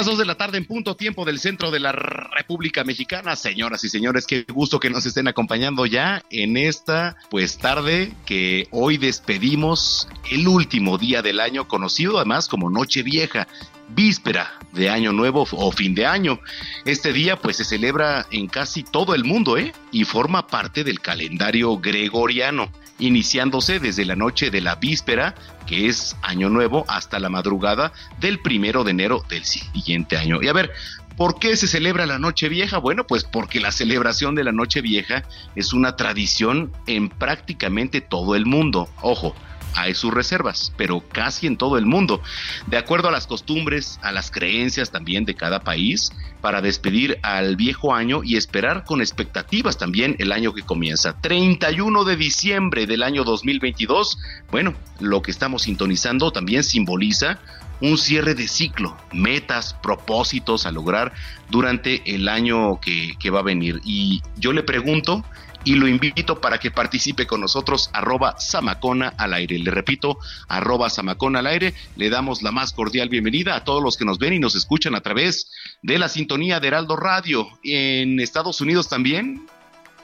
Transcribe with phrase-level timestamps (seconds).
[0.00, 3.36] Las 2 de la tarde en punto tiempo del centro de la República Mexicana.
[3.36, 8.66] Señoras y señores, qué gusto que nos estén acompañando ya en esta pues tarde que
[8.70, 13.46] hoy despedimos el último día del año conocido además como Noche Vieja
[13.94, 16.40] víspera de Año Nuevo o fin de año.
[16.86, 19.74] Este día pues se celebra en casi todo el mundo, ¿eh?
[19.92, 25.34] Y forma parte del calendario gregoriano, iniciándose desde la noche de la víspera,
[25.66, 30.40] que es Año Nuevo, hasta la madrugada del primero de enero del siguiente año.
[30.42, 30.70] Y a ver,
[31.16, 32.78] ¿Por qué se celebra la Noche Vieja?
[32.78, 38.36] Bueno, pues porque la celebración de la Noche Vieja es una tradición en prácticamente todo
[38.36, 38.88] el mundo.
[39.02, 39.36] Ojo,
[39.74, 42.22] hay sus reservas, pero casi en todo el mundo,
[42.66, 47.56] de acuerdo a las costumbres, a las creencias también de cada país, para despedir al
[47.56, 51.20] viejo año y esperar con expectativas también el año que comienza.
[51.20, 54.18] 31 de diciembre del año 2022,
[54.50, 57.38] bueno, lo que estamos sintonizando también simboliza
[57.80, 61.12] un cierre de ciclo, metas, propósitos a lograr
[61.48, 63.80] durante el año que, que va a venir.
[63.84, 65.24] Y yo le pregunto,
[65.64, 69.58] y lo invito para que participe con nosotros, arroba Samacona al aire.
[69.58, 71.74] Le repito, arroba Samacona al aire.
[71.96, 74.94] Le damos la más cordial bienvenida a todos los que nos ven y nos escuchan
[74.94, 75.50] a través
[75.82, 77.46] de la sintonía de Heraldo Radio.
[77.62, 79.46] En Estados Unidos también,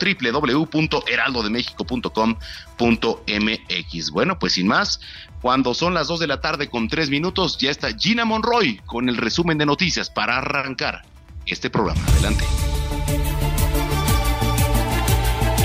[2.78, 4.12] www.heraldodemexico.com.mx.
[4.12, 5.00] Bueno, pues sin más,
[5.42, 9.10] cuando son las 2 de la tarde con 3 minutos, ya está Gina Monroy con
[9.10, 11.04] el resumen de noticias para arrancar
[11.46, 12.02] este programa.
[12.14, 12.46] Adelante.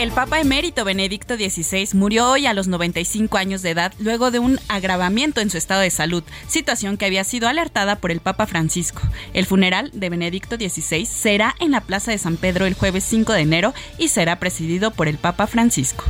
[0.00, 4.38] El Papa emérito Benedicto XVI murió hoy a los 95 años de edad luego de
[4.38, 8.46] un agravamiento en su estado de salud, situación que había sido alertada por el Papa
[8.46, 9.02] Francisco.
[9.34, 13.32] El funeral de Benedicto XVI será en la Plaza de San Pedro el jueves 5
[13.32, 16.04] de enero y será presidido por el Papa Francisco.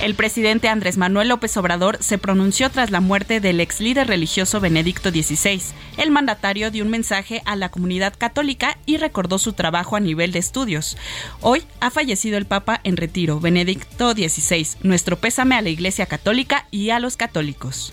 [0.00, 4.60] El presidente Andrés Manuel López Obrador se pronunció tras la muerte del ex líder religioso
[4.60, 5.62] Benedicto XVI.
[5.96, 10.32] El mandatario dio un mensaje a la comunidad católica y recordó su trabajo a nivel
[10.32, 10.96] de estudios.
[11.40, 14.68] Hoy ha fallecido el Papa en retiro, Benedicto XVI.
[14.82, 17.92] Nuestro pésame a la Iglesia Católica y a los católicos.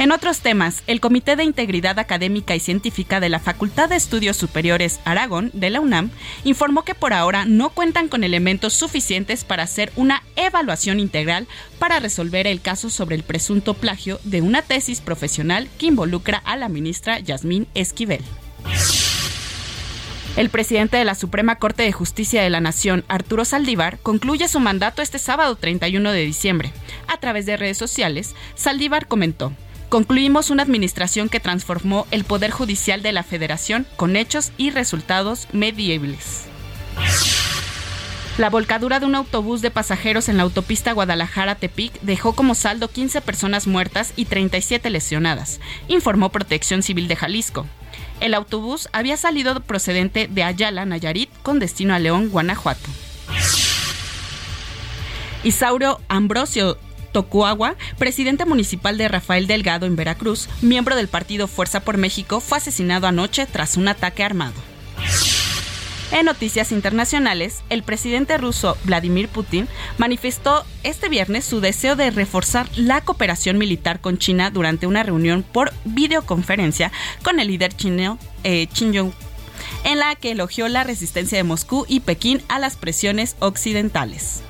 [0.00, 4.38] En otros temas, el Comité de Integridad Académica y Científica de la Facultad de Estudios
[4.38, 6.08] Superiores Aragón de la UNAM
[6.42, 11.46] informó que por ahora no cuentan con elementos suficientes para hacer una evaluación integral
[11.78, 16.56] para resolver el caso sobre el presunto plagio de una tesis profesional que involucra a
[16.56, 18.24] la ministra Yasmín Esquivel.
[20.38, 24.60] El presidente de la Suprema Corte de Justicia de la Nación, Arturo Saldívar, concluye su
[24.60, 26.72] mandato este sábado 31 de diciembre.
[27.06, 29.52] A través de redes sociales, Saldívar comentó,
[29.90, 35.48] concluimos una administración que transformó el Poder Judicial de la Federación con hechos y resultados
[35.52, 36.44] medibles.
[38.38, 43.20] La volcadura de un autobús de pasajeros en la autopista Guadalajara-Tepic dejó como saldo 15
[43.20, 47.66] personas muertas y 37 lesionadas, informó Protección Civil de Jalisco.
[48.20, 52.88] El autobús había salido procedente de Ayala, Nayarit, con destino a León, Guanajuato.
[55.42, 56.78] Isauro Ambrosio
[57.12, 62.58] Tocuagua, presidente municipal de Rafael Delgado en Veracruz, miembro del partido Fuerza por México, fue
[62.58, 64.54] asesinado anoche tras un ataque armado.
[66.12, 72.68] En noticias internacionales, el presidente ruso Vladimir Putin manifestó este viernes su deseo de reforzar
[72.74, 76.90] la cooperación militar con China durante una reunión por videoconferencia
[77.22, 79.12] con el líder chino eh, Jong
[79.84, 84.42] en la que elogió la resistencia de Moscú y Pekín a las presiones occidentales.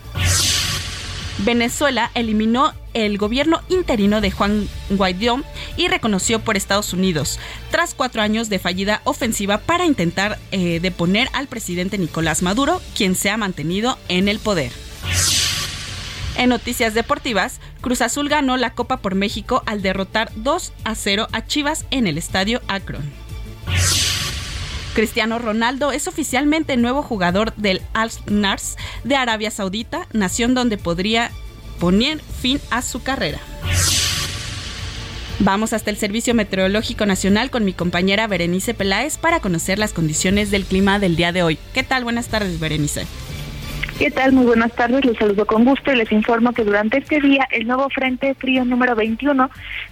[1.45, 5.41] Venezuela eliminó el gobierno interino de Juan Guaidó
[5.77, 7.39] y reconoció por Estados Unidos,
[7.71, 13.15] tras cuatro años de fallida ofensiva para intentar eh, deponer al presidente Nicolás Maduro, quien
[13.15, 14.73] se ha mantenido en el poder.
[16.37, 21.29] En noticias deportivas, Cruz Azul ganó la Copa por México al derrotar 2 a 0
[21.33, 23.03] a Chivas en el estadio Akron.
[24.95, 31.31] Cristiano Ronaldo es oficialmente nuevo jugador del Al-Nars de Arabia Saudita, nación donde podría
[31.79, 33.39] poner fin a su carrera.
[35.39, 40.51] Vamos hasta el Servicio Meteorológico Nacional con mi compañera Berenice Peláez para conocer las condiciones
[40.51, 41.59] del clima del día de hoy.
[41.73, 42.05] ¿Qué tal?
[42.05, 43.07] Buenas tardes, Berenice.
[44.01, 44.33] ¿Qué tal?
[44.33, 47.67] Muy buenas tardes, les saludo con gusto y les informo que durante este día el
[47.67, 49.51] nuevo Frente Frío número 21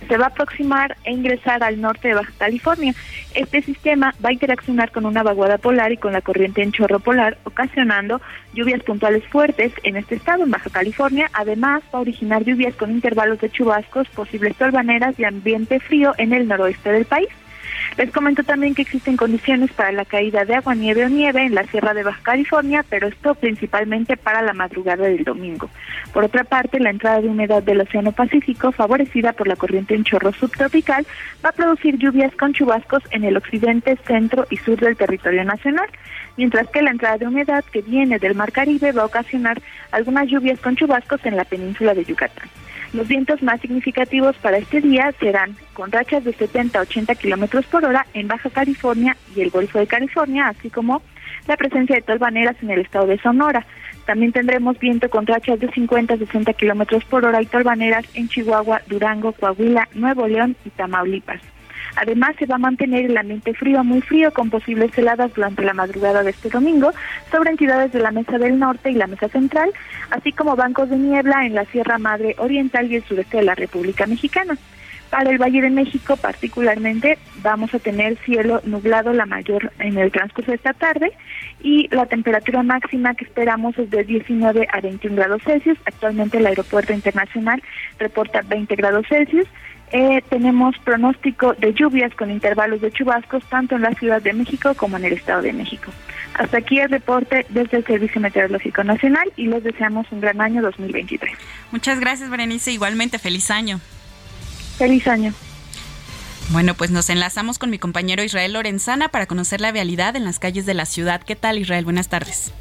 [0.08, 2.94] se va a aproximar e ingresar al norte de Baja California.
[3.34, 7.00] Este sistema va a interaccionar con una vaguada polar y con la corriente en chorro
[7.00, 8.22] polar, ocasionando
[8.54, 11.28] lluvias puntuales fuertes en este estado, en Baja California.
[11.34, 16.32] Además, va a originar lluvias con intervalos de chubascos, posibles torbaneras y ambiente frío en
[16.32, 17.28] el noroeste del país.
[17.98, 21.56] Les comento también que existen condiciones para la caída de agua, nieve o nieve en
[21.56, 25.68] la Sierra de Baja California, pero esto principalmente para la madrugada del domingo.
[26.12, 30.04] Por otra parte, la entrada de humedad del Océano Pacífico, favorecida por la corriente en
[30.04, 31.04] chorro subtropical,
[31.44, 35.88] va a producir lluvias con chubascos en el occidente, centro y sur del territorio nacional,
[36.36, 39.60] mientras que la entrada de humedad que viene del Mar Caribe va a ocasionar
[39.90, 42.48] algunas lluvias con chubascos en la península de Yucatán.
[42.92, 47.66] Los vientos más significativos para este día serán con rachas de 70 a 80 kilómetros
[47.66, 51.02] por hora en Baja California y el Golfo de California, así como
[51.46, 53.66] la presencia de tolvaneras en el estado de Sonora.
[54.06, 58.28] También tendremos viento con rachas de 50 a 60 kilómetros por hora y tolvaneras en
[58.28, 61.42] Chihuahua, Durango, Coahuila, Nuevo León y Tamaulipas.
[62.00, 65.74] Además, se va a mantener el ambiente frío, muy frío, con posibles heladas durante la
[65.74, 66.92] madrugada de este domingo
[67.30, 69.72] sobre entidades de la Mesa del Norte y la Mesa Central,
[70.10, 73.56] así como bancos de niebla en la Sierra Madre Oriental y el sureste de la
[73.56, 74.56] República Mexicana.
[75.10, 80.12] Para el Valle de México particularmente vamos a tener cielo nublado la mayor en el
[80.12, 81.12] transcurso de esta tarde
[81.62, 85.78] y la temperatura máxima que esperamos es de 19 a 21 grados Celsius.
[85.86, 87.62] Actualmente el aeropuerto internacional
[87.98, 89.48] reporta 20 grados Celsius.
[89.92, 94.74] Eh, tenemos pronóstico de lluvias con intervalos de chubascos tanto en la Ciudad de México
[94.74, 95.90] como en el Estado de México.
[96.34, 100.62] Hasta aquí el reporte desde el Servicio Meteorológico Nacional y les deseamos un gran año
[100.62, 101.32] 2023.
[101.72, 102.70] Muchas gracias, Berenice.
[102.70, 103.80] Igualmente, feliz año.
[104.76, 105.32] Feliz año.
[106.50, 110.38] Bueno, pues nos enlazamos con mi compañero Israel Lorenzana para conocer la vialidad en las
[110.38, 111.22] calles de la ciudad.
[111.22, 111.84] ¿Qué tal, Israel?
[111.84, 112.52] Buenas tardes.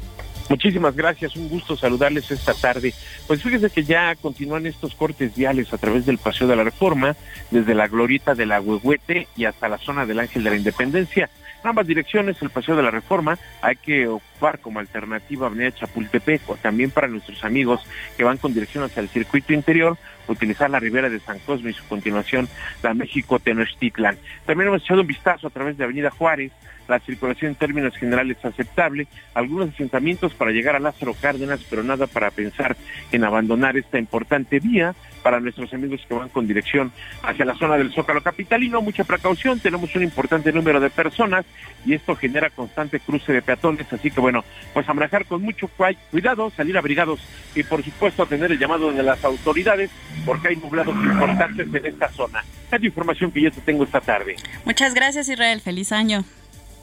[0.48, 2.94] Muchísimas gracias, un gusto saludarles esta tarde.
[3.26, 7.16] Pues fíjese que ya continúan estos cortes viales a través del Paseo de la Reforma,
[7.50, 11.28] desde la Glorieta de la Huehuete y hasta la zona del Ángel de la Independencia.
[11.62, 16.48] En ambas direcciones, el Paseo de la Reforma, hay que ocupar como alternativa Avenida Chapultepec
[16.48, 17.80] o también para nuestros amigos
[18.16, 21.74] que van con dirección hacia el circuito interior, utilizar la ribera de San Cosme y
[21.74, 22.48] su continuación
[22.82, 24.16] la México Tenochtitlan.
[24.46, 26.52] También hemos echado un vistazo a través de Avenida Juárez,
[26.88, 32.06] la circulación en términos generales aceptable, algunos asentamientos para llegar a Lázaro Cárdenas, pero nada
[32.06, 32.76] para pensar
[33.12, 36.92] en abandonar esta importante vía para nuestros amigos que van con dirección
[37.22, 38.80] hacia la zona del Zócalo Capitalino.
[38.80, 41.44] Mucha precaución, tenemos un importante número de personas
[41.84, 44.94] y esto genera constante cruce de peatones, así que bueno, pues a
[45.28, 45.70] con mucho
[46.10, 47.20] cuidado, salir abrigados
[47.54, 49.90] y por supuesto atender el llamado de las autoridades
[50.24, 52.44] porque hay nublados importantes en esta zona.
[52.70, 54.36] Es la información que yo te tengo esta tarde.
[54.64, 56.24] Muchas gracias Israel, feliz año.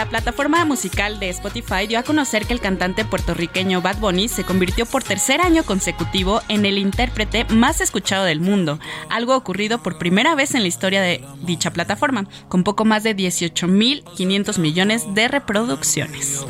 [0.00, 4.44] La plataforma musical de Spotify dio a conocer que el cantante puertorriqueño Bad Bunny se
[4.44, 8.78] convirtió por tercer año consecutivo en el intérprete más escuchado del mundo,
[9.10, 13.14] algo ocurrido por primera vez en la historia de dicha plataforma, con poco más de
[13.14, 16.46] 18.500 millones de reproducciones.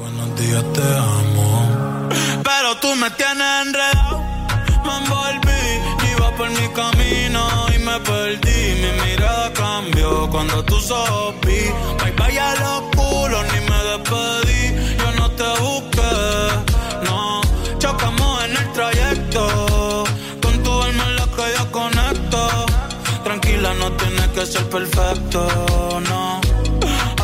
[12.21, 14.63] Bye bye a los culos, ni me despedí.
[14.99, 16.17] Yo no te busqué,
[17.05, 17.41] no.
[17.79, 20.05] Chocamos en el trayecto.
[20.43, 22.67] Con tu alma en la que yo conecto.
[23.25, 25.49] Tranquila, no tienes que ser perfecto,
[26.11, 26.41] no.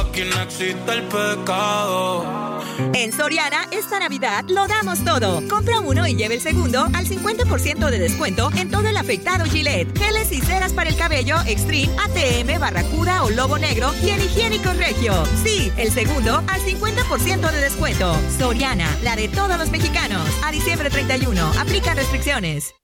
[0.00, 2.55] Aquí no existe el pecado.
[2.94, 5.42] En Soriana, esta Navidad lo damos todo.
[5.48, 9.96] Compra uno y lleve el segundo al 50% de descuento en todo el afeitado Gillette,
[9.98, 14.72] geles y ceras para el cabello Extreme, ATM, Barracuda o Lobo Negro y en higiénico
[14.72, 15.14] regio.
[15.42, 18.16] Sí, el segundo al 50% de descuento.
[18.38, 20.22] Soriana, la de todos los mexicanos.
[20.44, 22.74] A diciembre 31, aplica restricciones.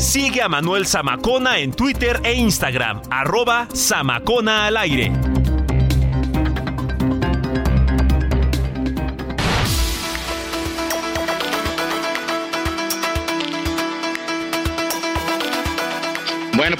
[0.00, 5.12] Sigue a Manuel Zamacona en Twitter e Instagram, arroba Zamacona al aire.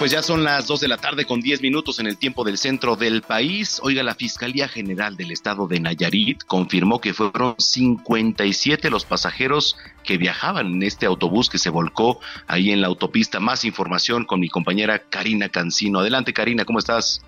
[0.00, 2.56] Pues ya son las 2 de la tarde con 10 minutos en el tiempo del
[2.56, 3.78] centro del país.
[3.82, 10.16] Oiga, la Fiscalía General del Estado de Nayarit confirmó que fueron 57 los pasajeros que
[10.16, 13.40] viajaban en este autobús que se volcó ahí en la autopista.
[13.40, 15.98] Más información con mi compañera Karina Cancino.
[15.98, 17.22] Adelante, Karina, ¿cómo estás?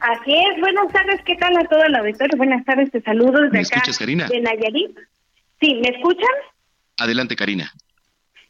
[0.00, 2.36] Así es, buenas tardes, ¿qué tal a toda la auditorio?
[2.36, 4.28] Buenas tardes, te saludo desde ¿Me acá escuchas, Karina?
[4.28, 4.94] de Nayarit.
[5.58, 6.28] Sí, ¿me escuchan?
[6.98, 7.72] Adelante, Karina.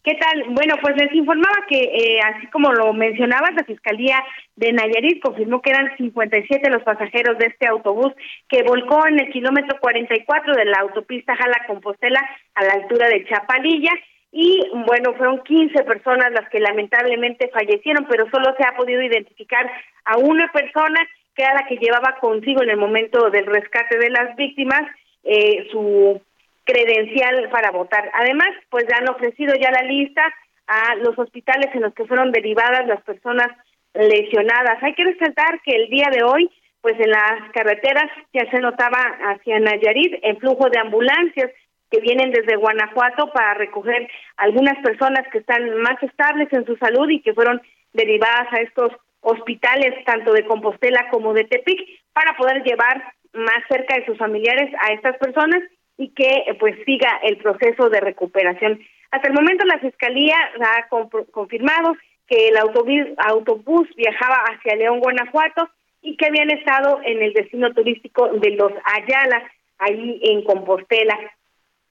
[0.05, 0.45] ¿Qué tal?
[0.51, 4.23] Bueno, pues les informaba que, eh, así como lo mencionabas, la Fiscalía
[4.55, 8.13] de Nayarit confirmó que eran 57 los pasajeros de este autobús
[8.47, 12.21] que volcó en el kilómetro 44 de la autopista Jala-Compostela
[12.55, 13.93] a la altura de Chapalilla.
[14.31, 19.71] Y bueno, fueron 15 personas las que lamentablemente fallecieron, pero solo se ha podido identificar
[20.05, 21.01] a una persona
[21.35, 24.83] que era la que llevaba consigo en el momento del rescate de las víctimas
[25.23, 26.21] eh, su
[26.65, 28.11] credencial para votar.
[28.15, 30.23] Además, pues ya han ofrecido ya la lista
[30.67, 33.49] a los hospitales en los que fueron derivadas las personas
[33.95, 34.83] lesionadas.
[34.83, 38.99] Hay que resaltar que el día de hoy, pues en las carreteras ya se notaba
[39.31, 41.51] hacia Nayarit el flujo de ambulancias
[41.91, 47.09] que vienen desde Guanajuato para recoger algunas personas que están más estables en su salud
[47.09, 47.61] y que fueron
[47.93, 51.81] derivadas a estos hospitales tanto de Compostela como de Tepic
[52.13, 55.63] para poder llevar más cerca de sus familiares a estas personas
[55.97, 58.81] y que pues siga el proceso de recuperación.
[59.11, 60.89] Hasta el momento la Fiscalía ha
[61.31, 61.97] confirmado
[62.27, 65.69] que el autobús, autobús viajaba hacia León, Guanajuato
[66.03, 69.43] y que habían estado en el destino turístico de los Ayala,
[69.79, 71.19] ahí en Compostela.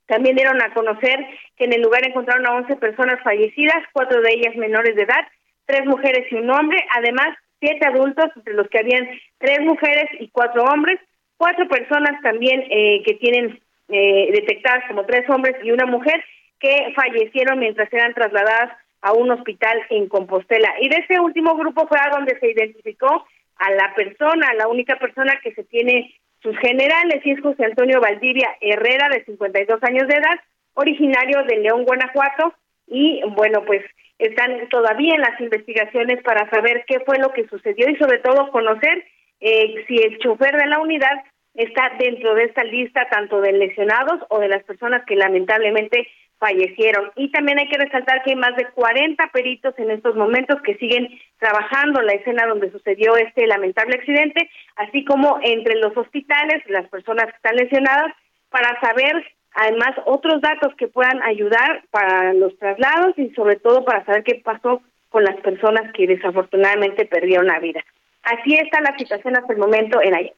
[0.05, 4.33] También dieron a conocer que en el lugar encontraron a 11 personas fallecidas, cuatro de
[4.33, 5.25] ellas menores de edad,
[5.65, 9.07] tres mujeres y un hombre, además siete adultos, entre los que habían
[9.37, 10.99] tres mujeres y cuatro hombres,
[11.37, 16.23] cuatro personas también eh, que tienen eh, detectadas como tres hombres y una mujer
[16.59, 20.73] que fallecieron mientras eran trasladadas a un hospital en Compostela.
[20.79, 23.25] Y de ese último grupo fue a donde se identificó
[23.57, 27.99] a la persona, la única persona que se tiene sus generales, y es José Antonio
[28.01, 30.39] Valdivia Herrera, de 52 años de edad,
[30.73, 32.53] originario de León, Guanajuato,
[32.87, 33.81] y bueno, pues
[34.19, 38.51] están todavía en las investigaciones para saber qué fue lo que sucedió y sobre todo
[38.51, 39.05] conocer
[39.39, 44.21] eh, si el chofer de la unidad está dentro de esta lista tanto de lesionados
[44.29, 46.07] o de las personas que lamentablemente
[46.39, 47.11] fallecieron.
[47.15, 50.75] Y también hay que resaltar que hay más de 40 peritos en estos momentos que
[50.75, 51.07] siguen
[51.39, 56.89] trabajando en la escena donde sucedió este lamentable accidente, así como entre los hospitales, las
[56.89, 58.11] personas que están lesionadas,
[58.49, 64.03] para saber además otros datos que puedan ayudar para los traslados y sobre todo para
[64.05, 67.81] saber qué pasó con las personas que desafortunadamente perdieron la vida.
[68.23, 70.35] Así está la situación hasta el momento en Allende.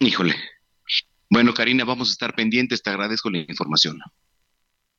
[0.00, 0.34] Híjole,
[1.30, 2.82] bueno, Karina, vamos a estar pendientes.
[2.82, 3.98] Te agradezco la información.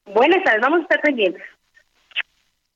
[0.05, 1.43] Buenas tardes, vamos a estar pendientes.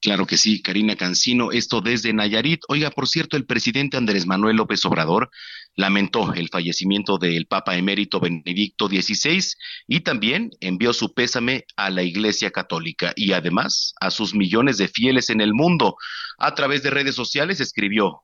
[0.04, 2.60] Claro que sí, Karina Cancino, esto desde Nayarit.
[2.68, 5.32] Oiga, por cierto, el presidente Andrés Manuel López Obrador
[5.78, 9.42] lamentó el fallecimiento del Papa emérito Benedicto XVI
[9.88, 14.90] y también envió su pésame a la Iglesia Católica y además a sus millones de
[14.90, 15.96] fieles en el mundo.
[16.38, 18.24] A través de redes sociales escribió,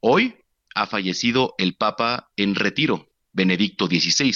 [0.00, 0.34] hoy
[0.74, 3.08] ha fallecido el Papa en retiro.
[3.36, 4.32] Benedicto XVI.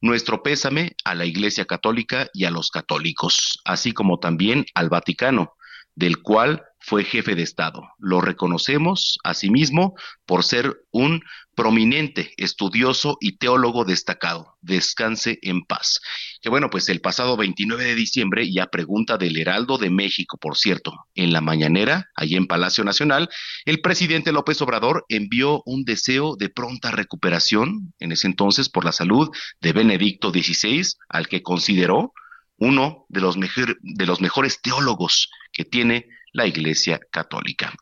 [0.00, 5.54] Nuestro pésame a la Iglesia Católica y a los católicos, así como también al Vaticano.
[5.94, 7.82] Del cual fue jefe de Estado.
[7.98, 9.94] Lo reconocemos asimismo
[10.26, 11.22] por ser un
[11.54, 14.56] prominente estudioso y teólogo destacado.
[14.62, 16.00] Descanse en paz.
[16.40, 20.38] Que bueno, pues el pasado 29 de diciembre, y a pregunta del Heraldo de México,
[20.38, 23.28] por cierto, en la mañanera, allí en Palacio Nacional,
[23.64, 28.92] el presidente López Obrador envió un deseo de pronta recuperación, en ese entonces por la
[28.92, 29.30] salud
[29.60, 32.12] de Benedicto XVI, al que consideró
[32.56, 37.72] uno de los, de los mejores teólogos que tiene la Iglesia Católica.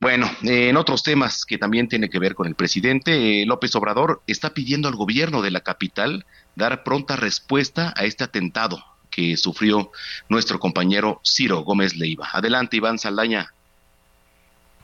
[0.00, 4.22] Bueno, en otros temas que también tiene que ver con el presidente, eh, López Obrador
[4.26, 9.92] está pidiendo al gobierno de la capital dar pronta respuesta a este atentado que sufrió
[10.28, 12.28] nuestro compañero Ciro Gómez Leiva.
[12.32, 13.52] Adelante, Iván Saldaña.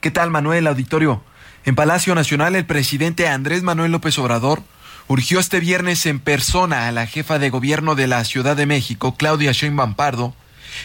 [0.00, 1.22] ¿Qué tal, Manuel Auditorio?
[1.64, 4.62] En Palacio Nacional, el presidente Andrés Manuel López Obrador
[5.08, 9.16] urgió este viernes en persona a la jefa de gobierno de la Ciudad de México,
[9.16, 10.34] Claudia Sheinbaum Pardo,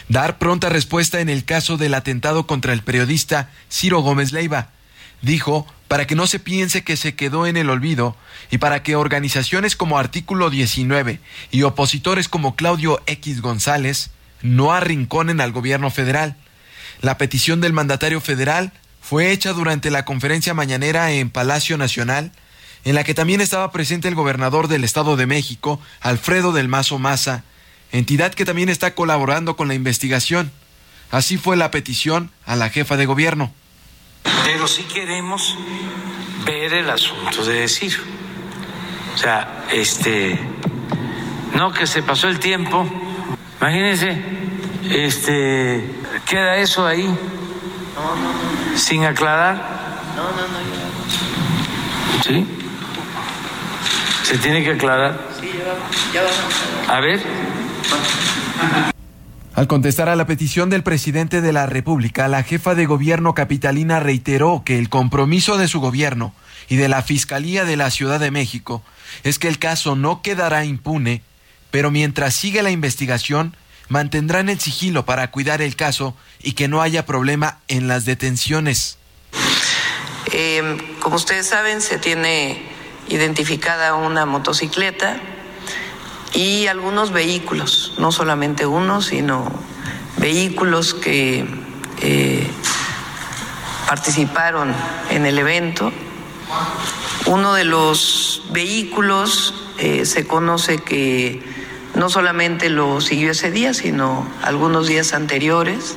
[0.08, 4.70] dar pronta respuesta en el caso del atentado contra el periodista Ciro Gómez Leiva.
[5.22, 8.16] Dijo, para que no se piense que se quedó en el olvido
[8.50, 14.10] y para que organizaciones como Artículo 19 y opositores como Claudio X González
[14.42, 16.36] no arrinconen al gobierno federal.
[17.00, 22.32] La petición del mandatario federal fue hecha durante la conferencia mañanera en Palacio Nacional,
[22.84, 26.98] en la que también estaba presente el gobernador del Estado de México, Alfredo del Mazo
[26.98, 27.44] Maza,
[27.98, 30.50] entidad que también está colaborando con la investigación.
[31.10, 33.52] Así fue la petición a la jefa de gobierno.
[34.44, 35.56] Pero sí queremos
[36.44, 37.96] ver el asunto de decir.
[39.14, 40.38] O sea, este,
[41.54, 42.86] no que se pasó el tiempo.
[43.60, 44.22] Imagínense,
[44.90, 45.88] este,
[46.28, 47.08] queda eso ahí
[48.76, 49.56] sin aclarar.
[50.16, 52.22] No, no, no.
[52.22, 52.46] ¿Sí?
[54.22, 55.18] ¿Se tiene que aclarar?
[55.40, 55.50] Sí,
[56.12, 56.88] ya vamos.
[56.88, 57.22] A ver.
[59.56, 64.00] Al contestar a la petición del presidente de la República, la jefa de gobierno capitalina
[64.00, 66.34] reiteró que el compromiso de su gobierno
[66.68, 68.82] y de la Fiscalía de la Ciudad de México
[69.24, 71.22] es que el caso no quedará impune,
[71.70, 73.56] pero mientras siga la investigación,
[73.88, 78.98] mantendrán el sigilo para cuidar el caso y que no haya problema en las detenciones.
[80.32, 82.60] Eh, como ustedes saben, se tiene
[83.08, 85.18] identificada una motocicleta
[86.36, 89.50] y algunos vehículos, no solamente uno, sino
[90.18, 91.46] vehículos que
[92.02, 92.46] eh,
[93.88, 94.74] participaron
[95.08, 95.90] en el evento.
[97.24, 101.42] Uno de los vehículos eh, se conoce que
[101.94, 105.96] no solamente lo siguió ese día, sino algunos días anteriores.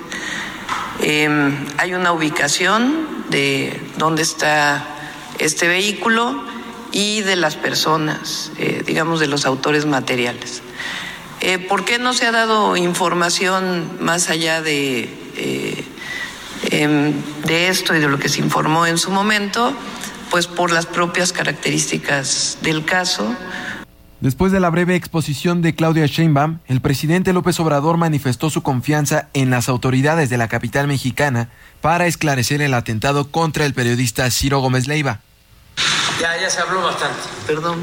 [1.01, 4.87] Em, hay una ubicación de dónde está
[5.37, 6.48] este vehículo
[6.91, 10.61] y de las personas, eh, digamos, de los autores materiales.
[11.41, 15.83] Eh, ¿Por qué no se ha dado información más allá de, eh,
[16.71, 17.13] em,
[17.45, 19.73] de esto y de lo que se informó en su momento?
[20.31, 23.35] Pues por las propias características del caso.
[24.19, 29.29] Después de la breve exposición de Claudia Sheinbaum, el presidente López Obrador manifestó su confianza
[29.33, 31.47] en las autoridades de la capital mexicana
[31.79, 35.21] para esclarecer el atentado contra el periodista Ciro Gómez Leiva.
[36.19, 37.79] Ya, ya se habló bastante, perdón.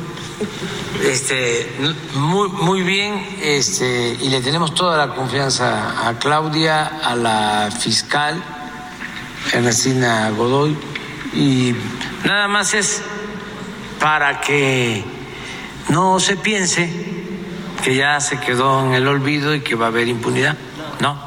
[1.03, 1.71] Este,
[2.15, 8.43] muy, muy bien, este, y le tenemos toda la confianza a Claudia, a la fiscal,
[9.53, 10.77] Ernestina Godoy,
[11.35, 11.75] y
[12.25, 13.03] nada más es
[14.01, 15.03] para que
[15.89, 16.91] no se piense
[17.83, 20.57] que ya se quedó en el olvido y que va a haber impunidad.
[21.01, 21.19] No.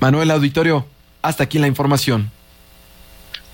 [0.00, 0.86] Manuel Auditorio,
[1.22, 2.30] hasta aquí la información.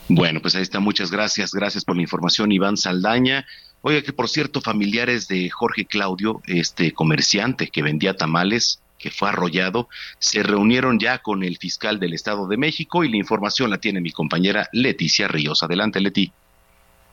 [0.09, 0.81] Bueno, pues ahí está.
[0.81, 1.53] Muchas gracias.
[1.53, 3.47] Gracias por la información, Iván Saldaña.
[3.81, 9.29] Oiga, que por cierto, familiares de Jorge Claudio, este comerciante que vendía tamales, que fue
[9.29, 9.88] arrollado,
[10.19, 14.01] se reunieron ya con el fiscal del Estado de México y la información la tiene
[14.01, 15.62] mi compañera Leticia Ríos.
[15.62, 16.33] Adelante, Leti.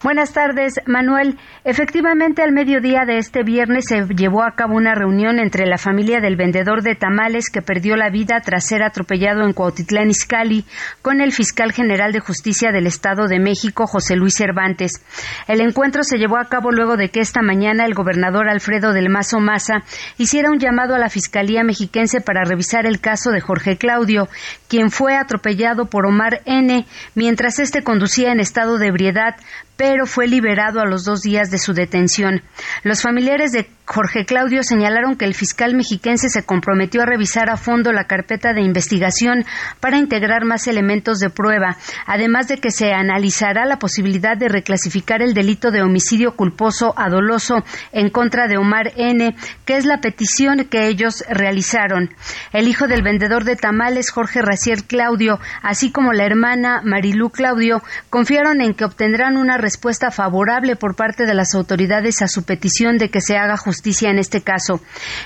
[0.04, 1.38] Buenas tardes, Manuel.
[1.64, 6.20] Efectivamente, al mediodía de este viernes se llevó a cabo una reunión entre la familia
[6.20, 10.66] del vendedor de tamales que perdió la vida tras ser atropellado en Cuautitlán Izcalli
[11.04, 15.06] con el fiscal general de justicia del Estado de México, José Luis Cervantes.
[15.48, 19.10] El encuentro se llevó a cabo luego de que esta mañana el gobernador Alfredo del
[19.10, 19.84] Mazo Maza
[20.18, 24.28] hiciera un llamado a la Fiscalía mexiquense para revisar el caso de Jorge Claudio,
[24.72, 26.86] quien fue atropellado por Omar N.
[27.14, 29.36] mientras este conducía en estado de ebriedad
[29.76, 32.44] pero fue liberado a los dos días de su detención.
[32.84, 37.58] Los familiares de Jorge Claudio señalaron que el fiscal mexiquense se comprometió a revisar a
[37.58, 39.44] fondo la carpeta de investigación
[39.82, 41.76] para integrar más elementos de prueba,
[42.06, 47.10] además de que se analizará la posibilidad de reclasificar el delito de homicidio culposo a
[47.10, 52.12] doloso en contra de Omar N., que es la petición que ellos realizaron.
[52.54, 57.84] El hijo del vendedor de tamales, Jorge Racier Claudio, así como la hermana Marilú Claudio,
[58.10, 62.98] confiaron en que obtendrán una respuesta favorable por parte de las autoridades a su petición
[62.98, 64.80] de que se haga justicia en este caso.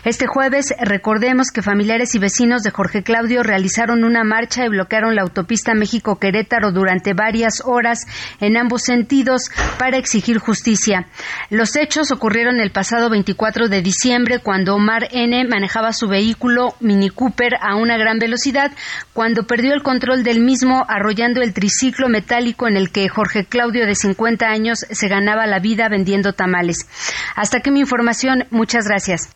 [0.05, 5.15] Este jueves, recordemos que familiares y vecinos de Jorge Claudio realizaron una marcha y bloquearon
[5.15, 8.05] la autopista México-Querétaro durante varias horas
[8.39, 11.07] en ambos sentidos para exigir justicia.
[11.49, 15.45] Los hechos ocurrieron el pasado 24 de diciembre cuando Omar N.
[15.47, 18.71] manejaba su vehículo Mini Cooper a una gran velocidad
[19.13, 23.85] cuando perdió el control del mismo arrollando el triciclo metálico en el que Jorge Claudio
[23.85, 26.87] de 50 años se ganaba la vida vendiendo tamales.
[27.35, 28.44] Hasta aquí mi información.
[28.51, 29.29] Muchas gracias.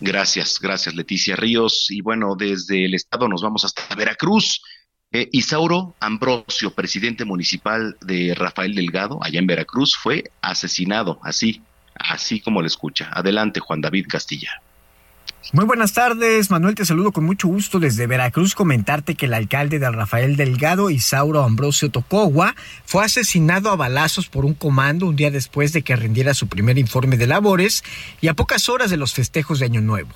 [0.00, 1.86] Gracias, gracias Leticia Ríos.
[1.90, 4.62] Y bueno, desde el estado nos vamos hasta Veracruz.
[5.12, 11.62] Eh, Isauro Ambrosio, presidente municipal de Rafael Delgado, allá en Veracruz, fue asesinado, así,
[11.96, 13.10] así como le escucha.
[13.12, 14.62] Adelante, Juan David Castilla.
[15.52, 18.54] Muy buenas tardes, Manuel, te saludo con mucho gusto desde Veracruz.
[18.54, 24.44] Comentarte que el alcalde de Rafael Delgado, Isauro Ambrosio Tocogua, fue asesinado a balazos por
[24.44, 27.82] un comando un día después de que rindiera su primer informe de labores
[28.20, 30.14] y a pocas horas de los festejos de Año Nuevo.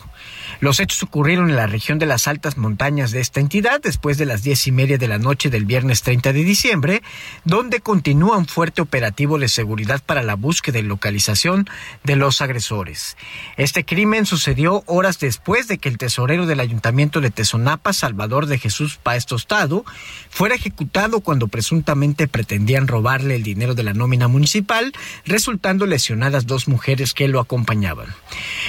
[0.60, 4.26] Los hechos ocurrieron en la región de las altas montañas de esta entidad después de
[4.26, 7.02] las diez y media de la noche del viernes 30 de diciembre,
[7.44, 11.68] donde continúa un fuerte operativo de seguridad para la búsqueda y localización
[12.02, 13.16] de los agresores.
[13.56, 18.58] Este crimen sucedió horas después de que el tesorero del ayuntamiento de Tezonapa, Salvador de
[18.58, 19.84] Jesús Páez Tostado,
[20.30, 24.92] fuera ejecutado cuando presuntamente pretendían robarle el dinero de la nómina municipal,
[25.24, 28.08] resultando lesionadas dos mujeres que lo acompañaban.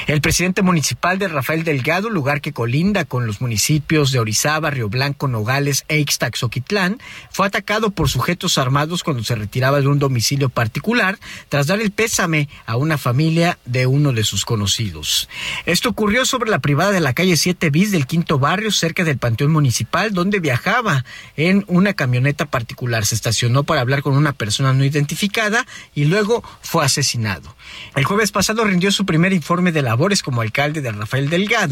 [0.07, 4.69] El presidente municipal de Rafael del Delgado, lugar que colinda con los municipios de Orizaba,
[4.69, 9.99] Río Blanco, Nogales e Ixtaxoquitlán, fue atacado por sujetos armados cuando se retiraba de un
[9.99, 15.27] domicilio particular tras dar el pésame a una familia de uno de sus conocidos.
[15.65, 19.17] Esto ocurrió sobre la privada de la calle 7 bis del quinto barrio, cerca del
[19.17, 21.03] Panteón Municipal, donde viajaba
[21.35, 23.05] en una camioneta particular.
[23.05, 27.53] Se estacionó para hablar con una persona no identificada y luego fue asesinado.
[27.97, 31.64] El jueves pasado rindió su primer informe de labores como alcalde de Rafael Delgado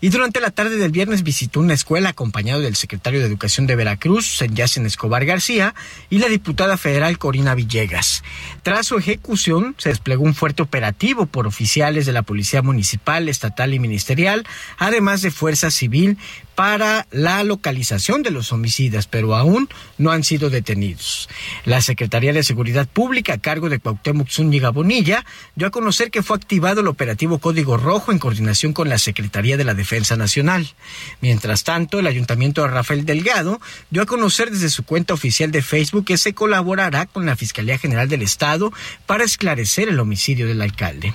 [0.00, 3.76] y durante la tarde del viernes visitó una escuela acompañado del secretario de Educación de
[3.76, 5.74] Veracruz, Yacen Escobar García,
[6.10, 8.22] y la diputada federal Corina Villegas.
[8.62, 13.74] Tras su ejecución, se desplegó un fuerte operativo por oficiales de la Policía Municipal, Estatal
[13.74, 14.46] y Ministerial,
[14.78, 16.18] además de Fuerza Civil,
[16.56, 21.28] para la localización de los homicidas, pero aún no han sido detenidos.
[21.64, 26.22] La Secretaría de Seguridad Pública, a cargo de Cuauhtémoc Zúñiga Bonilla, dio a conocer que
[26.22, 30.74] fue activado el operativo Código Rojo en coordinación con la Secretaría de la Defensa Nacional.
[31.20, 35.60] Mientras tanto, el Ayuntamiento de Rafael Delgado dio a conocer desde su cuenta oficial de
[35.60, 38.72] Facebook que se colaborará con la Fiscalía General del Estado
[39.04, 41.14] para esclarecer el homicidio del alcalde.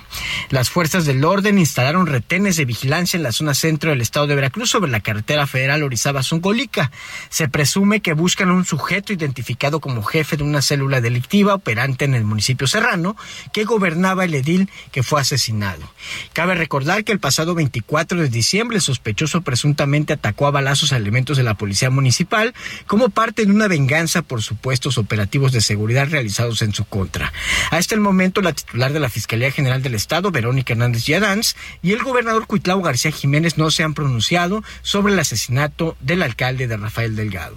[0.52, 4.34] Las fuerzas del orden instalaron retenes de vigilancia en la zona centro del estado de
[4.34, 6.90] Veracruz sobre la carretera federal Orizaba-Zongolica.
[7.30, 12.12] Se presume que buscan un sujeto identificado como jefe de una célula delictiva operante en
[12.12, 13.16] el municipio serrano
[13.54, 15.90] que gobernaba el edil que fue asesinado.
[16.34, 20.98] Cabe recordar que el pasado 24 de diciembre el sospechoso presuntamente atacó a balazos a
[20.98, 22.52] elementos de la policía municipal
[22.86, 27.32] como parte de una venganza por supuestos operativos de seguridad realizados en su contra.
[27.70, 31.92] Hasta el momento la titular de la Fiscalía General del Estado, Verónica Hernández Yadanz, y
[31.92, 36.76] el gobernador Cuitlao García Jiménez no se han pronunciado sobre la asesinato del alcalde de
[36.76, 37.56] Rafael Delgado.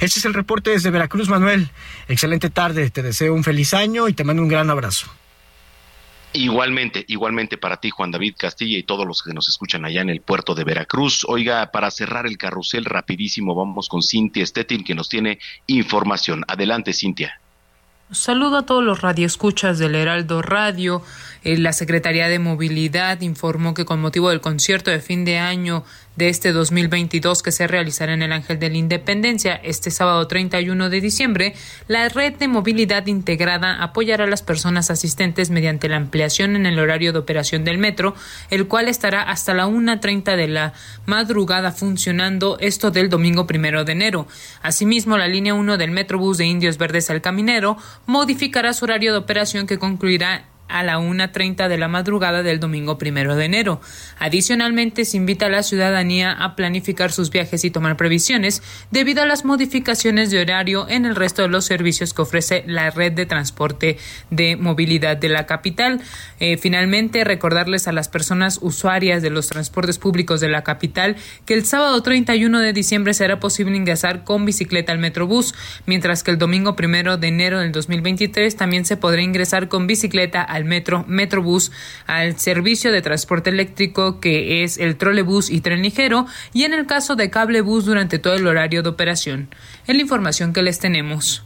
[0.00, 1.70] Este es el reporte desde Veracruz, Manuel.
[2.08, 5.06] Excelente tarde, te deseo un feliz año y te mando un gran abrazo.
[6.32, 10.10] Igualmente, igualmente para ti, Juan David Castilla y todos los que nos escuchan allá en
[10.10, 11.24] el puerto de Veracruz.
[11.28, 16.44] Oiga, para cerrar el carrusel rapidísimo, vamos con Cintia Stettin, que nos tiene información.
[16.48, 17.40] Adelante, Cintia.
[18.12, 21.02] Saludo a todos los radioescuchas del Heraldo Radio.
[21.42, 25.82] Eh, la Secretaría de Movilidad informó que con motivo del concierto de fin de año
[26.16, 30.90] de este 2022 que se realizará en el Ángel de la Independencia este sábado 31
[30.90, 31.54] de diciembre,
[31.88, 36.78] la red de movilidad integrada apoyará a las personas asistentes mediante la ampliación en el
[36.78, 38.14] horario de operación del metro,
[38.50, 40.72] el cual estará hasta la 1.30 de la
[41.04, 44.26] madrugada funcionando esto del domingo primero de enero.
[44.62, 47.76] Asimismo, la línea 1 del Metrobús de Indios Verdes al Caminero
[48.06, 52.98] modificará su horario de operación que concluirá a la 1.30 de la madrugada del domingo
[52.98, 53.80] primero de enero.
[54.18, 59.26] Adicionalmente, se invita a la ciudadanía a planificar sus viajes y tomar previsiones debido a
[59.26, 63.26] las modificaciones de horario en el resto de los servicios que ofrece la red de
[63.26, 63.98] transporte
[64.30, 66.00] de movilidad de la capital.
[66.40, 71.54] Eh, finalmente, recordarles a las personas usuarias de los transportes públicos de la capital que
[71.54, 75.54] el sábado 31 de diciembre será posible ingresar con bicicleta al Metrobús,
[75.86, 80.42] mientras que el domingo primero de enero del 2023 también se podrá ingresar con bicicleta
[80.56, 81.70] al metro, Metrobús,
[82.06, 86.86] al servicio de transporte eléctrico que es el trolebús y tren ligero, y en el
[86.86, 89.48] caso de cablebús durante todo el horario de operación.
[89.86, 91.45] Es la información que les tenemos.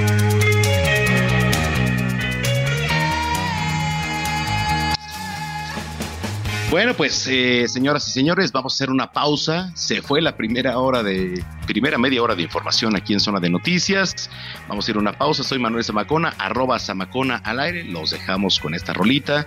[6.71, 9.73] Bueno, pues eh, señoras y señores, vamos a hacer una pausa.
[9.75, 13.49] Se fue la primera hora de primera media hora de información aquí en Zona de
[13.49, 14.29] Noticias.
[14.69, 15.43] Vamos a ir a una pausa.
[15.43, 17.83] Soy Manuel Zamacona, arroba Zamacona al aire.
[17.83, 19.45] Los dejamos con esta rolita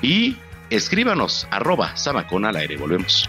[0.00, 0.38] y
[0.70, 2.78] escríbanos arroba Zamacona al aire.
[2.78, 3.28] Volvemos.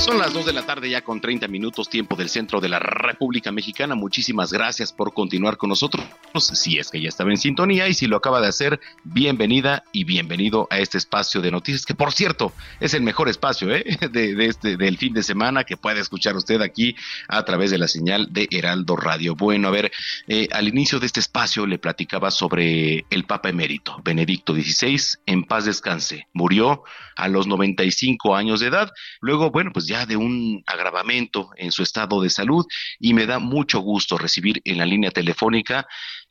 [0.00, 2.78] Son las 2 de la tarde ya con 30 minutos tiempo del centro de la
[2.78, 3.94] República Mexicana.
[3.94, 6.02] Muchísimas gracias por continuar con nosotros.
[6.38, 10.04] Si es que ya estaba en sintonía y si lo acaba de hacer, bienvenida y
[10.04, 13.84] bienvenido a este espacio de noticias, que por cierto es el mejor espacio ¿eh?
[14.10, 16.96] de, este, del fin de semana que puede escuchar usted aquí
[17.28, 19.36] a través de la señal de Heraldo Radio.
[19.36, 19.92] Bueno, a ver,
[20.28, 25.44] eh, al inicio de este espacio le platicaba sobre el Papa Emérito, Benedicto XVI, en
[25.44, 26.26] paz descanse.
[26.32, 26.84] Murió
[27.20, 28.90] a los 95 años de edad.
[29.20, 32.64] Luego, bueno, pues ya de un agravamiento en su estado de salud
[32.98, 35.86] y me da mucho gusto recibir en la línea telefónica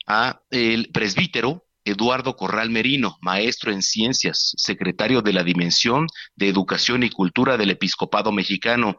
[0.08, 7.04] a el presbítero Eduardo Corral Merino, maestro en ciencias, secretario de la Dimensión de Educación
[7.04, 8.98] y Cultura del Episcopado Mexicano.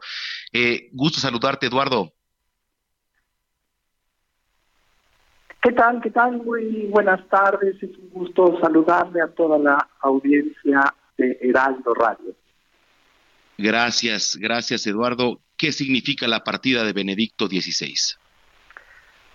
[0.51, 2.13] Eh, gusto saludarte, Eduardo.
[5.61, 6.01] ¿Qué tal?
[6.01, 6.37] ¿Qué tal?
[6.43, 7.75] Muy buenas tardes.
[7.83, 12.35] Es un gusto saludarle a toda la audiencia de Heraldo Radio.
[13.57, 15.39] Gracias, gracias Eduardo.
[15.57, 17.93] ¿Qué significa la partida de Benedicto XVI?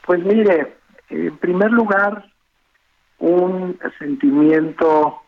[0.05, 0.77] Pues mire,
[1.11, 2.25] en primer lugar,
[3.19, 5.23] un sentimiento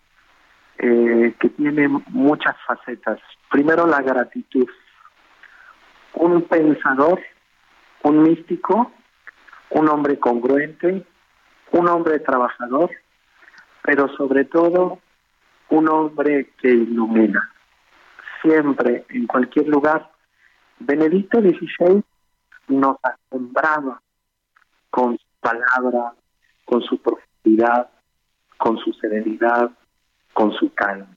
[0.79, 3.21] eh, que tiene muchas facetas.
[3.51, 4.69] Primero, la gratitud.
[6.15, 7.21] Un pensador,
[8.03, 8.93] un místico,
[9.71, 11.05] un hombre congruente,
[11.73, 12.91] un hombre trabajador,
[13.83, 14.99] pero sobre todo
[15.71, 17.53] un hombre que ilumina
[18.43, 20.11] siempre, en cualquier lugar.
[20.79, 22.03] Benedicto XVI
[22.69, 24.01] nos asombraba
[24.91, 26.15] con su palabra,
[26.65, 27.89] con su profundidad,
[28.57, 29.71] con su serenidad,
[30.33, 31.09] con su calma.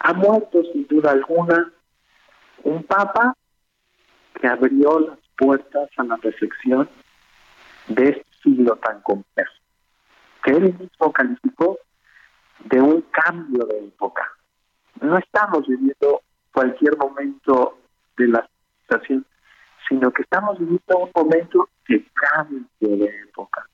[0.00, 1.72] Ha muerto sin duda alguna
[2.62, 3.36] un papa
[4.40, 6.88] que abrió las puertas a la reflexión
[7.88, 9.52] de este siglo tan complejo,
[10.44, 11.78] que él mismo calificó
[12.64, 14.22] de un cambio de época.
[15.00, 17.78] No estamos viviendo cualquier momento
[18.16, 18.48] de la
[18.82, 19.26] situación,
[19.88, 23.68] sino que estamos viviendo un momento de cambio de época,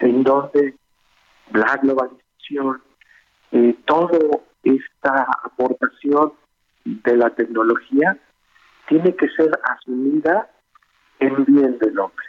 [0.00, 0.74] en donde
[1.52, 2.82] la globalización,
[3.52, 4.18] eh, toda
[4.62, 6.32] esta aportación
[6.84, 8.18] de la tecnología
[8.88, 10.48] tiene que ser asumida
[11.18, 12.26] en bien del hombre.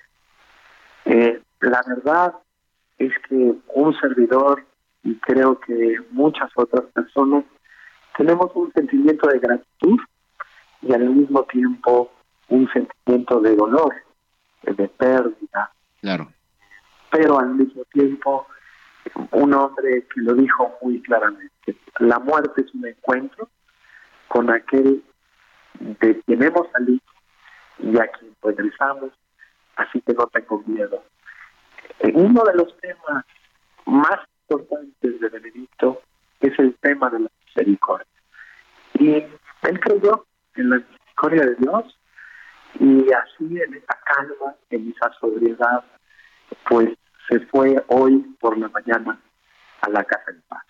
[1.06, 2.34] Eh, la verdad
[2.97, 4.66] es que un servidor
[5.03, 7.45] y creo que muchas otras personas
[8.17, 9.99] tenemos un sentimiento de gratitud
[10.81, 12.12] y al mismo tiempo
[12.49, 13.93] un sentimiento de dolor,
[14.63, 15.71] de pérdida.
[16.01, 16.31] Claro.
[17.12, 18.47] Pero al mismo tiempo,
[19.31, 23.49] un hombre que lo dijo muy claramente, la muerte es un encuentro
[24.27, 25.03] con aquel
[25.79, 27.01] de quien hemos salido
[27.79, 29.12] y a quien regresamos,
[29.75, 31.03] así que no tengo miedo.
[31.99, 33.25] Eh, uno de los temas
[33.86, 36.01] más importantes de Benedicto
[36.39, 38.07] es el tema de la misericordia.
[38.99, 41.99] Y él creyó en la misericordia de Dios
[42.79, 45.83] y así en esa calma, en esa sobriedad,
[46.69, 46.89] pues
[47.29, 49.19] se fue hoy por la mañana
[49.81, 50.63] a la Casa de Paz.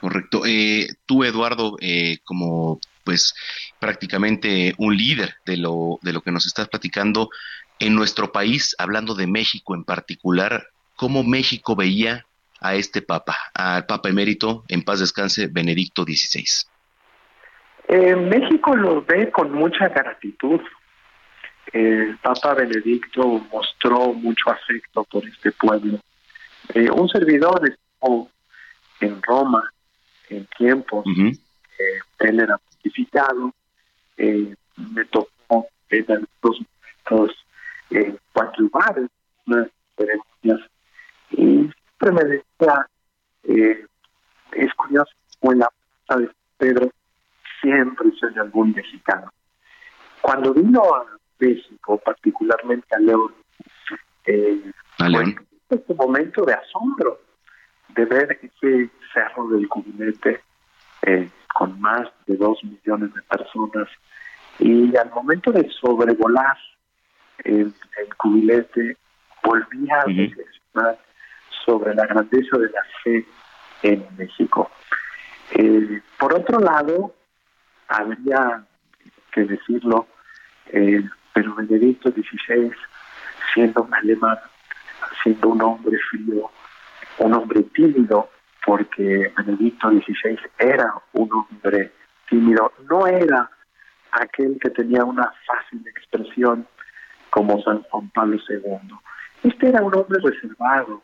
[0.00, 0.42] Correcto.
[0.46, 3.34] Eh, tú, Eduardo, eh, como pues
[3.78, 7.28] prácticamente un líder de lo, de lo que nos estás platicando,
[7.80, 10.68] en nuestro país, hablando de México en particular,
[11.00, 12.26] ¿cómo México veía
[12.60, 16.44] a este Papa, al Papa emérito, en paz descanse, Benedicto XVI?
[17.88, 20.60] Eh, México lo ve con mucha gratitud.
[21.72, 25.98] El Papa Benedicto mostró mucho afecto por este pueblo.
[26.74, 28.28] Eh, un servidor estuvo
[29.00, 29.72] en Roma
[30.28, 31.06] en tiempos
[32.18, 33.54] él era pontificado.
[34.18, 37.46] Eh, me tocó en algunos momentos
[37.88, 39.08] en cuatro lugares,
[39.46, 40.69] unas ceremonias,
[41.30, 42.88] y siempre me decía,
[43.44, 43.86] eh,
[44.52, 45.70] es curioso, como en la
[46.06, 46.90] plaza de Pedro
[47.60, 49.30] siempre soy algún mexicano.
[50.20, 51.04] Cuando vino a
[51.38, 53.32] México, particularmente a León,
[54.26, 57.20] eh, fue este momento de asombro
[57.94, 60.40] de ver ese cerro del cubinete
[61.02, 63.88] eh, con más de dos millones de personas
[64.58, 66.56] y al momento de sobrevolar
[67.44, 68.96] el, el cubilete
[69.42, 70.98] volvía a reflexionar
[71.64, 73.26] sobre la grandeza de la fe
[73.82, 74.70] en México.
[75.52, 77.14] Eh, por otro lado,
[77.88, 78.64] habría
[79.32, 80.06] que decirlo,
[80.66, 82.72] eh, pero Benedicto XVI,
[83.52, 84.38] siendo un alemán,
[85.22, 86.50] siendo un hombre frío,
[87.18, 88.30] un hombre tímido,
[88.64, 91.92] porque Benedicto XVI era un hombre
[92.28, 93.50] tímido, no era
[94.12, 96.66] aquel que tenía una fácil expresión
[97.30, 98.96] como San Juan Pablo II.
[99.42, 101.02] Este era un hombre reservado,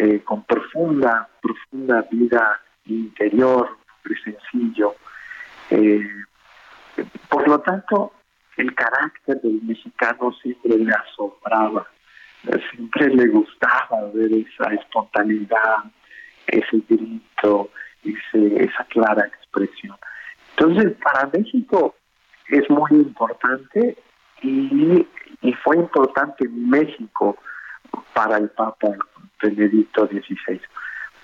[0.00, 3.68] eh, con profunda, profunda vida interior,
[4.02, 4.94] muy sencillo.
[5.68, 6.08] Eh,
[7.28, 8.14] por lo tanto,
[8.56, 11.86] el carácter del mexicano siempre le asombraba,
[12.70, 15.84] siempre le gustaba ver esa espontaneidad,
[16.46, 17.70] ese grito,
[18.02, 19.98] ese, esa clara expresión.
[20.56, 21.94] Entonces, para México
[22.48, 23.98] es muy importante
[24.40, 25.06] y,
[25.42, 27.36] y fue importante México
[28.12, 28.88] para el Papa
[29.42, 30.60] Benedicto XVI.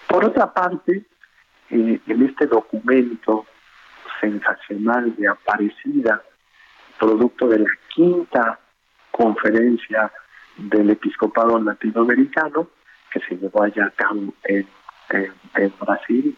[0.09, 1.05] Por otra parte,
[1.70, 3.46] eh, en este documento
[4.20, 6.22] sensacional de Aparecida,
[6.98, 8.59] producto de la quinta
[9.11, 10.12] conferencia
[10.57, 12.68] del episcopado latinoamericano,
[13.11, 14.66] que se llevó allá a cabo en
[15.11, 16.37] en, Brasil,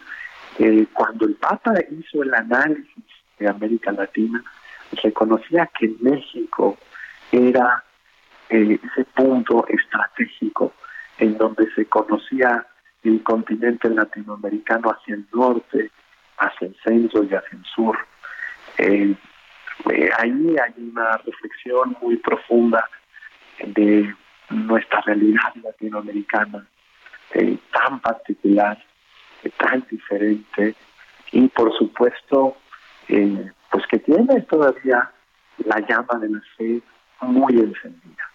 [0.58, 3.04] eh, cuando el Papa hizo el análisis
[3.38, 4.42] de América Latina,
[5.02, 6.76] reconocía que México
[7.30, 7.84] era
[8.50, 10.72] eh, ese punto estratégico
[11.18, 12.66] en donde se conocía
[13.02, 15.90] el continente latinoamericano hacia el norte,
[16.38, 17.98] hacia el centro y hacia el sur.
[18.78, 19.14] Eh,
[20.18, 22.88] ahí hay una reflexión muy profunda
[23.64, 24.14] de
[24.50, 26.66] nuestra realidad latinoamericana
[27.34, 28.78] eh, tan particular,
[29.44, 30.74] eh, tan diferente
[31.32, 32.56] y por supuesto
[33.08, 35.10] eh, pues que tiene todavía
[35.58, 36.80] la llama de la fe
[37.20, 38.27] muy encendida.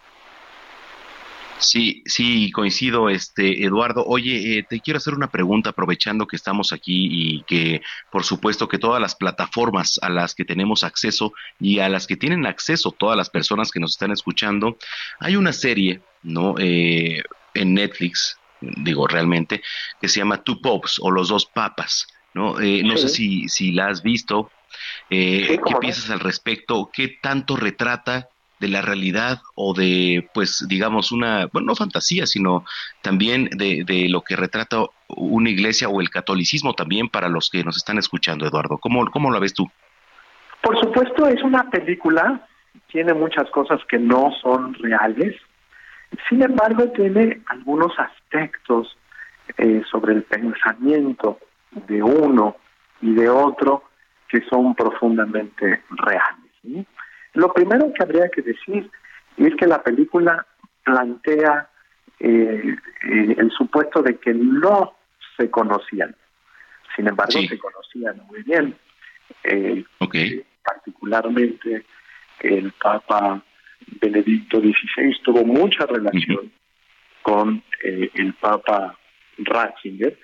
[1.65, 4.05] Sí, sí, coincido, este Eduardo.
[4.05, 8.77] Oye, te quiero hacer una pregunta aprovechando que estamos aquí y que, por supuesto, que
[8.77, 13.17] todas las plataformas a las que tenemos acceso y a las que tienen acceso todas
[13.17, 14.77] las personas que nos están escuchando,
[15.19, 16.55] hay una serie, ¿no?
[16.59, 18.37] en Netflix
[18.77, 19.61] digo realmente,
[19.99, 22.07] que se llama Two Popes o Los Dos Papas.
[22.33, 24.51] No, eh, no sé si, si la has visto.
[25.09, 26.89] Eh, ¿Qué piensas al respecto?
[26.91, 28.29] ¿Qué tanto retrata
[28.63, 32.63] de la realidad o de, pues, digamos, una, bueno, no fantasía, sino
[33.01, 37.61] también de, de lo que retrata una iglesia o el catolicismo también para los que
[37.61, 38.77] nos están escuchando, Eduardo?
[38.77, 39.69] ¿Cómo, cómo la ves tú?
[40.61, 42.47] Por supuesto, es una película,
[42.87, 45.35] tiene muchas cosas que no son reales,
[46.29, 48.97] sin embargo, tiene algunos aspectos
[49.57, 51.39] eh, sobre el pensamiento
[51.87, 52.55] de uno
[53.01, 53.83] y de otro
[54.29, 56.87] que son profundamente reales.
[57.33, 58.89] Lo primero que habría que decir
[59.37, 60.45] es que la película
[60.83, 61.69] plantea
[62.19, 64.95] eh, eh, el supuesto de que no
[65.35, 66.15] se conocían.
[66.95, 68.75] Sin embargo, se conocían muy bien.
[69.43, 69.83] Eh,
[70.63, 71.85] particularmente
[72.39, 73.43] el Papa
[73.99, 76.51] Benedicto XVI tuvo mucha relación
[77.21, 78.97] con el Papa
[79.39, 80.17] Ratzinger,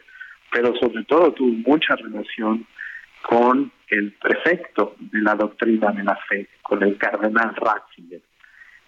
[0.51, 2.65] pero sobre todo tuvo mucha relación
[3.27, 8.21] con el prefecto de la doctrina de la fe, con el cardenal Ratzinger.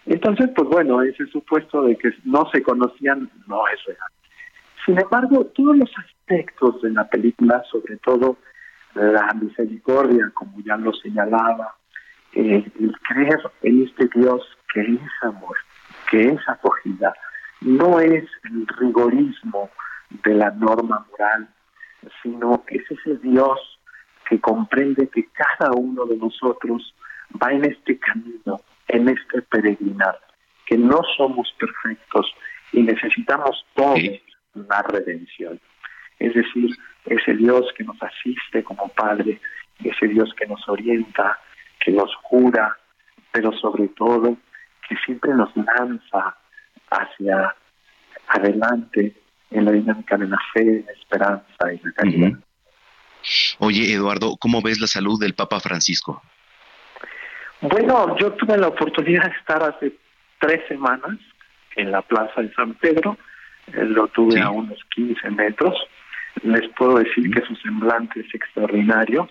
[0.05, 4.09] Entonces, pues bueno, ese supuesto de que no se conocían no es real.
[4.85, 8.37] Sin embargo, todos los aspectos de la película, sobre todo
[8.95, 11.75] la misericordia, como ya lo señalaba,
[12.33, 14.41] eh, el creer en este Dios
[14.73, 15.57] que es amor,
[16.09, 17.13] que es acogida,
[17.61, 19.69] no es el rigorismo
[20.23, 21.47] de la norma moral,
[22.23, 23.79] sino es ese Dios
[24.31, 26.95] que comprende que cada uno de nosotros
[27.31, 30.17] va en este camino, en este peregrinar,
[30.65, 32.33] que no somos perfectos
[32.71, 33.99] y necesitamos todos
[34.53, 35.59] la redención.
[36.17, 36.69] Es decir,
[37.07, 39.41] ese Dios que nos asiste como Padre,
[39.83, 41.37] ese Dios que nos orienta,
[41.83, 42.77] que nos cura,
[43.33, 44.37] pero sobre todo
[44.87, 46.37] que siempre nos lanza
[46.89, 47.53] hacia
[48.29, 49.13] adelante
[49.49, 52.39] en la dinámica de la fe, la esperanza y la caridad.
[53.59, 56.21] Oye, Eduardo, ¿cómo ves la salud del Papa Francisco?
[57.61, 59.93] Bueno, yo tuve la oportunidad de estar hace
[60.39, 61.19] tres semanas
[61.75, 63.17] en la Plaza de San Pedro,
[63.67, 65.75] eh, lo tuve a unos 15 metros.
[66.43, 69.29] Les puedo decir que su semblante es extraordinario.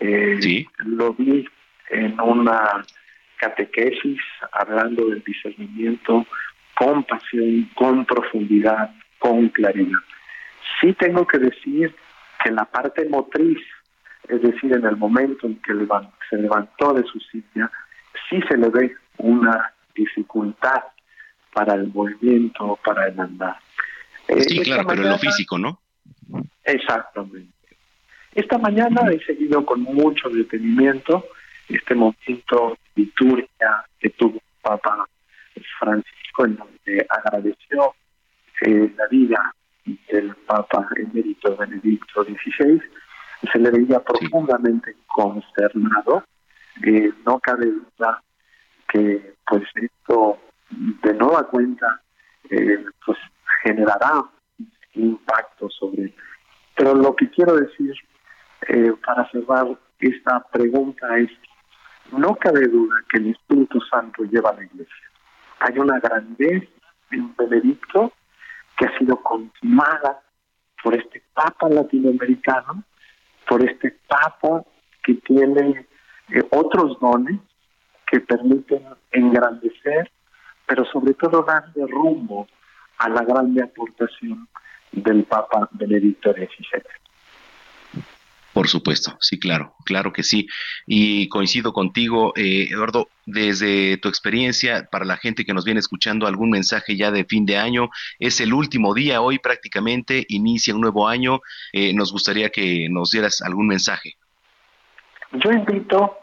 [0.00, 1.46] Eh, lo vi
[1.90, 2.84] en una
[3.36, 4.20] catequesis
[4.52, 6.26] hablando del discernimiento
[6.74, 9.98] con pasión, con profundidad, con claridad.
[10.80, 11.94] Sí tengo que decir
[12.44, 13.58] que la parte motriz,
[14.28, 15.72] es decir, en el momento en que
[16.28, 17.70] se levantó de su silla,
[18.28, 20.82] sí se le ve una dificultad
[21.54, 23.56] para el movimiento, para el andar.
[24.28, 25.80] Eh, sí, claro, pero en lo físico, ¿no?
[26.64, 27.52] Exactamente.
[28.34, 31.24] Esta mañana he seguido con mucho detenimiento
[31.68, 35.08] este momento de liturgia que tuvo Papa
[35.78, 37.94] Francisco, en donde agradeció
[38.62, 39.54] eh, la vida
[39.84, 42.80] del Papa emérito Benedicto XVI,
[43.52, 46.24] se le veía profundamente consternado.
[46.84, 48.22] Eh, no cabe duda
[48.88, 50.38] que pues esto
[50.70, 52.00] de nueva cuenta
[52.50, 53.18] eh, pues
[53.62, 54.24] generará
[54.94, 56.14] impacto sobre
[56.74, 57.94] pero lo que quiero decir
[58.68, 59.66] eh, para cerrar
[60.00, 61.30] esta pregunta es
[62.12, 65.10] no cabe duda que el Espíritu Santo lleva a la iglesia.
[65.60, 66.66] Hay una grandeza
[67.10, 68.12] en Benedicto
[68.76, 70.22] que ha sido confirmada
[70.82, 72.84] por este Papa latinoamericano,
[73.48, 74.64] por este Papa
[75.02, 75.86] que tiene
[76.28, 77.40] eh, otros dones
[78.06, 80.10] que permiten engrandecer,
[80.66, 82.46] pero sobre todo darle rumbo
[82.98, 84.48] a la grande aportación
[84.92, 86.82] del Papa Benedicto XVI.
[88.54, 90.46] Por supuesto, sí, claro, claro que sí.
[90.86, 96.28] Y coincido contigo, eh, Eduardo, desde tu experiencia, para la gente que nos viene escuchando,
[96.28, 97.90] algún mensaje ya de fin de año.
[98.20, 101.40] Es el último día, hoy prácticamente inicia un nuevo año.
[101.72, 104.14] Eh, nos gustaría que nos dieras algún mensaje.
[105.32, 106.16] Yo invito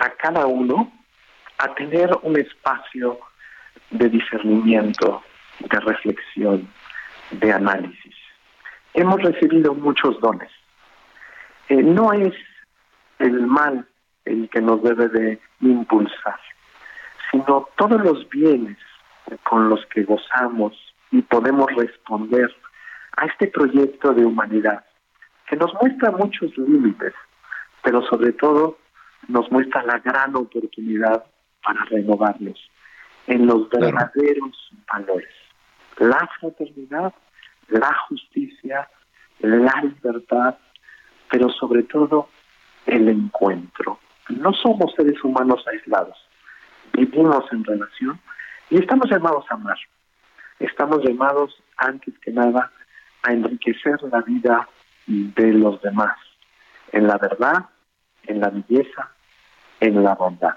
[0.00, 0.92] a cada uno
[1.58, 3.20] a tener un espacio
[3.90, 5.22] de discernimiento,
[5.60, 6.68] de reflexión,
[7.30, 8.16] de análisis.
[8.92, 10.50] Hemos recibido muchos dones
[11.70, 12.34] eh, no es
[13.20, 13.86] el mal
[14.24, 16.38] el que nos debe de impulsar,
[17.30, 18.76] sino todos los bienes
[19.44, 20.72] con los que gozamos
[21.12, 22.52] y podemos responder
[23.16, 24.84] a este proyecto de humanidad
[25.46, 27.14] que nos muestra muchos límites,
[27.84, 28.78] pero sobre todo
[29.28, 31.24] nos muestra la gran oportunidad
[31.62, 32.58] para renovarlos
[33.28, 35.34] en los verdaderos valores.
[35.98, 37.14] La fraternidad,
[37.68, 38.88] la justicia,
[39.38, 40.56] la libertad,
[41.30, 42.28] pero sobre todo
[42.86, 43.98] el encuentro.
[44.28, 46.16] No somos seres humanos aislados,
[46.92, 48.20] vivimos en relación
[48.68, 49.78] y estamos llamados a amar.
[50.58, 52.70] Estamos llamados, antes que nada,
[53.22, 54.68] a enriquecer la vida
[55.06, 56.16] de los demás,
[56.92, 57.66] en la verdad,
[58.24, 59.10] en la belleza,
[59.80, 60.54] en la bondad.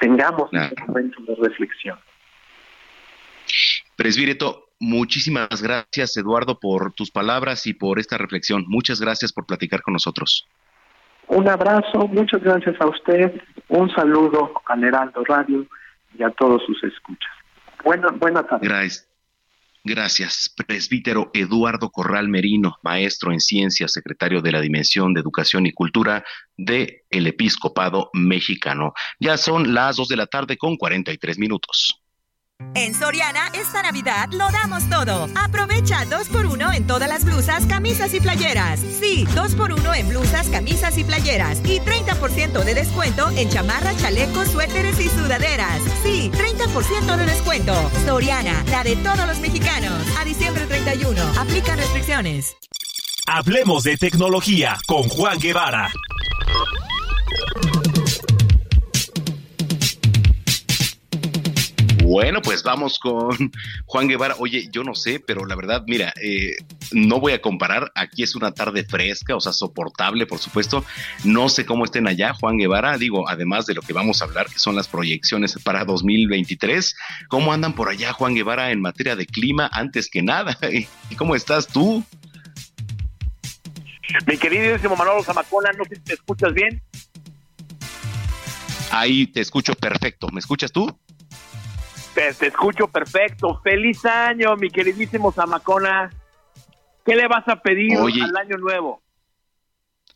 [0.00, 1.98] Tengamos un momento de reflexión.
[3.96, 8.64] Presbíreto, Muchísimas gracias, Eduardo, por tus palabras y por esta reflexión.
[8.68, 10.46] Muchas gracias por platicar con nosotros.
[11.26, 15.66] Un abrazo, muchas gracias a usted, un saludo al Heraldo Radio
[16.18, 17.30] y a todos sus escuchas.
[17.84, 18.66] Buena, buena tarde.
[18.66, 19.08] Gracias.
[19.84, 25.72] Gracias, presbítero Eduardo Corral Merino, maestro en ciencias, secretario de la Dimensión de Educación y
[25.72, 26.24] Cultura
[26.56, 28.92] de el Episcopado Mexicano.
[29.18, 32.02] Ya son las dos de la tarde con 43 minutos.
[32.74, 35.28] En Soriana, esta Navidad lo damos todo.
[35.34, 38.80] Aprovecha 2x1 en todas las blusas, camisas y playeras.
[38.80, 41.60] Sí, 2x1 en blusas, camisas y playeras.
[41.64, 45.82] Y 30% de descuento en chamarras, chalecos, suéteres y sudaderas.
[46.02, 47.74] Sí, 30% de descuento.
[48.04, 50.00] Soriana, la de todos los mexicanos.
[50.18, 51.20] A diciembre 31.
[51.38, 52.56] Aplica restricciones.
[53.26, 55.90] Hablemos de tecnología con Juan Guevara.
[62.08, 63.52] Bueno, pues vamos con
[63.84, 64.36] Juan Guevara.
[64.38, 66.56] Oye, yo no sé, pero la verdad, mira, eh,
[66.90, 67.92] no voy a comparar.
[67.94, 70.86] Aquí es una tarde fresca, o sea, soportable, por supuesto.
[71.24, 72.96] No sé cómo estén allá, Juan Guevara.
[72.96, 76.96] Digo, además de lo que vamos a hablar, que son las proyecciones para 2023.
[77.28, 80.56] ¿Cómo andan por allá, Juan Guevara, en materia de clima, antes que nada?
[81.10, 82.02] ¿Y cómo estás tú?
[84.26, 86.80] Mi queridísimo Manolo Zamacona, no sé si te escuchas bien.
[88.92, 90.28] Ahí te escucho perfecto.
[90.32, 90.98] ¿Me escuchas tú?
[92.14, 93.60] Te, escucho perfecto.
[93.62, 96.10] Feliz año, mi queridísimo Zamacona.
[97.04, 99.02] ¿Qué le vas a pedir al año nuevo?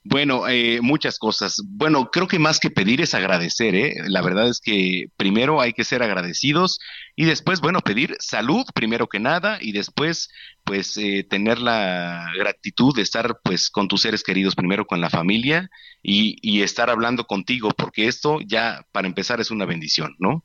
[0.05, 1.63] Bueno, eh, muchas cosas.
[1.65, 3.95] Bueno, creo que más que pedir es agradecer, ¿eh?
[4.09, 6.81] La verdad es que primero hay que ser agradecidos
[7.15, 10.29] y después, bueno, pedir salud primero que nada y después,
[10.65, 15.09] pues, eh, tener la gratitud de estar, pues, con tus seres queridos, primero con la
[15.09, 15.71] familia
[16.03, 20.45] y, y estar hablando contigo, porque esto ya, para empezar, es una bendición, ¿no?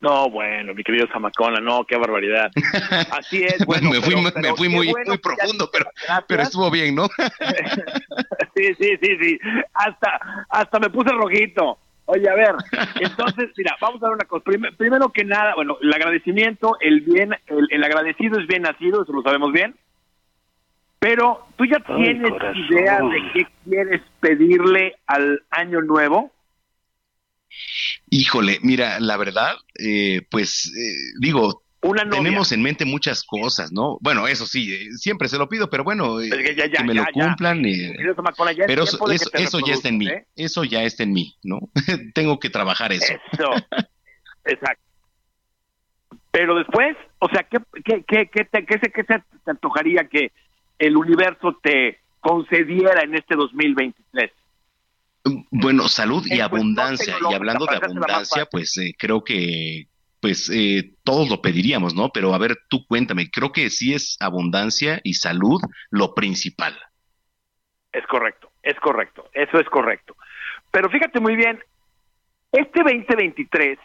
[0.00, 2.50] No, bueno, mi querido Zamacona, no, qué barbaridad.
[3.10, 3.64] Así es.
[3.66, 5.86] Bueno, me fui, me fui muy, muy profundo, pero,
[6.28, 7.08] pero estuvo bien, ¿no?
[8.54, 9.38] sí, sí, sí, sí.
[9.74, 11.78] Hasta, hasta me puse rojito.
[12.10, 12.54] Oye, a ver,
[13.00, 14.44] entonces, mira, vamos a ver una cosa.
[14.78, 19.20] Primero, que nada, bueno, el agradecimiento, el bien, el, agradecido es bien nacido, eso lo
[19.20, 19.74] sabemos bien.
[21.00, 22.32] Pero, ¿tú ya tienes
[22.70, 26.32] idea de qué quieres pedirle al año nuevo?
[28.10, 31.62] Híjole, mira, la verdad, eh, pues eh, digo,
[32.10, 33.98] tenemos en mente muchas cosas, ¿no?
[34.00, 37.62] Bueno, eso sí, eh, siempre se lo pido, pero bueno, que, me lo cumplan.
[38.66, 41.60] pero eso, ya está en mí, eso ya está en mí, ¿no?
[42.14, 43.12] Tengo que trabajar eso.
[43.32, 43.50] Eso,
[44.44, 44.82] exacto.
[46.30, 50.32] Pero después, o sea, ¿qué, qué, qué, qué, te, qué, qué te antojaría que
[50.78, 54.30] el universo te concediera en este 2023?
[55.50, 57.16] Bueno, salud y abundancia.
[57.30, 59.88] Y hablando de abundancia, pues eh, creo que
[60.20, 62.10] pues eh, todos lo pediríamos, ¿no?
[62.10, 65.60] Pero a ver, tú cuéntame, creo que sí es abundancia y salud
[65.90, 66.76] lo principal.
[67.92, 70.16] Es correcto, es correcto, eso es correcto.
[70.70, 71.58] Pero fíjate muy bien,
[72.52, 73.78] este 2023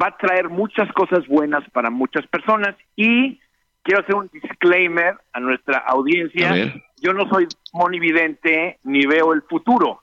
[0.00, 3.40] va a traer muchas cosas buenas para muchas personas y
[3.82, 6.74] quiero hacer un disclaimer a nuestra audiencia.
[7.00, 10.01] Yo no soy monividente ni veo el futuro.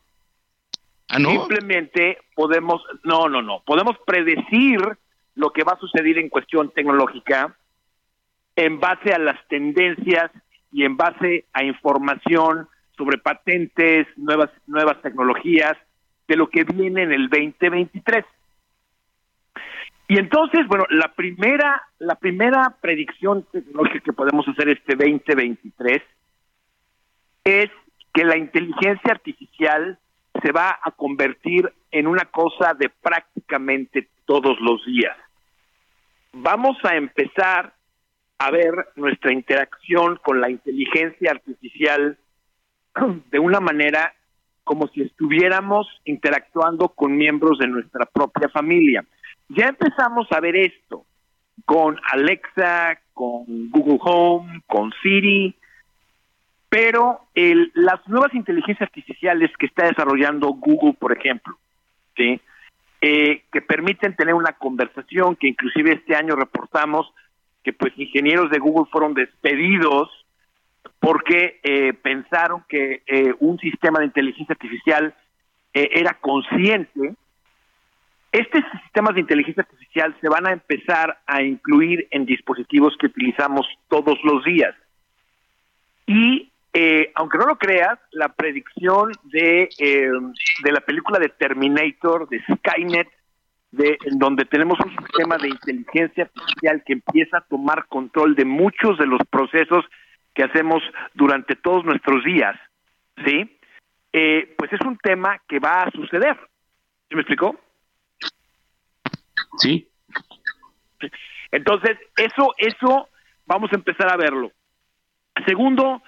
[1.10, 4.80] ¿Ah, Simplemente podemos, no, no, no, podemos predecir
[5.36, 7.55] lo que va a suceder en cuestión tecnológica
[8.55, 10.32] en base a las tendencias
[10.72, 15.78] y en base a información sobre patentes, nuevas, nuevas tecnologías,
[16.28, 18.26] de lo que viene en el 2023.
[20.10, 26.01] Y entonces, bueno, la primera, la primera predicción tecnológica que podemos hacer este 2023
[27.45, 27.70] es
[28.14, 29.97] que la inteligencia artificial
[30.42, 35.18] se va a convertir en una cosa de prácticamente todos los días.
[36.34, 37.74] Vamos a empezar
[38.38, 42.18] a ver nuestra interacción con la inteligencia artificial
[43.32, 44.14] de una manera
[44.64, 49.04] como si estuviéramos interactuando con miembros de nuestra propia familia.
[49.50, 51.06] Ya empezamos a ver esto
[51.66, 55.56] con Alexa, con Google Home, con Siri,
[56.70, 61.58] pero el, las nuevas inteligencias artificiales que está desarrollando Google, por ejemplo,
[62.16, 62.40] ¿sí?
[63.02, 67.12] Eh, que permiten tener una conversación, que inclusive este año reportamos
[67.64, 70.10] que pues ingenieros de Google fueron despedidos
[71.00, 75.16] porque eh, pensaron que eh, un sistema de inteligencia artificial
[75.72, 77.14] era consciente.
[78.32, 83.68] Estos sistemas de inteligencia artificial se van a empezar a incluir en dispositivos que utilizamos
[83.88, 84.76] todos los días.
[86.06, 90.12] Y eh, aunque no lo creas, la predicción de, eh,
[90.64, 93.10] de la película de Terminator, de Skynet,
[93.72, 98.46] de, en donde tenemos un sistema de inteligencia artificial que empieza a tomar control de
[98.46, 99.86] muchos de los procesos
[100.34, 100.82] que hacemos
[101.14, 102.56] durante todos nuestros días,
[103.26, 103.58] ¿sí?
[104.12, 106.38] Eh, pues es un tema que va a suceder.
[107.10, 107.60] ¿Sí me explicó?
[109.58, 109.88] Sí.
[111.52, 113.10] Entonces, eso, eso
[113.46, 114.52] vamos a empezar a verlo.
[115.46, 116.02] Segundo,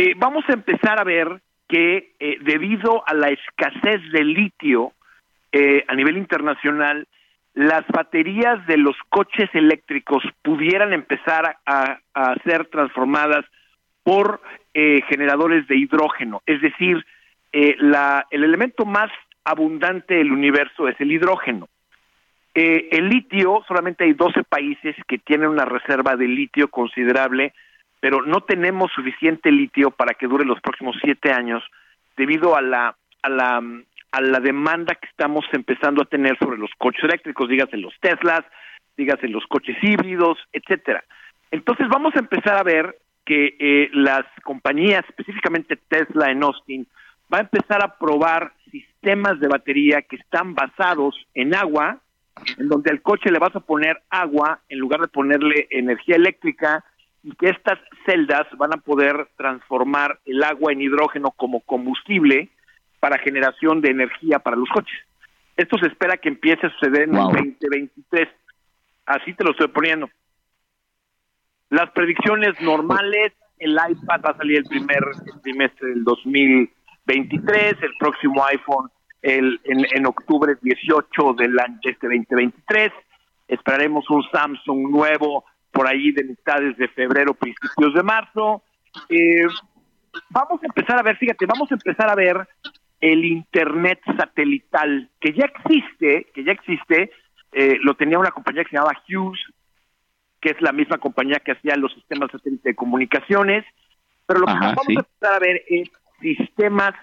[0.00, 4.92] eh, vamos a empezar a ver que eh, debido a la escasez de litio
[5.50, 7.08] eh, a nivel internacional,
[7.54, 11.98] las baterías de los coches eléctricos pudieran empezar a,
[12.44, 13.44] ser transformadas
[14.04, 14.40] por
[14.72, 16.42] eh, generadores de hidrógeno.
[16.46, 17.04] Es decir,
[17.52, 19.10] la, el elemento más
[19.42, 21.68] abundante del universo es el hidrógeno.
[22.54, 27.52] El litio, solamente hay 12 países que tienen una reserva de litio considerable,
[28.00, 31.62] pero no tenemos suficiente litio para que dure los próximos siete años
[32.16, 33.62] debido a la, a la,
[34.12, 38.44] a la demanda que estamos empezando a tener sobre los coches eléctricos, dígase los Teslas,
[38.96, 41.04] dígase los coches híbridos, etcétera.
[41.50, 46.86] Entonces vamos a empezar a ver que eh, las compañías, específicamente Tesla en Austin,
[47.32, 51.98] va a empezar a probar sistemas de batería que están basados en agua,
[52.56, 56.84] en donde al coche le vas a poner agua en lugar de ponerle energía eléctrica
[57.22, 62.48] y que estas celdas van a poder transformar el agua en hidrógeno como combustible
[63.00, 64.98] para generación de energía para los coches.
[65.56, 68.28] Esto se espera que empiece a suceder en el 2023.
[69.06, 70.08] Así te lo estoy poniendo.
[71.70, 75.00] Las predicciones normales, el iPad va a salir el primer
[75.42, 78.88] trimestre del 2023, el próximo iPhone
[79.22, 82.92] el, en, octubre 18 del año este 2023.
[83.48, 85.44] Esperaremos un Samsung nuevo
[85.78, 88.64] por ahí de mitades de febrero, principios de marzo.
[89.08, 89.46] Eh,
[90.28, 92.48] vamos a empezar a ver, fíjate, vamos a empezar a ver
[93.00, 97.12] el Internet satelital, que ya existe, que ya existe,
[97.52, 99.38] eh, lo tenía una compañía que se llamaba Hughes,
[100.40, 103.64] que es la misma compañía que hacía los sistemas satélites de comunicaciones,
[104.26, 105.88] pero lo que vamos a empezar a ver es
[106.20, 106.94] sistemas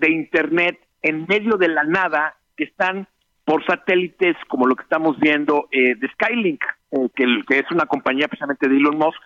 [0.00, 3.08] de Internet en medio de la nada que están
[3.46, 8.28] por satélites como lo que estamos viendo eh, de Skylink, eh, que, es una compañía
[8.28, 9.20] precisamente de Elon Musk,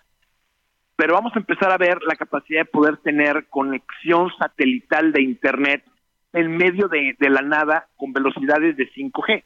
[0.96, 5.84] pero vamos a empezar a ver la capacidad de poder tener conexión satelital de Internet
[6.32, 9.44] en medio de, la nada con velocidades de 5G.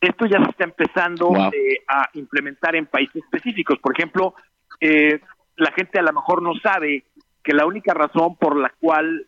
[0.00, 3.78] Esto ya se está empezando eh, a implementar en países específicos.
[3.78, 4.34] Por ejemplo,
[4.80, 7.04] la gente a lo mejor no sabe
[7.42, 9.26] que la única razón por la cual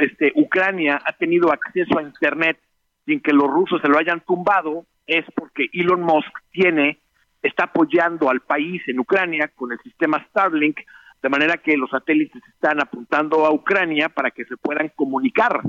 [0.00, 2.58] este, Ucrania ha tenido acceso a Internet
[3.06, 6.98] sin que los rusos se lo hayan tumbado es porque Elon Musk tiene,
[7.44, 10.80] está apoyando al país en Ucrania con el sistema Starlink,
[11.22, 15.60] de manera que los satélites están apuntando a Ucrania para que se puedan comunicar,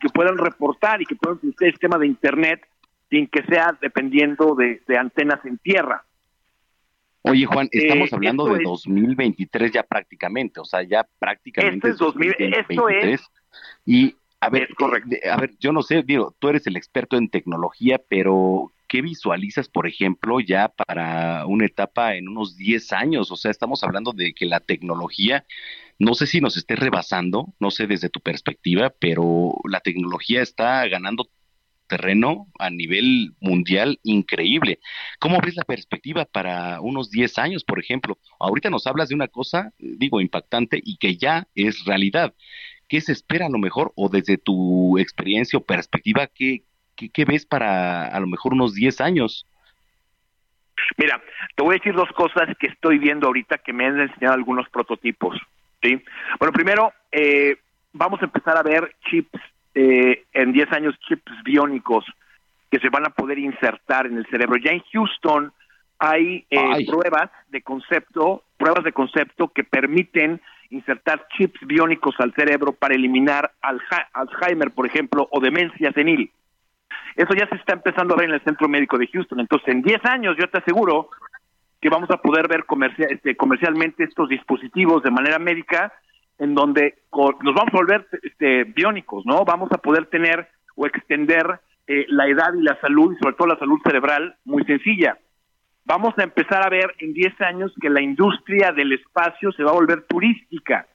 [0.00, 2.66] que puedan reportar y que puedan utilizar el sistema de Internet
[3.10, 6.04] sin que sea dependiendo de, antenas en tierra.
[7.22, 11.90] Oye, Juan, estamos eh, hablando de 2023 ya prácticamente, o sea, ya prácticamente.
[11.90, 13.30] Esto es, esto es
[13.86, 14.68] y a ver,
[15.30, 19.70] a ver, yo no sé, digo, tú eres el experto en tecnología, pero ¿qué visualizas,
[19.70, 23.30] por ejemplo, ya para una etapa en unos 10 años?
[23.32, 25.46] O sea, estamos hablando de que la tecnología,
[25.98, 30.86] no sé si nos esté rebasando, no sé desde tu perspectiva, pero la tecnología está
[30.88, 31.30] ganando
[31.86, 34.78] terreno a nivel mundial increíble.
[35.18, 38.18] ¿Cómo ves la perspectiva para unos 10 años, por ejemplo?
[38.38, 42.34] Ahorita nos hablas de una cosa, digo, impactante y que ya es realidad.
[42.88, 43.94] ¿qué se espera a lo mejor?
[43.96, 46.64] O desde tu experiencia o perspectiva, ¿qué,
[47.10, 49.46] qué, ves para a lo mejor unos 10 años?
[50.96, 51.20] Mira,
[51.54, 54.68] te voy a decir dos cosas que estoy viendo ahorita que me han enseñado algunos
[54.68, 55.38] prototipos.
[55.82, 56.02] ¿sí?
[56.38, 57.56] Bueno, primero, eh,
[57.92, 59.40] vamos a empezar a ver chips,
[59.74, 62.04] eh, en 10 años, chips biónicos
[62.70, 64.56] que se van a poder insertar en el cerebro.
[64.56, 65.52] Ya en Houston
[65.98, 70.40] hay eh, pruebas de concepto, pruebas de concepto que permiten
[70.70, 76.30] insertar chips biónicos al cerebro para eliminar Alzheimer, por ejemplo, o demencia senil.
[77.16, 79.40] Eso ya se está empezando a ver en el Centro Médico de Houston.
[79.40, 81.10] Entonces, en 10 años yo te aseguro
[81.80, 82.64] que vamos a poder ver
[83.10, 85.92] este, comercialmente estos dispositivos de manera médica
[86.38, 89.44] en donde nos vamos a volver este, biónicos, ¿no?
[89.44, 93.48] Vamos a poder tener o extender eh, la edad y la salud, y sobre todo
[93.48, 95.18] la salud cerebral, muy sencilla
[95.84, 99.70] vamos a empezar a ver en 10 años que la industria del espacio se va
[99.70, 100.86] a volver turística.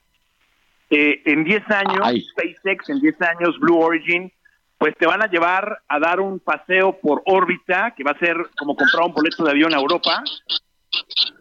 [0.89, 4.31] Eh, en 10 años, SpaceX, en 10 años, Blue Origin,
[4.77, 8.37] pues te van a llevar a dar un paseo por órbita, que va a ser
[8.57, 10.23] como comprar un boleto de avión a Europa,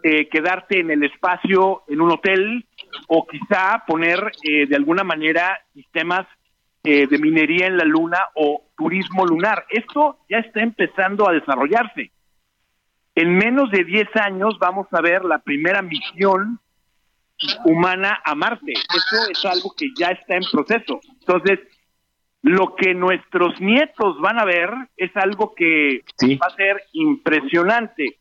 [0.03, 2.67] eh, quedarte en el espacio en un hotel
[3.09, 6.27] o quizá poner eh, de alguna manera sistemas
[6.83, 9.67] de minería en la luna o turismo lunar.
[9.71, 12.13] Esto ya está empezando a desarrollarse.
[13.17, 16.61] En menos de 10 años vamos a ver la primera misión
[17.65, 18.73] humana a Marte.
[18.73, 21.01] Eso es algo que ya está en proceso.
[21.21, 21.61] Entonces,
[22.47, 26.05] lo que nuestros nietos van a ver es algo que
[26.41, 28.19] va a ser impresionante.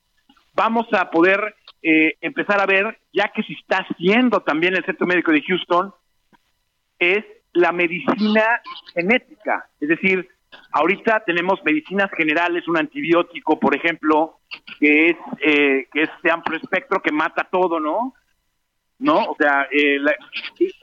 [0.55, 5.05] Vamos a poder eh, empezar a ver, ya que se está haciendo también el Centro
[5.05, 5.93] Médico de Houston,
[6.97, 7.23] es
[7.53, 8.61] la medicina
[8.95, 9.69] genética.
[9.79, 10.27] Es decir,
[10.71, 14.39] Ahorita tenemos medicinas generales, un antibiótico, por ejemplo,
[14.79, 18.13] que es eh, que es de amplio espectro que mata todo, ¿no?
[18.97, 19.25] ¿No?
[19.25, 19.97] O sea, eh,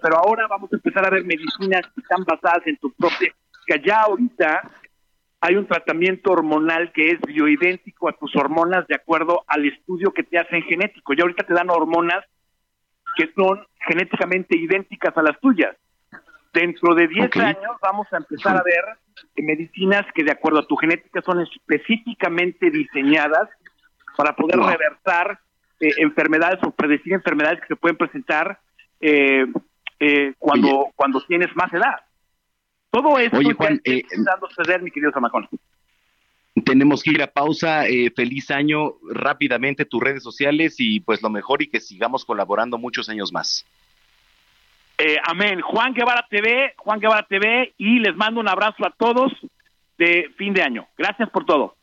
[0.02, 3.34] pero ahora vamos a empezar a ver medicinas que están basadas en tu propia,
[3.66, 4.70] que ya ahorita
[5.40, 10.22] hay un tratamiento hormonal que es bioidéntico a tus hormonas de acuerdo al estudio que
[10.22, 11.14] te hacen genético.
[11.14, 12.24] Ya ahorita te dan hormonas
[13.16, 15.76] que son genéticamente idénticas a las tuyas.
[16.52, 18.84] Dentro de 10 años vamos a empezar a ver
[19.36, 23.48] medicinas que de acuerdo a tu genética son específicamente diseñadas
[24.16, 25.40] para poder reversar
[25.82, 28.58] eh, enfermedades o predecir enfermedades que se pueden presentar
[29.00, 29.44] eh,
[30.00, 31.96] eh, cuando, cuando tienes más edad.
[32.90, 35.48] Todo eso Oye, Juan, está empezando a suceder, mi querido Samacón.
[36.64, 37.84] Tenemos que ir a pausa.
[38.14, 43.08] feliz año rápidamente tus redes sociales y pues lo mejor y que sigamos colaborando muchos
[43.08, 43.66] años más.
[44.98, 45.60] Eh, amén.
[45.62, 49.32] Juan Guevara TV, Juan Guevara TV, y les mando un abrazo a todos
[49.98, 50.86] de fin de año.
[50.96, 51.74] Gracias por todo.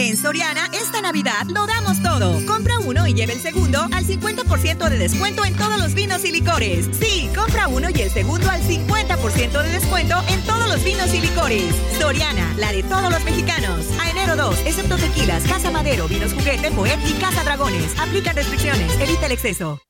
[0.00, 2.40] En Soriana, esta Navidad lo damos todo.
[2.46, 6.32] Compra uno y lleve el segundo al 50% de descuento en todos los vinos y
[6.32, 6.88] licores.
[6.98, 11.20] Sí, compra uno y el segundo al 50% de descuento en todos los vinos y
[11.20, 11.74] licores.
[11.98, 13.84] Soriana, la de todos los mexicanos.
[14.00, 17.98] A enero 2, excepto tequilas, Casa Madero, Vinos Juguete, Moet y Casa Dragones.
[17.98, 19.82] Aplican restricciones, evita el exceso.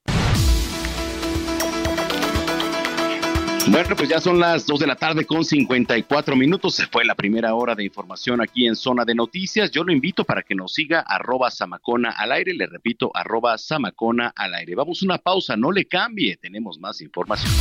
[3.70, 6.74] Bueno, pues ya son las 2 de la tarde con 54 minutos.
[6.74, 9.70] Se fue la primera hora de información aquí en Zona de Noticias.
[9.70, 12.52] Yo lo invito para que nos siga arroba Samacona al aire.
[12.52, 14.74] Le repito, arroba Samacona al aire.
[14.74, 16.36] Vamos una pausa, no le cambie.
[16.36, 17.52] Tenemos más información.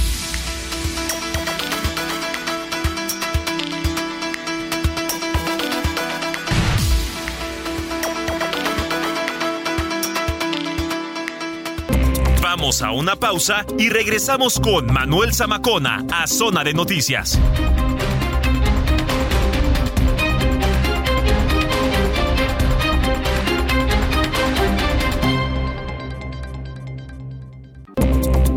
[12.59, 17.39] Vamos a una pausa y regresamos con Manuel Zamacona a Zona de Noticias.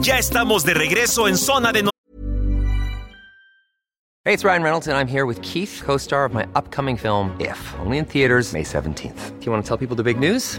[0.00, 1.92] Ya estamos de regreso en Zona de Noticias.
[4.24, 7.56] Hey, it's Ryan Reynolds and I'm here with Keith, co-star of my upcoming film If,
[7.78, 9.38] only in theaters May 17th.
[9.38, 10.58] Do you want to tell people the big news?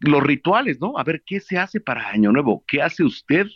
[0.00, 0.98] los rituales, ¿no?
[0.98, 3.46] A ver qué se hace para Año Nuevo, qué hace usted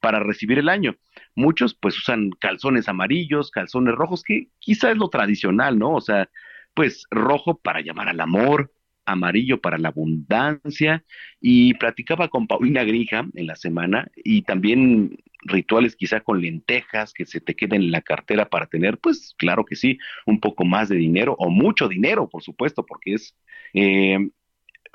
[0.00, 0.96] para recibir el año.
[1.34, 5.94] Muchos pues usan calzones amarillos, calzones rojos, que quizá es lo tradicional, ¿no?
[5.94, 6.28] O sea,
[6.74, 8.72] pues rojo para llamar al amor,
[9.06, 11.04] amarillo para la abundancia
[11.40, 17.26] y platicaba con Paulina Grija en la semana y también rituales quizá con lentejas que
[17.26, 20.88] se te queden en la cartera para tener, pues claro que sí, un poco más
[20.88, 23.36] de dinero o mucho dinero, por supuesto, porque es
[23.74, 24.30] eh,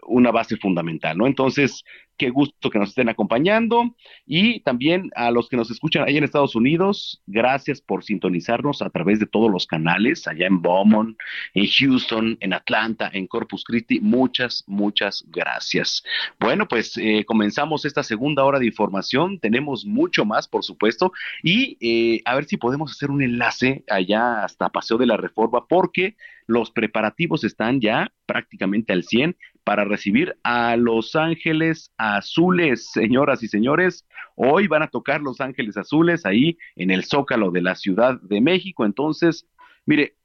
[0.06, 1.28] una base fundamental, ¿no?
[1.28, 1.84] Entonces,
[2.18, 3.96] qué gusto que nos estén acompañando.
[4.26, 8.90] Y también a los que nos escuchan ahí en Estados Unidos, gracias por sintonizarnos a
[8.90, 11.18] través de todos los canales, allá en Beaumont,
[11.54, 16.04] en Houston, en Atlanta, en Corpus Christi, muchas, muchas gracias.
[16.40, 21.12] Bueno, pues eh, comenzamos esta segunda hora de información, tenemos mucho más, por supuesto,
[21.44, 25.68] y eh, a ver si podemos hacer un enlace allá hasta Paseo de la Reforma,
[25.68, 26.16] porque
[26.48, 29.36] los preparativos están ya prácticamente al 100
[29.66, 34.08] para recibir a Los Ángeles Azules, señoras y señores.
[34.36, 38.42] Hoy van a tocar Los Ángeles Azules ahí en el Zócalo de la Ciudad de
[38.42, 38.86] México.
[38.86, 39.48] Entonces,
[39.86, 40.16] mire,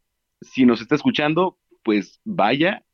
[0.43, 2.85] si nos está escuchando, pues vaya,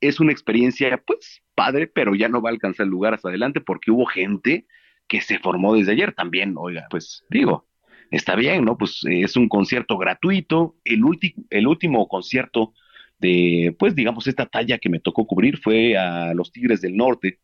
[0.00, 3.90] es una experiencia, pues padre, pero ya no va a alcanzar lugar hasta adelante porque
[3.90, 4.66] hubo gente
[5.08, 7.66] que se formó desde ayer también, oiga, pues digo,
[8.12, 8.78] está bien, ¿no?
[8.78, 11.02] Pues es un concierto gratuito, el,
[11.50, 12.74] el último concierto
[13.18, 17.38] de, pues digamos, esta talla que me tocó cubrir fue a los Tigres del Norte,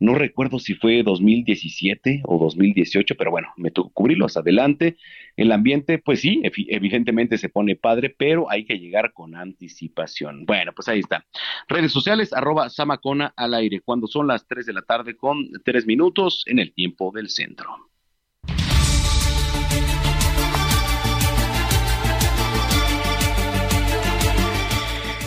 [0.00, 4.96] no recuerdo si fue 2017 o 2018, pero bueno, me tocó cubrirlos adelante.
[5.36, 10.46] El ambiente, pues sí, evidentemente se pone padre, pero hay que llegar con anticipación.
[10.46, 11.24] Bueno, pues ahí está.
[11.68, 15.86] Redes sociales, arroba Samacona al aire, cuando son las 3 de la tarde con 3
[15.86, 17.93] minutos en el tiempo del centro.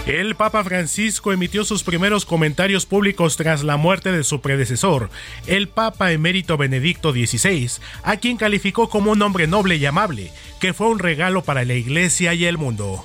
[0.07, 5.09] El Papa Francisco emitió sus primeros comentarios públicos tras la muerte de su predecesor,
[5.47, 7.69] el Papa emérito Benedicto XVI,
[8.03, 10.31] a quien calificó como un hombre noble y amable,
[10.61, 13.03] que fue un regalo para la Iglesia y el mundo.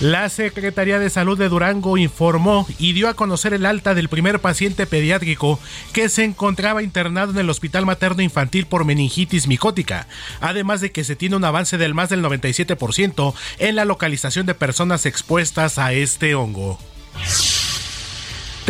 [0.00, 4.40] La Secretaría de Salud de Durango informó y dio a conocer el alta del primer
[4.40, 5.60] paciente pediátrico
[5.92, 10.06] que se encontraba internado en el Hospital Materno Infantil por meningitis micótica,
[10.40, 14.54] además de que se tiene un avance del más del 97% en la localización de
[14.54, 16.78] personas expuestas a este hongo.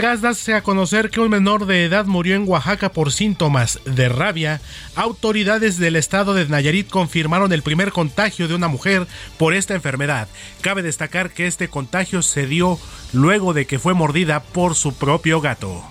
[0.01, 4.09] Tras darse a conocer que un menor de edad murió en Oaxaca por síntomas de
[4.09, 4.63] rabia,
[4.95, 10.27] autoridades del estado de Nayarit confirmaron el primer contagio de una mujer por esta enfermedad.
[10.63, 12.79] Cabe destacar que este contagio se dio
[13.13, 15.85] luego de que fue mordida por su propio gato.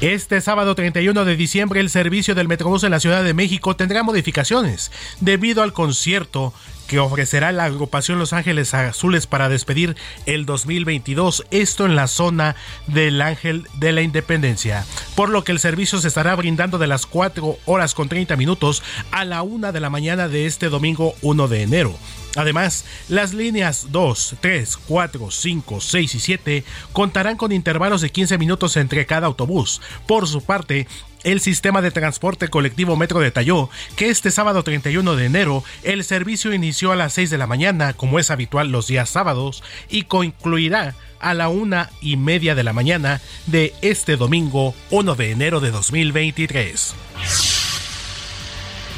[0.00, 4.02] Este sábado 31 de diciembre el servicio del Metrobús en la Ciudad de México tendrá
[4.02, 4.90] modificaciones
[5.20, 6.52] debido al concierto
[6.90, 9.94] que ofrecerá la agrupación Los Ángeles Azules para despedir
[10.26, 12.56] el 2022, esto en la zona
[12.88, 14.84] del Ángel de la Independencia,
[15.14, 18.82] por lo que el servicio se estará brindando de las 4 horas con 30 minutos
[19.12, 21.96] a la 1 de la mañana de este domingo 1 de enero.
[22.36, 28.38] Además, las líneas 2, 3, 4, 5, 6 y 7 contarán con intervalos de 15
[28.38, 29.80] minutos entre cada autobús.
[30.06, 30.88] Por su parte,
[31.24, 36.54] el sistema de transporte colectivo Metro detalló que este sábado 31 de enero el servicio
[36.54, 40.94] inició a las 6 de la mañana, como es habitual los días sábados, y concluirá
[41.20, 45.70] a la una y media de la mañana de este domingo 1 de enero de
[45.70, 46.94] 2023.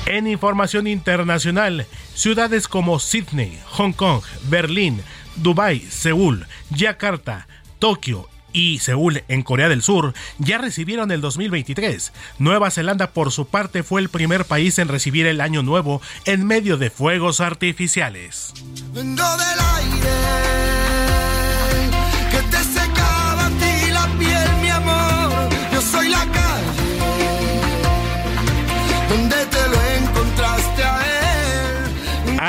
[0.07, 5.03] En información internacional, ciudades como Sydney, Hong Kong, Berlín,
[5.37, 7.47] Dubái, Seúl, Yakarta,
[7.79, 12.13] Tokio y Seúl en Corea del Sur ya recibieron el 2023.
[12.39, 16.47] Nueva Zelanda por su parte fue el primer país en recibir el año nuevo en
[16.47, 18.53] medio de fuegos artificiales.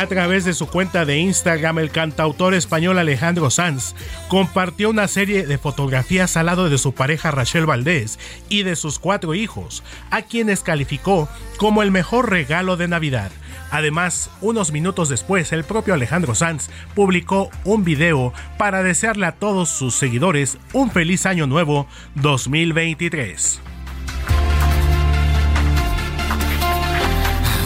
[0.04, 3.96] A través de su cuenta de Instagram, el cantautor español Alejandro Sanz
[4.28, 9.00] compartió una serie de fotografías al lado de su pareja Rachel Valdés y de sus
[9.00, 9.82] cuatro hijos,
[10.12, 13.32] a quienes calificó como el mejor regalo de Navidad.
[13.72, 19.70] Además, unos minutos después, el propio Alejandro Sanz publicó un video para desearle a todos
[19.70, 23.62] sus seguidores un feliz año nuevo 2023.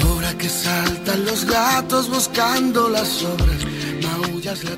[0.04, 0.87] Ahora que saltan
[1.38, 3.24] los gatos buscando las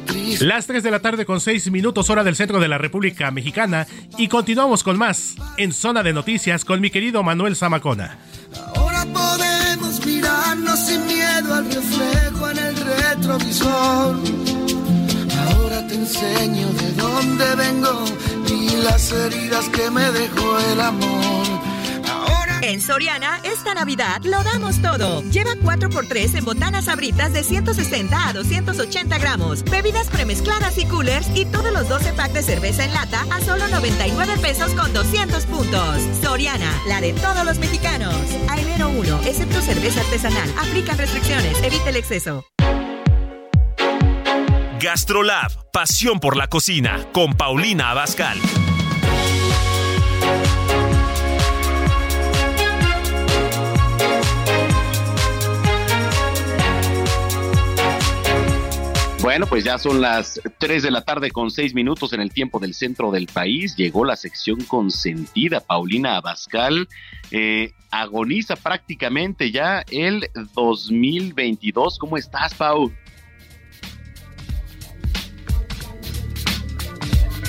[0.05, 0.43] triste.
[0.43, 3.88] Las 3 de la tarde con 6 minutos hora del centro de la República Mexicana
[4.18, 8.18] y continuamos con más en Zona de Noticias con mi querido Manuel Zamacona.
[8.76, 14.20] Ahora podemos mirarnos sin miedo al reflejo en el retrovisor.
[15.53, 18.03] Ahora te enseño de dónde vengo
[18.49, 21.59] y las heridas que me dejó el amor.
[22.62, 25.24] En Soriana, esta Navidad lo damos todo.
[25.32, 31.45] Lleva 4x3 en botanas abritas de 160 a 280 gramos, bebidas premezcladas y coolers y
[31.45, 35.97] todos los 12 packs de cerveza en lata a solo 99 pesos con 200 puntos.
[36.22, 38.16] Soriana, la de todos los mexicanos.
[38.49, 40.53] A enero 1, excepto cerveza artesanal.
[40.60, 42.45] Aplican restricciones, evita el exceso.
[44.82, 48.38] Gastrolab, pasión por la cocina, con Paulina Abascal.
[59.30, 62.57] Bueno, pues ya son las 3 de la tarde con 6 minutos en el tiempo
[62.57, 63.75] del centro del país.
[63.75, 65.59] Llegó la sección consentida.
[65.59, 66.88] Paulina Abascal
[67.30, 71.99] eh, agoniza prácticamente ya el 2022.
[71.99, 72.91] ¿Cómo estás, Pau?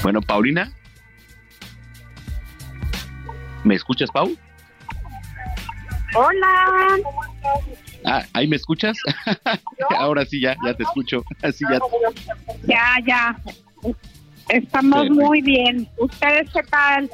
[0.02, 0.70] Bueno, Paulina.
[3.64, 4.36] ¿Me escuchas, Pau?
[6.14, 6.98] Hola.
[8.04, 8.96] Ah, ¿ahí me escuchas?
[9.98, 11.22] Ahora sí, ya, ya te escucho.
[11.42, 11.78] Así ya.
[12.66, 13.40] Ya, ya.
[14.48, 15.88] Estamos muy bien.
[15.98, 17.10] ¿Ustedes qué tal?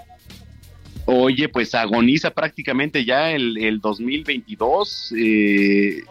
[1.07, 5.15] Oye, pues agoniza prácticamente ya el, el 2022.
[5.17, 6.03] Eh,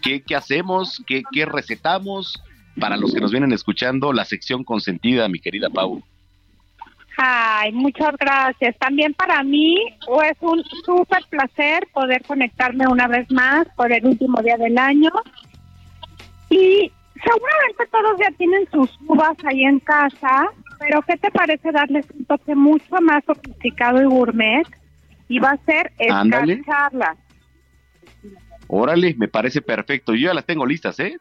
[0.00, 1.02] ¿qué, ¿Qué hacemos?
[1.06, 2.42] ¿Qué, ¿Qué recetamos?
[2.78, 6.02] Para los que nos vienen escuchando, la sección consentida, mi querida Pau.
[7.16, 8.76] Ay, muchas gracias.
[8.78, 9.76] También para mí
[10.24, 15.10] es un súper placer poder conectarme una vez más por el último día del año.
[16.50, 20.48] Y seguramente todos ya tienen sus uvas ahí en casa,
[20.78, 24.66] pero ¿qué te parece darles un toque mucho más sofisticado y gourmet?
[25.28, 27.16] Y va a ser escarcharlas.
[28.66, 30.14] Órale, me parece perfecto.
[30.14, 31.16] Yo ya las tengo listas, ¿eh?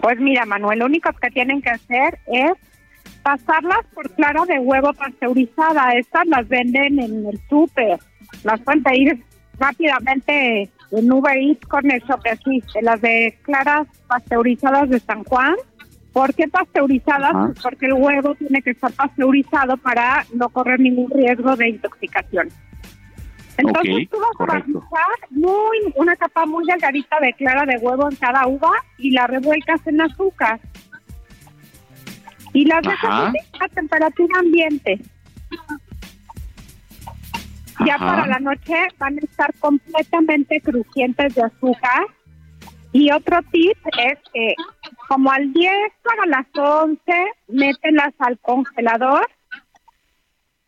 [0.00, 2.52] Pues mira, Manuel, lo único que tienen que hacer es
[3.22, 5.92] pasarlas por clara de huevo pasteurizada.
[5.92, 7.98] Estas las venden en el súper.
[8.44, 9.24] Las pueden pedir
[9.58, 15.54] rápidamente en Uber Eats con el así, las de claras pasteurizadas de San Juan.
[16.12, 17.32] ¿Por qué pasteurizadas?
[17.32, 22.48] Pues porque el huevo tiene que estar pasteurizado para no correr ningún riesgo de intoxicación.
[23.56, 24.80] Entonces tú vas a barnizar
[25.30, 29.86] muy, una capa muy delgadita de clara de huevo en cada uva y la revuelcas
[29.86, 30.60] en azúcar.
[32.52, 35.00] Y las dejas a temperatura ambiente.
[37.86, 42.06] Ya para la noche van a estar completamente crujientes de azúcar.
[42.92, 44.54] Y otro tip es que
[45.08, 45.72] como al 10
[46.02, 47.00] para las 11,
[47.48, 49.28] mételas al congelador.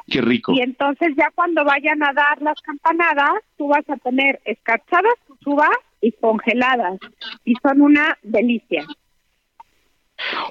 [0.07, 0.53] Qué rico.
[0.53, 5.47] Y entonces ya cuando vayan a dar las campanadas, tú vas a tener escarchadas tus
[5.47, 6.99] uvas y congeladas.
[7.45, 8.87] Y son una delicia.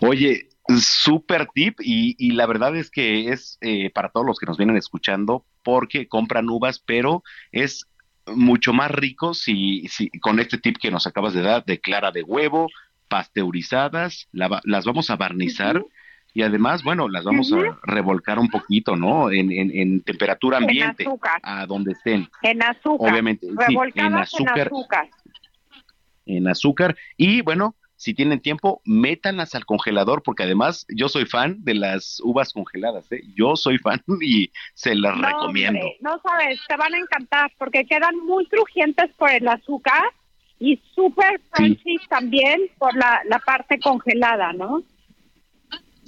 [0.01, 4.45] Oye, Súper tip y, y, la verdad es que es eh, para todos los que
[4.45, 7.85] nos vienen escuchando porque compran uvas, pero es
[8.27, 12.11] mucho más rico si, si con este tip que nos acabas de dar de clara
[12.11, 12.69] de huevo,
[13.09, 15.83] pasteurizadas, las vamos a barnizar
[16.33, 19.29] y además, bueno, las vamos a revolcar un poquito, ¿no?
[19.31, 21.05] En, en, temperatura ambiente,
[21.43, 22.27] a donde estén.
[22.41, 23.11] En azúcar.
[23.11, 24.57] Obviamente, sí, en azúcar.
[24.57, 25.09] En azúcar.
[26.25, 26.97] En azúcar.
[27.17, 32.19] Y bueno, si tienen tiempo, métanlas al congelador, porque además yo soy fan de las
[32.21, 33.21] uvas congeladas, ¿eh?
[33.33, 35.79] Yo soy fan y se las recomiendo.
[36.01, 40.03] no sabes, te van a encantar, porque quedan muy crujientes por el azúcar
[40.59, 44.83] y súper crunchy también por la, la parte congelada, ¿no?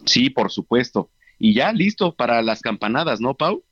[0.05, 1.09] Sí, por supuesto.
[1.39, 3.63] Y ya listo para las campanadas, ¿no, Pau?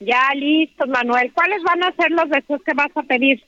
[0.00, 1.32] Ya listo, Manuel.
[1.34, 3.44] ¿Cuáles van a ser los deseos que vas a pedir?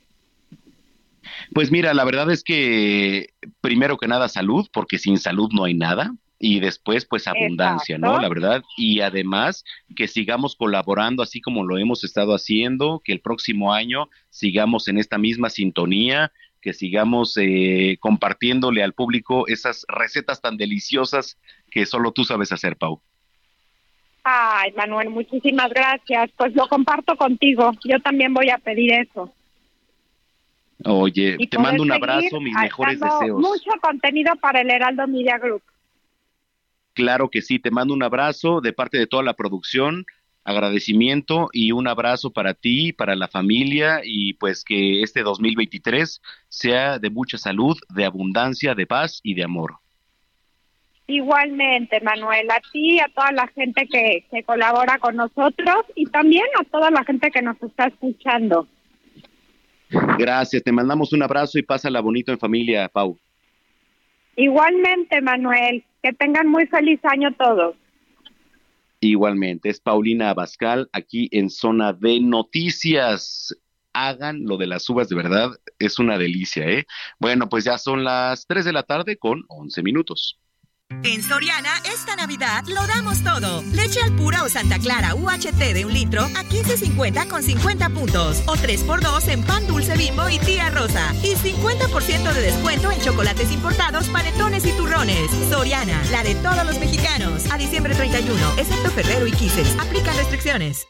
[1.55, 3.29] Pues mira, la verdad es que
[3.61, 6.15] primero que nada salud, porque sin salud no hay nada.
[6.45, 8.21] Y después, pues abundancia, ¿no?
[8.21, 8.63] La verdad.
[8.77, 9.65] Y además,
[9.95, 14.99] que sigamos colaborando así como lo hemos estado haciendo, que el próximo año sigamos en
[14.99, 21.39] esta misma sintonía, que sigamos eh, compartiéndole al público esas recetas tan deliciosas
[21.71, 23.01] que solo tú sabes hacer, Pau.
[24.25, 26.31] Ay, Manuel, muchísimas gracias.
[26.37, 27.73] Pues lo comparto contigo.
[27.85, 29.33] Yo también voy a pedir eso.
[30.85, 33.41] Oye, te mando un abrazo, mis mejores deseos.
[33.41, 35.63] Mucho contenido para el Heraldo Media Group.
[36.95, 40.05] Claro que sí, te mando un abrazo de parte de toda la producción,
[40.45, 46.99] agradecimiento y un abrazo para ti, para la familia y pues que este 2023 sea
[46.99, 49.77] de mucha salud, de abundancia, de paz y de amor.
[51.07, 56.47] Igualmente, Manuel, a ti, a toda la gente que, que colabora con nosotros y también
[56.61, 58.69] a toda la gente que nos está escuchando.
[60.19, 63.19] Gracias, te mandamos un abrazo y pásala bonito en familia, Pau.
[64.37, 67.77] Igualmente, Manuel, que tengan muy feliz año todos.
[69.01, 73.57] Igualmente, es Paulina Abascal aquí en Zona de Noticias.
[73.93, 76.87] Hagan lo de las uvas, de verdad, es una delicia, ¿eh?
[77.19, 80.39] Bueno, pues ya son las 3 de la tarde con 11 minutos.
[81.05, 83.63] En Soriana, esta Navidad lo damos todo.
[83.73, 88.43] Leche al pura o Santa Clara UHT de un litro a 15.50 con 50 puntos.
[88.47, 91.13] O 3x2 en pan dulce bimbo y tía rosa.
[91.23, 95.31] Y 50% de descuento en chocolates importados, panetones y turrones.
[95.51, 97.51] Soriana, la de todos los mexicanos.
[97.51, 99.77] A diciembre 31, excepto Ferrero y Quises.
[99.79, 100.87] Aplican restricciones.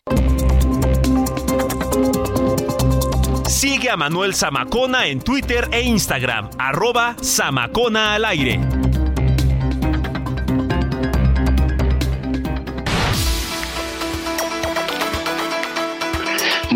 [3.48, 8.60] Sigue a Manuel Zamacona en Twitter e Instagram, arroba Zamacona al aire.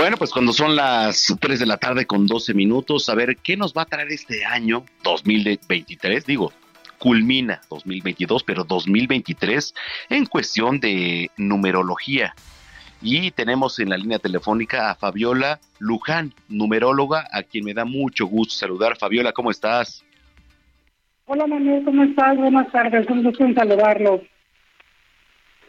[0.06, 3.56] Bueno, pues cuando son las 3 de la tarde con 12 minutos, a ver qué
[3.56, 6.52] nos va a traer este año 2023, digo,
[6.96, 9.74] culmina 2022, pero 2023
[10.10, 12.36] en cuestión de numerología.
[13.02, 18.26] Y tenemos en la línea telefónica a Fabiola Luján, numeróloga, a quien me da mucho
[18.26, 18.96] gusto saludar.
[18.96, 20.04] Fabiola, ¿cómo estás?
[21.24, 22.36] Hola Manuel, ¿cómo estás?
[22.36, 24.22] Buenas tardes, un gusto en saludarlo.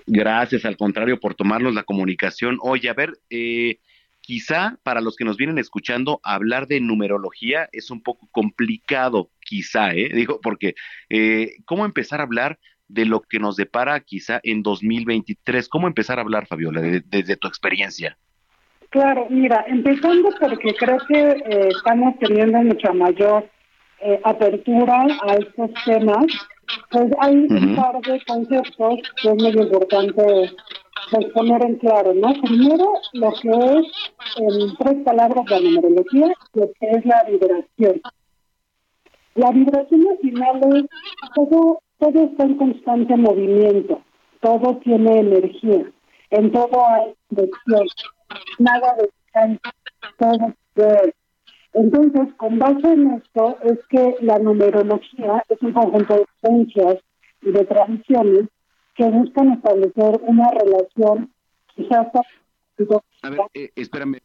[0.05, 2.59] Gracias, al contrario, por tomarnos la comunicación.
[2.61, 3.79] Oye, a ver, eh,
[4.27, 9.93] quizá para los que nos vienen escuchando, hablar de numerología es un poco complicado, quizá,
[9.93, 10.09] ¿eh?
[10.13, 10.75] Digo, porque
[11.09, 12.59] eh, ¿cómo empezar a hablar
[12.89, 15.69] de lo que nos depara quizá en 2023?
[15.69, 18.17] ¿Cómo empezar a hablar, Fabiola, desde tu experiencia?
[18.89, 23.49] Claro, mira, empezando porque creo que eh, estamos teniendo mucha mayor
[24.01, 26.25] eh, apertura a estos temas,
[26.91, 30.51] pues hay un par de conceptos que es muy importante
[31.11, 32.33] pues, poner en claro, ¿no?
[32.41, 33.85] Primero, lo que es,
[34.37, 38.01] en tres palabras, la numerología, lo que es la vibración.
[39.35, 40.85] La vibración al final es
[41.35, 44.01] todo, todo está en constante movimiento,
[44.41, 45.91] todo tiene energía,
[46.31, 47.87] en todo hay dirección,
[48.59, 49.59] nada de
[50.17, 51.13] todo es
[51.73, 56.97] entonces, con base en esto, es que la numerología es un conjunto de creencias
[57.43, 58.47] y de tradiciones
[58.97, 61.31] que buscan establecer una relación
[61.75, 62.07] quizás...
[63.23, 64.19] A ver, eh, espérame,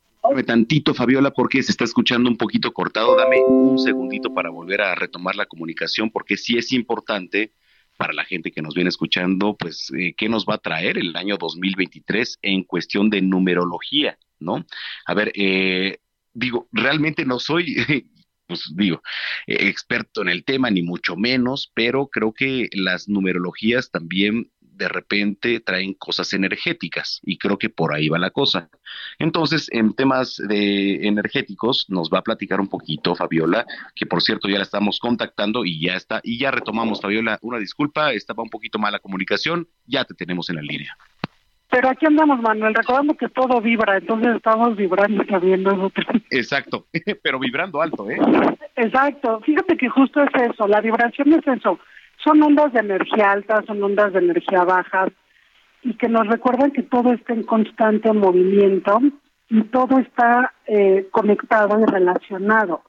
[0.47, 3.16] tantito, Fabiola, porque se está escuchando un poquito cortado.
[3.16, 7.53] Dame un segundito para volver a retomar la comunicación, porque sí es importante
[7.97, 11.14] para la gente que nos viene escuchando, pues, eh, ¿qué nos va a traer el
[11.16, 14.18] año 2023 en cuestión de numerología?
[14.41, 14.64] ¿No?
[15.07, 15.99] A ver, eh,
[16.33, 17.77] digo, realmente no soy,
[18.47, 19.03] pues digo,
[19.47, 24.51] eh, experto en el tema, ni mucho menos, pero creo que las numerologías también
[24.83, 28.68] de repente traen cosas energéticas y creo que por ahí va la cosa.
[29.18, 33.64] Entonces, en temas de energéticos nos va a platicar un poquito Fabiola,
[33.95, 37.59] que por cierto ya la estamos contactando y ya está y ya retomamos Fabiola, una
[37.59, 40.97] disculpa, estaba un poquito mala comunicación, ya te tenemos en la línea.
[41.70, 46.07] Pero aquí andamos, Manuel, recordando que todo vibra, entonces estamos vibrando también nosotros.
[46.30, 46.87] Exacto,
[47.22, 48.18] pero vibrando alto, ¿eh?
[48.76, 51.78] Exacto, fíjate que justo es eso, la vibración es eso,
[52.19, 55.09] son ondas de energía alta, son ondas de energía baja,
[55.83, 59.01] y que nos recuerdan que todo está en constante movimiento
[59.49, 62.83] y todo está eh, conectado y relacionado.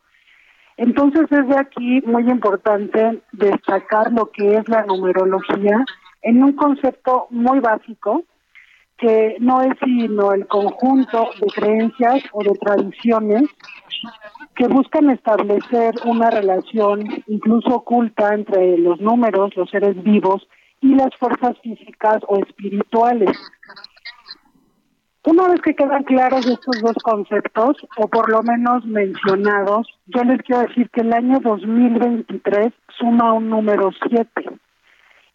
[0.78, 5.84] Entonces es de aquí muy importante destacar lo que es la numerología
[6.22, 8.24] en un concepto muy básico,
[8.98, 13.44] que no es sino el conjunto de creencias o de tradiciones
[14.56, 20.48] que buscan establecer una relación incluso oculta entre los números, los seres vivos
[20.82, 23.38] y las fuerzas físicas o espirituales.
[25.26, 30.42] Una vez que quedan claros estos dos conceptos, o por lo menos mencionados, yo les
[30.42, 34.28] quiero decir que el año 2023 suma un número 7.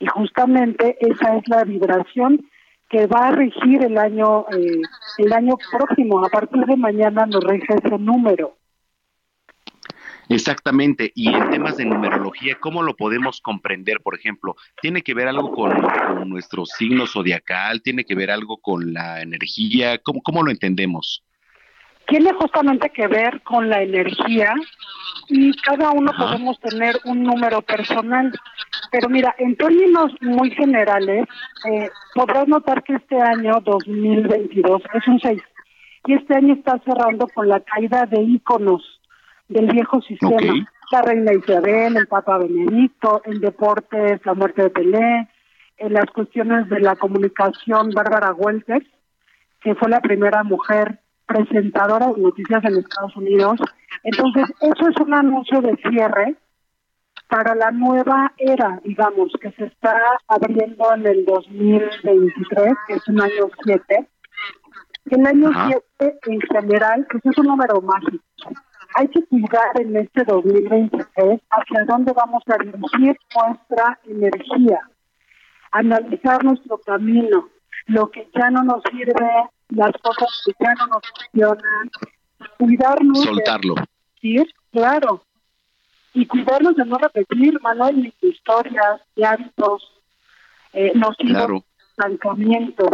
[0.00, 2.46] Y justamente esa es la vibración
[2.88, 4.80] que va a regir el año eh,
[5.18, 6.24] el año próximo.
[6.24, 8.58] A partir de mañana nos rige ese número.
[10.30, 14.02] Exactamente, y en temas de numerología, ¿cómo lo podemos comprender?
[14.02, 15.72] Por ejemplo, ¿tiene que ver algo con,
[16.28, 17.80] nuestro signo zodiacal?
[17.80, 19.96] ¿Tiene que ver algo con la energía?
[19.98, 21.24] ¿Cómo, cómo lo entendemos?
[22.06, 24.54] Tiene justamente que ver con la energía
[25.28, 28.30] y cada uno podemos tener un número personal.
[28.90, 31.26] Pero mira, en términos muy generales,
[31.70, 35.42] eh, podrás notar que este año 2022 es un 6
[36.06, 38.82] y este año está cerrando con la caída de íconos
[39.48, 40.68] del viejo sistema.
[40.90, 45.28] La reina Isabel, el Papa Benedicto, en deportes, la muerte de Pelé,
[45.76, 48.86] en las cuestiones de la comunicación, Bárbara Welter,
[49.60, 53.60] que fue la primera mujer presentadora de noticias en Estados Unidos.
[54.02, 56.36] Entonces, eso es un anuncio de cierre
[57.28, 63.20] para la nueva era, digamos, que se está abriendo en el 2023, que es un
[63.20, 64.08] año 7.
[65.10, 65.50] El año
[65.98, 68.24] 7 en general, que es un número mágico.
[68.96, 74.80] Hay que cuidar en este 2023 hacia dónde vamos a dirigir nuestra energía,
[75.72, 77.48] analizar nuestro camino,
[77.86, 79.30] lo que ya no nos sirve,
[79.68, 81.90] las cosas que ya no nos funcionan,
[82.58, 83.22] cuidarnos.
[83.22, 83.74] Soltarlo.
[84.22, 85.22] De, claro.
[86.14, 90.00] Y cuidarnos de no repetir, Manuel, historias, de hábitos
[90.72, 92.88] eh, nocivos, estancamiento.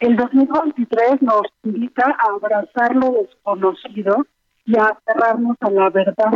[0.00, 4.26] El 2023 nos invita a abrazar lo desconocido
[4.64, 6.32] y a aferrarnos a la verdad,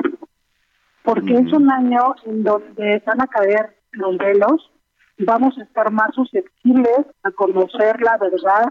[1.03, 4.71] porque es un año en donde van a caer los velos,
[5.19, 8.71] vamos a estar más susceptibles a conocer la verdad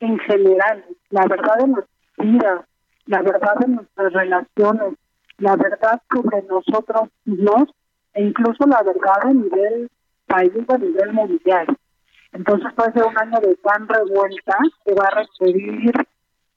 [0.00, 2.60] en general, la verdad de nuestras vidas,
[3.06, 4.94] la verdad de nuestras relaciones,
[5.38, 7.68] la verdad sobre nosotros mismos
[8.14, 9.90] e incluso la verdad a nivel
[10.26, 11.66] país, a nivel mundial.
[12.32, 15.92] Entonces puede ser un año de gran revuelta que va a requerir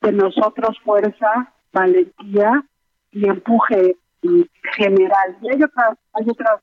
[0.02, 2.64] de nosotros fuerza, valentía
[3.12, 3.96] y empuje
[4.76, 5.38] general.
[5.42, 6.62] Y hay otras, hay otras,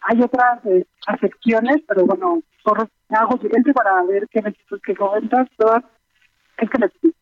[0.00, 0.86] hay otras eh,
[1.86, 2.42] pero bueno,
[3.10, 4.42] hago silencio para ver qué
[4.84, 5.84] que comentas, todas,
[6.58, 7.12] es que.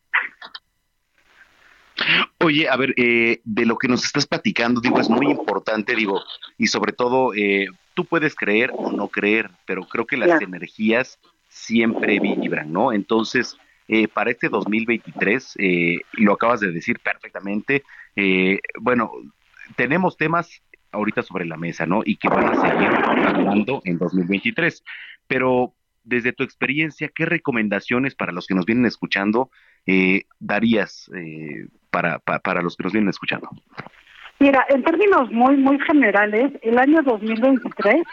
[2.39, 6.21] Oye, a ver, eh, de lo que nos estás platicando, digo, es muy importante, digo,
[6.57, 11.19] y sobre todo, eh, tú puedes creer o no creer, pero creo que las energías
[11.49, 12.93] siempre vibran, ¿no?
[12.93, 13.57] Entonces,
[13.87, 15.55] eh, para este 2023,
[16.13, 17.83] lo acabas de decir perfectamente,
[18.79, 19.11] bueno,
[19.75, 20.61] tenemos temas
[20.91, 22.01] ahorita sobre la mesa, ¿no?
[22.03, 24.83] Y que van a seguir hablando en 2023,
[25.27, 25.73] pero
[26.03, 29.51] desde tu experiencia, ¿qué recomendaciones para los que nos vienen escuchando
[30.39, 31.09] darías
[31.91, 33.49] para, para, los que nos vienen escuchando?
[34.39, 38.03] Mira, en términos muy, muy generales, el año 2023,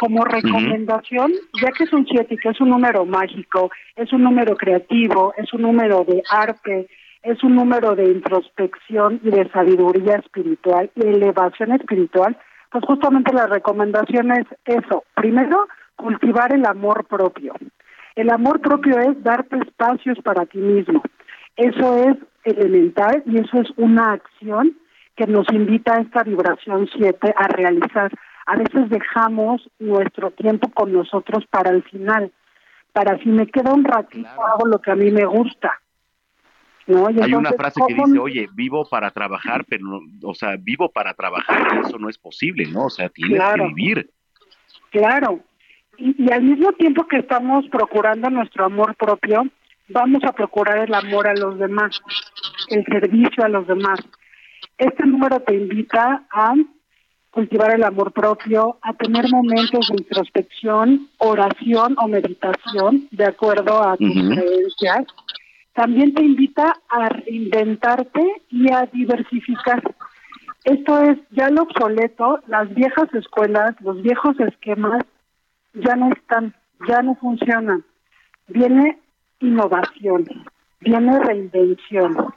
[0.00, 4.56] como recomendación, ya que es un 7 que es un número mágico, es un número
[4.56, 6.88] creativo, es un número de arte,
[7.22, 12.38] es un número de introspección y de sabiduría espiritual y elevación espiritual,
[12.70, 15.04] pues justamente la recomendación es eso.
[15.14, 15.66] Primero,
[15.96, 17.54] cultivar el amor propio.
[18.14, 21.02] El amor propio es darte espacios para ti mismo.
[21.56, 22.16] Eso es
[22.46, 24.76] elemental y eso es una acción
[25.16, 28.12] que nos invita a esta vibración 7 a realizar.
[28.46, 32.30] A veces dejamos nuestro tiempo con nosotros para el final,
[32.92, 35.72] para si me queda un ratito hago lo que a mí me gusta.
[36.86, 37.08] ¿no?
[37.08, 41.80] Hay una frase que dice, oye, vivo para trabajar, pero, o sea, vivo para trabajar,
[41.84, 42.84] eso no es posible, ¿no?
[42.84, 44.10] O sea, tienes que vivir.
[44.90, 45.40] Claro.
[45.98, 49.46] y al mismo tiempo que estamos procurando nuestro amor propio,
[49.88, 52.00] vamos a procurar el amor a los demás,
[52.68, 54.00] el servicio a los demás.
[54.78, 56.54] Este número te invita a
[57.30, 63.96] cultivar el amor propio, a tener momentos de introspección, oración o meditación, de acuerdo a
[63.96, 65.04] tus creencias.
[65.74, 69.82] También te invita a reinventarte y a diversificar.
[70.64, 75.04] Esto es ya lo obsoleto, las viejas escuelas, los viejos esquemas
[75.74, 76.54] ya no están,
[76.88, 77.84] ya no funcionan.
[78.48, 78.98] Viene
[79.40, 80.24] innovación,
[80.80, 82.34] viene reinvención,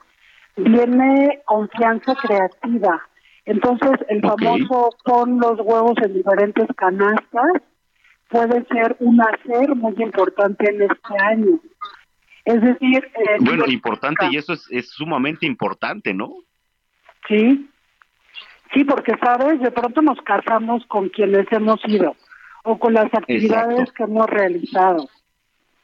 [0.56, 3.02] viene confianza creativa.
[3.44, 7.62] Entonces, el famoso pon los huevos en diferentes canastas
[8.28, 11.60] puede ser un hacer muy importante en este año.
[12.44, 13.04] Es decir...
[13.14, 16.32] Eh, bueno, importante, y eso es, es sumamente importante, ¿no?
[17.28, 17.68] Sí,
[18.72, 19.60] sí, porque, ¿sabes?
[19.60, 22.16] De pronto nos casamos con quienes hemos ido
[22.64, 25.08] o con las actividades que hemos realizado.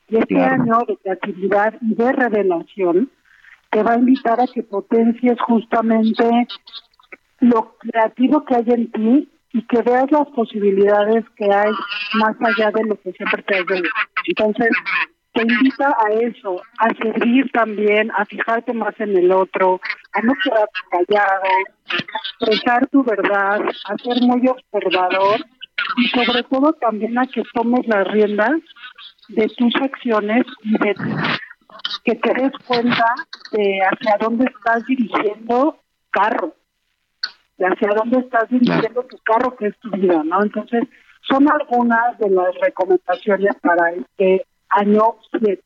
[0.09, 3.11] Y este año de creatividad y de revelación
[3.71, 6.25] te va a invitar a que potencies justamente
[7.41, 11.73] lo creativo que hay en ti y que veas las posibilidades que hay
[12.15, 13.65] más allá de lo que siempre te has
[14.27, 14.71] Entonces,
[15.33, 19.81] te invita a eso, a servir también, a fijarte más en el otro,
[20.15, 25.41] a no quedarte callado, a expresar tu verdad, a ser muy observador
[25.99, 28.61] y sobre todo también a que tomes las riendas
[29.29, 30.95] de tus acciones y de
[32.05, 33.15] que te des cuenta
[33.53, 35.79] de hacia dónde estás dirigiendo
[36.11, 36.55] carro,
[37.59, 40.43] de hacia dónde estás dirigiendo tu carro, que es tu vida, ¿no?
[40.43, 40.85] Entonces,
[41.23, 45.63] son algunas de las recomendaciones para este año 7.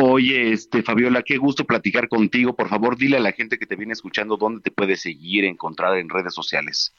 [0.00, 2.54] Oye, este Fabiola, qué gusto platicar contigo.
[2.54, 5.96] Por favor, dile a la gente que te viene escuchando dónde te puede seguir, encontrar
[5.96, 6.94] en redes sociales.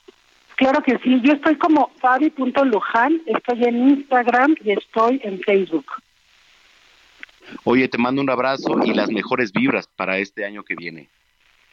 [0.60, 5.86] Claro que sí, yo estoy como Fabi.Luján, estoy en Instagram y estoy en Facebook.
[7.64, 11.08] Oye, te mando un abrazo y las mejores vibras para este año que viene.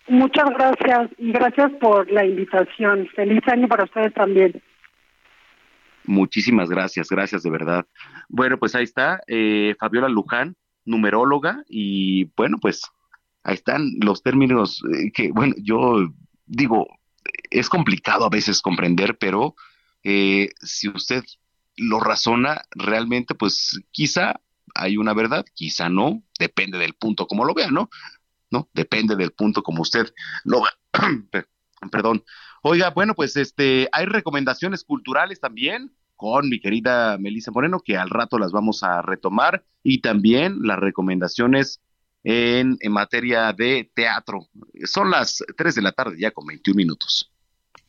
[0.07, 3.09] Muchas gracias y gracias por la invitación.
[3.09, 4.63] Feliz año para ustedes también.
[6.05, 7.87] Muchísimas gracias, gracias de verdad.
[8.29, 10.55] Bueno, pues ahí está, eh, Fabiola Luján,
[10.85, 12.83] numeróloga, y bueno, pues
[13.43, 16.09] ahí están los términos eh, que, bueno, yo
[16.47, 16.87] digo,
[17.51, 19.55] es complicado a veces comprender, pero
[20.03, 21.25] eh, si usted
[21.77, 24.41] lo razona realmente, pues quizá
[24.75, 27.91] hay una verdad, quizá no, depende del punto como lo vea, ¿no?
[28.51, 28.69] ¿No?
[28.73, 30.13] Depende del punto como usted
[30.45, 30.73] lo vea.
[31.91, 32.25] Perdón.
[32.63, 38.11] Oiga, bueno, pues este, hay recomendaciones culturales también con mi querida Melissa Moreno, que al
[38.11, 41.81] rato las vamos a retomar, y también las recomendaciones
[42.29, 44.49] en, en materia de teatro.
[44.85, 47.31] Son las 3 de la tarde ya con 21 minutos.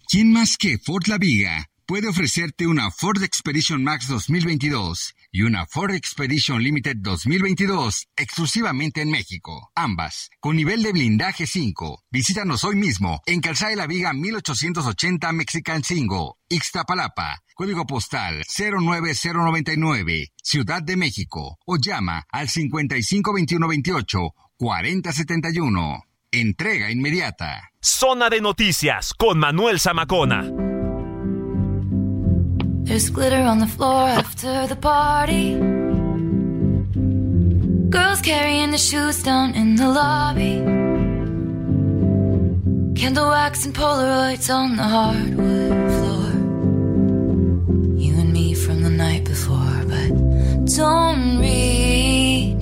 [0.08, 5.66] ¿Quién más que Ford La Viga puede ofrecerte una Ford Expedition Max 2022 y una
[5.66, 9.72] Ford Expedition Limited 2022 exclusivamente en México.
[9.74, 12.04] Ambas con nivel de blindaje 5.
[12.12, 17.42] Visítanos hoy mismo en Calzada de la Viga 1880 Mexican 5, Ixtapalapa.
[17.56, 21.58] Código postal 09099, Ciudad de México.
[21.66, 24.20] O llama al 552128
[24.58, 26.04] 4071.
[26.32, 27.72] Entrega inmediata.
[27.82, 30.77] Zona de noticias con Manuel Zamacona.
[32.88, 35.56] There's glitter on the floor after the party.
[37.90, 40.56] Girls carrying the shoes down in the lobby.
[42.98, 46.32] Candle wax and Polaroids on the hardwood floor.
[48.00, 50.10] You and me from the night before, but
[50.78, 52.62] don't read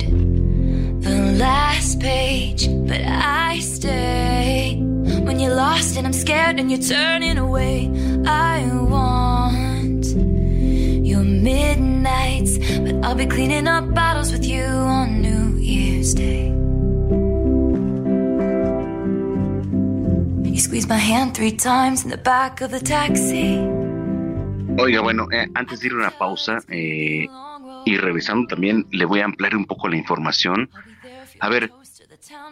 [1.02, 2.66] the last page.
[2.88, 4.82] But I stay
[5.22, 7.88] when you're lost and I'm scared and you're turning away.
[8.26, 8.68] I
[11.46, 16.50] midnights, but I'll be cleaning up bottles with you on New Year's Day.
[20.42, 23.58] You squeeze my hand three times in the back of the taxi.
[24.78, 27.28] Oiga, bueno, eh, antes de ir a una pausa eh,
[27.84, 30.68] y revisando también, le voy a ampliar un poco la información.
[31.38, 31.70] A ver,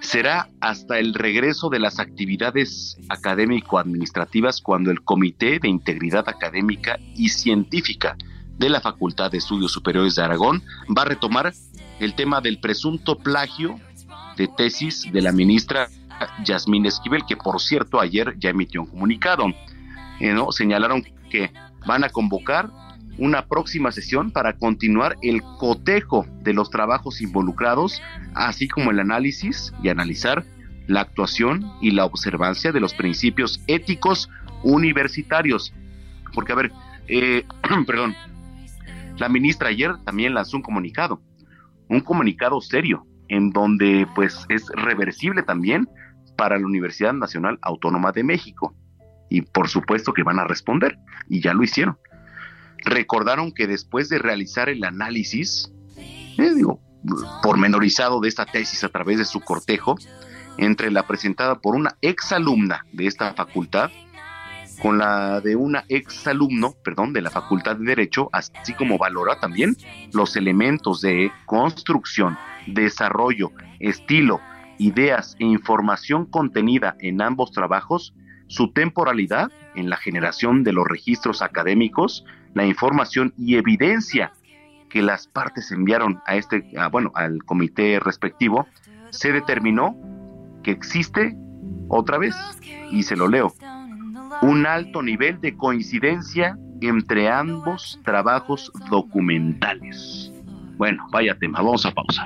[0.01, 7.31] será hasta el regreso de las actividades académico-administrativas cuando el Comité de Integridad Académica y
[7.31, 8.16] Científica
[8.59, 10.62] de la Facultad de Estudios Superiores de Aragón
[10.97, 11.52] va a retomar
[12.01, 13.78] el tema del presunto plagio
[14.36, 15.89] de tesis de la ministra
[16.44, 19.47] Yasmín Esquivel, que por cierto ayer ya emitió un comunicado.
[20.20, 20.52] Eh, ¿no?
[20.52, 21.52] Señalaron que
[21.86, 22.70] van a convocar
[23.18, 28.02] una próxima sesión para continuar el cotejo de los trabajos involucrados,
[28.35, 30.44] así como el análisis y analizar
[30.86, 34.28] la actuación y la observancia de los principios éticos
[34.62, 35.72] universitarios.
[36.35, 36.72] Porque, a ver,
[37.09, 37.44] eh,
[37.86, 38.16] perdón,
[39.19, 41.23] la ministra ayer también lanzó un comunicado,
[41.89, 45.89] un comunicado serio, en donde pues es reversible también
[46.36, 48.74] para la Universidad Nacional Autónoma de México.
[49.31, 51.97] Y por supuesto que van a responder, y ya lo hicieron
[52.85, 56.81] recordaron que después de realizar el análisis, eh, digo,
[57.43, 59.97] pormenorizado de esta tesis a través de su cortejo,
[60.57, 63.91] entre la presentada por una exalumna de esta facultad,
[64.85, 69.74] con la de una exalumno, perdón, de la Facultad de Derecho, así como valora también
[70.12, 72.36] los elementos de construcción,
[72.66, 73.51] desarrollo,
[73.81, 74.43] estilo,
[74.77, 78.15] ideas e información contenida en ambos trabajos,
[78.47, 84.35] su temporalidad en la generación de los registros académicos, la información y evidencia
[84.90, 86.62] que las partes enviaron a este,
[86.93, 88.66] bueno, al comité respectivo,
[89.09, 89.97] se determinó
[90.62, 91.35] que existe
[91.89, 92.35] otra vez,
[92.90, 93.52] y se lo leo,
[94.45, 100.31] un alto nivel de coincidencia entre ambos trabajos documentales.
[100.77, 102.25] Bueno, vaya tema, vamos a pausa.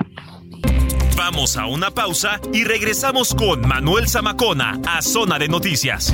[1.15, 6.13] Vamos a una pausa y regresamos con Manuel Zamacona a Zona de Noticias.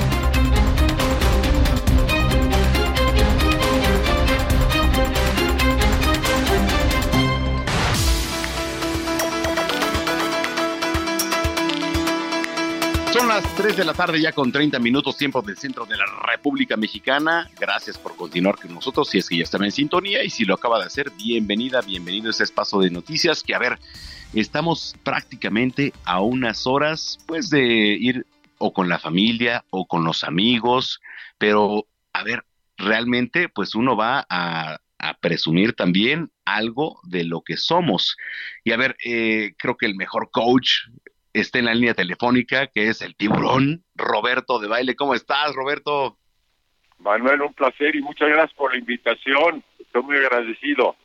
[13.21, 16.05] Son las 3 de la tarde ya con 30 minutos tiempo del centro de la
[16.25, 17.47] República Mexicana.
[17.59, 20.55] Gracias por continuar con nosotros si es que ya están en sintonía y si lo
[20.55, 23.77] acaba de hacer, bienvenida, bienvenido a este espacio de noticias que a ver,
[24.33, 28.25] estamos prácticamente a unas horas pues de ir
[28.57, 30.99] o con la familia o con los amigos,
[31.37, 32.43] pero a ver,
[32.75, 38.17] realmente pues uno va a, a presumir también algo de lo que somos.
[38.63, 40.69] Y a ver, eh, creo que el mejor coach
[41.33, 44.95] está en la línea telefónica, que es el tiburón Roberto de Baile.
[44.95, 46.17] ¿Cómo estás, Roberto?
[46.99, 49.63] Manuel, un placer y muchas gracias por la invitación.
[49.79, 50.95] Estoy muy agradecido.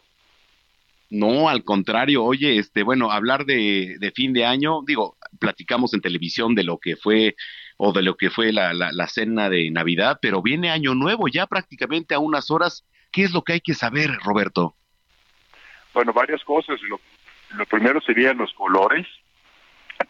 [1.08, 6.00] No, al contrario, oye, este, bueno, hablar de, de fin de año, digo, platicamos en
[6.00, 7.36] televisión de lo que fue
[7.76, 11.28] o de lo que fue la, la, la cena de Navidad, pero viene año nuevo
[11.28, 12.84] ya prácticamente a unas horas.
[13.12, 14.74] ¿Qué es lo que hay que saber, Roberto?
[15.94, 16.80] Bueno, varias cosas.
[16.82, 17.00] Lo,
[17.56, 19.06] lo primero serían los colores.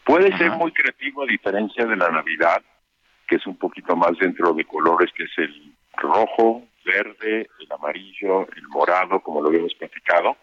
[0.04, 0.38] Puede Ajá.
[0.38, 2.62] ser muy creativo a diferencia de la Navidad,
[3.26, 8.46] que es un poquito más dentro de colores, que es el rojo, verde, el amarillo,
[8.54, 10.36] el morado, como lo habíamos platicado.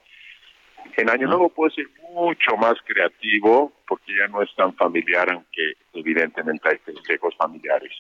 [0.98, 5.74] En Año Nuevo puede ser mucho más creativo porque ya no es tan familiar, aunque
[5.94, 7.92] evidentemente hay festejos familiares.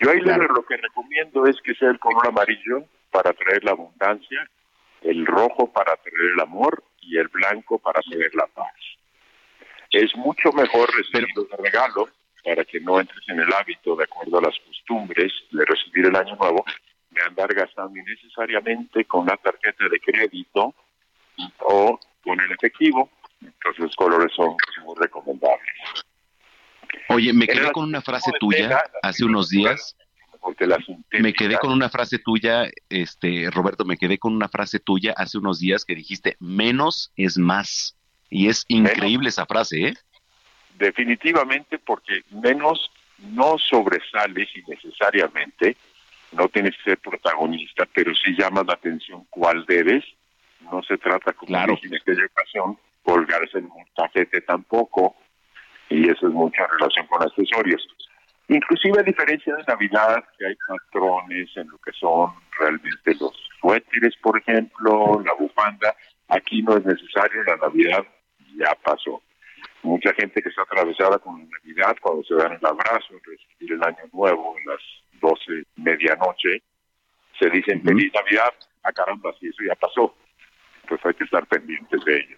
[0.00, 4.48] Yo ahí lo que recomiendo es que sea el color amarillo para traer la abundancia,
[5.02, 8.74] el rojo para traer el amor y el blanco para traer la paz.
[9.90, 12.08] Es mucho mejor recibir de regalo
[12.44, 16.16] para que no entres en el hábito, de acuerdo a las costumbres, de recibir el
[16.16, 16.64] año nuevo,
[17.10, 20.74] de andar gastando innecesariamente con la tarjeta de crédito
[21.60, 23.10] o con el efectivo.
[23.40, 25.74] Entonces los colores son muy recomendables.
[27.08, 29.96] Oye, me quedé con una frase tuya hace unos días.
[31.12, 35.38] Me quedé con una frase tuya, este Roberto, me quedé con una frase tuya hace
[35.38, 37.97] unos días que dijiste menos es más.
[38.30, 39.94] Y es increíble esa frase, ¿eh?
[40.78, 45.76] Definitivamente, porque menos no sobresales innecesariamente,
[46.32, 50.04] no tienes que ser protagonista, pero sí llamas la atención cuál debes.
[50.60, 51.78] No se trata, como claro.
[51.82, 55.16] en aquella ocasión, colgarse en un tafete tampoco,
[55.88, 57.86] y eso es mucha relación con accesorios.
[58.48, 64.14] Inclusive a diferencia de Navidad, que hay patrones en lo que son realmente los suéteres,
[64.22, 65.94] por ejemplo, la bufanda,
[66.28, 68.06] aquí no es necesario, la Navidad
[68.56, 69.22] ya pasó.
[69.82, 73.82] Mucha gente que está atravesada con la Navidad, cuando se dan el abrazo, recibir el
[73.82, 74.80] Año Nuevo en las
[75.20, 76.62] 12, medianoche,
[77.38, 78.52] se dicen feliz Navidad,
[78.82, 80.14] a ah, caramba, si eso ya pasó,
[80.88, 82.36] pues hay que estar pendientes de ello.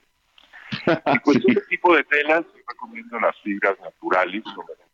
[1.14, 4.42] Y pues este tipo de telas, recomiendo las fibras naturales,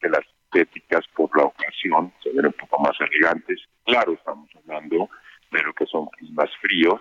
[0.00, 3.60] que las estéticas por la ocasión, se ven un poco más elegantes.
[3.84, 5.10] Claro, estamos hablando
[5.50, 7.00] de lo que son climas fríos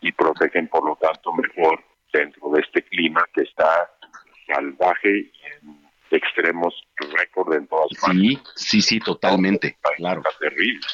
[0.00, 1.82] y protegen por lo tanto mejor
[2.12, 3.90] dentro de este clima que está
[4.46, 6.74] salvaje y en extremos
[7.16, 8.20] récord en todas partes.
[8.20, 10.22] Sí, sí, sí, totalmente, claro.
[10.24, 10.86] Está terrible,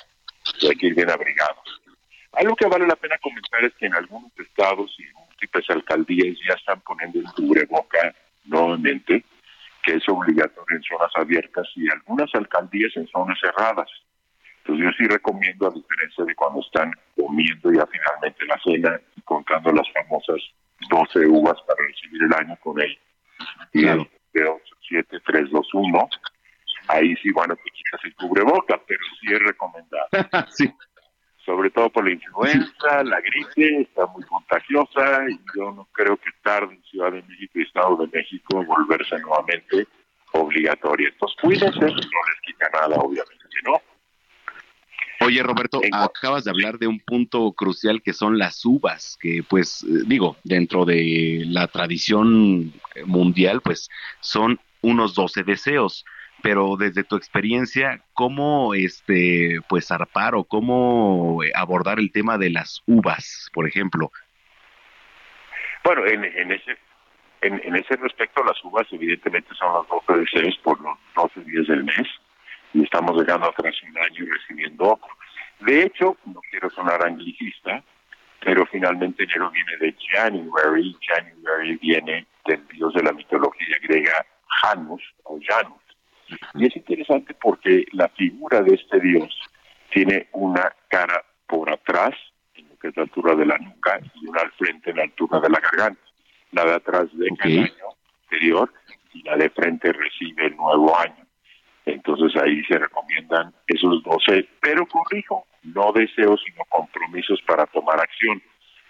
[0.63, 1.81] hay que ir bien abrigados.
[2.33, 6.55] Algo que vale la pena comentar es que en algunos estados y múltiples alcaldías ya
[6.55, 8.15] están poniendo el cubreboca
[8.45, 9.25] nuevamente,
[9.83, 13.89] que es obligatorio en zonas abiertas y algunas alcaldías en zonas cerradas.
[14.59, 19.21] Entonces yo sí recomiendo, a diferencia de cuando están comiendo ya finalmente la cena y
[19.23, 20.41] contando las famosas
[20.89, 22.99] 12 uvas para recibir el año con él,
[23.73, 24.09] claro.
[24.33, 26.09] de 8, 7, 3, 2, 1,
[26.89, 30.09] ahí sí, bueno, te quitas el cubreboca, pero sí es recomendable.
[30.51, 30.73] sí
[31.49, 36.29] sobre todo por la influenza, la gripe, está muy contagiosa y yo no creo que
[36.43, 39.89] tarde en Ciudad de México y Estado de México volverse nuevamente
[40.33, 41.09] obligatoria.
[41.09, 43.81] Entonces cuídense, no les quita nada, obviamente, ¿no?
[45.21, 49.83] Oye, Roberto, acabas de hablar de un punto crucial que son las uvas, que pues
[49.83, 52.73] eh, digo, dentro de la tradición
[53.05, 53.91] mundial, pues
[54.21, 56.05] son unos 12 deseos.
[56.41, 62.81] Pero desde tu experiencia, ¿cómo este pues zarpar o cómo abordar el tema de las
[62.87, 64.13] uvas, por ejemplo?
[65.83, 66.79] Bueno, en, en ese
[67.41, 71.67] en, en, ese respecto, las uvas evidentemente son las 12 deseos por los 12 días
[71.67, 72.07] del mes
[72.75, 74.99] y estamos llegando a tras un año y recibiendo
[75.61, 77.83] De hecho, no quiero sonar anglicista,
[78.41, 85.03] pero finalmente enero viene de January, January viene del dios de la mitología griega Janus
[85.25, 85.83] o Janus,
[86.55, 89.35] y es interesante porque la figura de este dios
[89.91, 92.15] tiene una cara por atrás,
[92.55, 95.05] en lo que es la altura de la nuca, y una al frente en la
[95.05, 96.01] altura de la garganta.
[96.53, 97.71] La de atrás de el año
[98.23, 98.73] anterior
[99.13, 101.28] y la de frente recibe el nuevo año.
[101.93, 108.43] Entonces ahí se recomiendan esos 12, pero corrijo, no deseos, sino compromisos para tomar acción.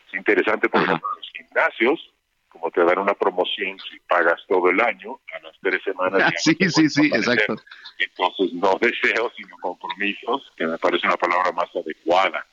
[0.09, 2.13] Es interesante, por ejemplo, los gimnasios
[2.49, 6.33] como te dan una promoción si pagas todo el año, a las tres semanas.
[6.39, 7.57] sí, sí, sí, exacto.
[7.99, 12.45] Entonces, no deseos, sino compromisos, que me parece una palabra más adecuada.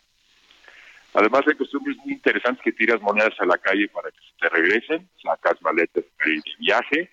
[1.13, 4.49] Además, hay costumbres muy interesantes que tiras monedas a la calle para que se te
[4.49, 7.11] regresen, sacas maletas para ir de viaje.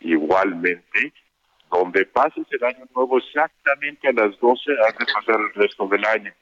[0.00, 1.12] Igualmente,
[1.70, 6.04] donde pases el año nuevo exactamente a las 12, has de pasar el resto del
[6.04, 6.32] año.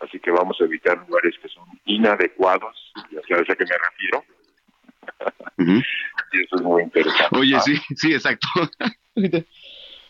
[0.00, 4.24] Así que vamos a evitar lugares que son inadecuados, ya sabes a qué me refiero,
[6.32, 7.38] y eso es muy interesante.
[7.38, 8.46] Oye, sí, sí, exacto.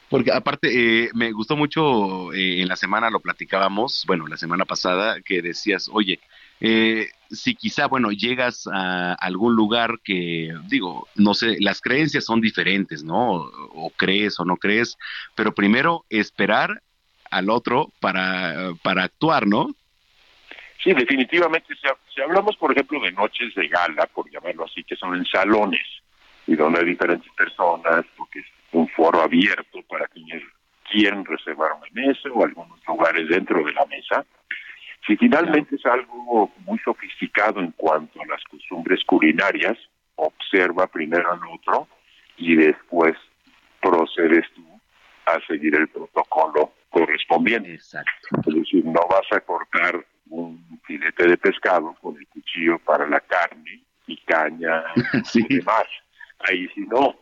[0.08, 0.68] Porque aparte,
[1.04, 5.42] eh, me gustó mucho, eh, en la semana lo platicábamos, bueno, la semana pasada, que
[5.42, 6.20] decías, oye,
[6.60, 12.40] eh, si quizá, bueno, llegas a algún lugar que, digo, no sé, las creencias son
[12.40, 13.32] diferentes, ¿no?
[13.74, 14.96] O crees o no crees,
[15.34, 16.82] pero primero esperar
[17.30, 19.68] al otro para, para actuar, ¿no?
[20.82, 21.74] Sí, definitivamente.
[22.14, 25.84] Si, hablamos, por ejemplo, de noches de gala, por llamarlo así, que son en salones
[26.46, 30.42] y donde hay diferentes personas, porque es un foro abierto para quienes
[30.88, 34.24] quieren reservar una mesa o algunos lugares dentro de la mesa,
[35.06, 39.78] Si finalmente es algo muy sofisticado en cuanto a las costumbres culinarias,
[40.16, 41.88] observa primero al otro
[42.36, 43.14] y después
[43.80, 44.64] procedes tú
[45.26, 47.74] a seguir el protocolo correspondiente.
[47.74, 48.28] Exacto.
[48.46, 53.20] Es decir, no vas a cortar un filete de pescado con el cuchillo para la
[53.20, 54.84] carne y caña
[55.34, 55.86] y demás.
[56.40, 57.14] Ahí sí no.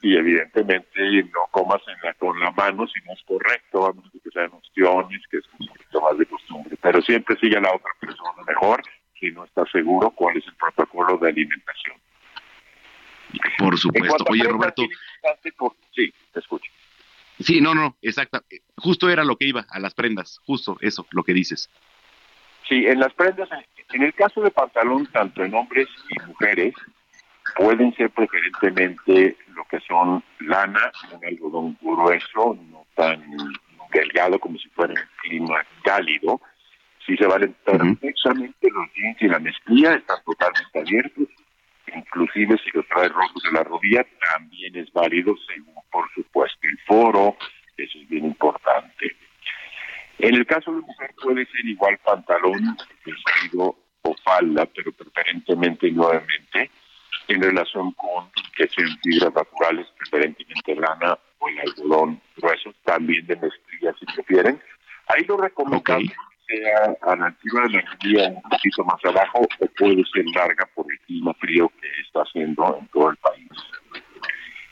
[0.00, 4.10] Y evidentemente no comas en la, con la mano si no es correcto, a menos
[4.12, 6.76] que sean opciones, que es un poquito más de costumbre.
[6.80, 8.82] Pero siempre sigue a la otra persona mejor
[9.18, 11.96] si no está seguro cuál es el protocolo de alimentación.
[13.58, 14.24] Por supuesto.
[14.30, 14.82] Oye, Roberto.
[15.94, 16.70] Sí, te escucho.
[17.40, 18.40] Sí, no, no, exacto.
[18.76, 21.70] Justo era lo que iba, a las prendas, justo eso, lo que dices.
[22.68, 23.48] Sí, en las prendas,
[23.92, 26.74] en el caso de pantalón, tanto en hombres y mujeres,
[27.56, 33.22] pueden ser preferentemente lo que son lana, un algodón grueso, no tan
[33.92, 36.40] delgado como si fuera un clima cálido.
[37.06, 41.28] Si se valen perfectamente los jeans y la mezclilla, están totalmente abiertos.
[41.94, 46.78] Inclusive si los trae rojos en la rodilla, también es válido, según por supuesto el
[46.86, 47.36] foro,
[47.76, 49.16] eso es bien importante.
[50.18, 56.70] En el caso de mujer puede ser igual pantalón, vestido o falda, pero preferentemente nuevamente
[57.28, 63.36] en relación con que sean fibras naturales, preferentemente lana o el algodón grueso, también de
[63.36, 64.60] mezclilla si prefieren.
[65.08, 66.12] Ahí lo recomendable
[66.46, 70.66] sea a la altura de la rodilla un poquito más abajo o puede ser larga
[70.74, 73.48] por el clima frío que está haciendo en todo el país.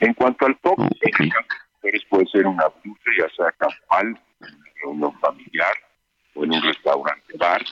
[0.00, 1.30] En cuanto al top, en
[2.08, 4.18] puede ser una blusa ya sea campal
[4.82, 5.74] reunión familiar
[6.34, 7.62] o en un restaurante bar,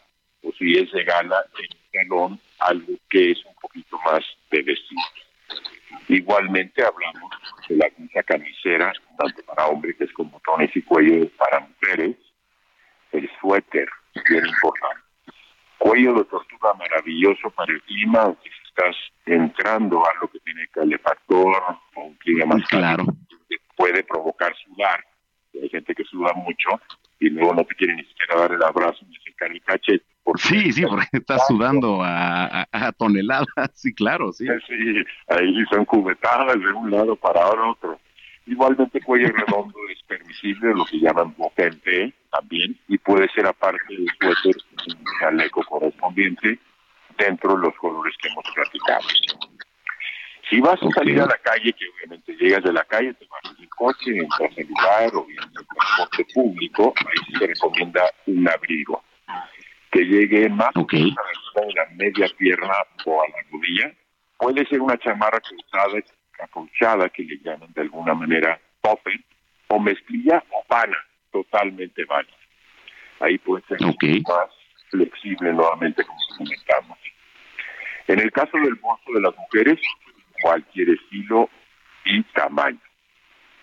[0.42, 4.62] o si es de gala, en un salón, algo que es un poquito más de
[4.62, 4.98] vestir.
[6.08, 7.30] Igualmente hablamos
[7.68, 12.16] de la camisa camisera, tanto para hombres que es con botones y cuello para mujeres,
[13.12, 13.88] el suéter,
[14.28, 15.02] bien importante.
[15.78, 18.96] Cuello de tortuga maravilloso para el clima, si estás
[19.26, 21.62] entrando a lo que tiene calefactor
[21.94, 23.04] o un clima más claro,
[23.76, 25.04] puede provocar sudar
[25.62, 26.68] hay gente que suda mucho
[27.20, 30.04] y luego no te quiere ni siquiera dar el abrazo ni acercar el cachete.
[30.36, 32.66] Sí, sí, porque estás sudando a,
[32.96, 34.46] toneladas, sí, claro, sí.
[34.66, 37.98] Sí, ahí son cubetadas de un lado para otro.
[38.46, 44.06] Igualmente cuello redondo es permisible, lo que llaman bocente también, y puede ser aparte del
[44.20, 46.58] suéter un chaleco correspondiente
[47.16, 49.06] dentro de los colores que hemos platicado.
[50.50, 53.56] Si vas a salir a la calle, que obviamente llegas de la calle, te vas
[53.56, 58.48] en el coche, entras al lugar o en el transporte público, ahí se recomienda un
[58.48, 59.02] abrigo
[59.90, 62.74] que llegue más o menos a la de la media pierna
[63.06, 63.92] o a la rodilla.
[64.38, 66.02] Puede ser una chamarra cruzada,
[66.42, 69.12] acolchada, que le llaman de alguna manera tope,
[69.68, 70.96] o mezclilla o pana,
[71.32, 72.36] totalmente válida.
[73.20, 74.50] Ahí puede ser más
[74.90, 76.98] flexible nuevamente, como comentamos.
[78.08, 79.80] En el caso del bolso de las mujeres,
[80.44, 81.48] cualquier estilo
[82.04, 82.78] y tamaño.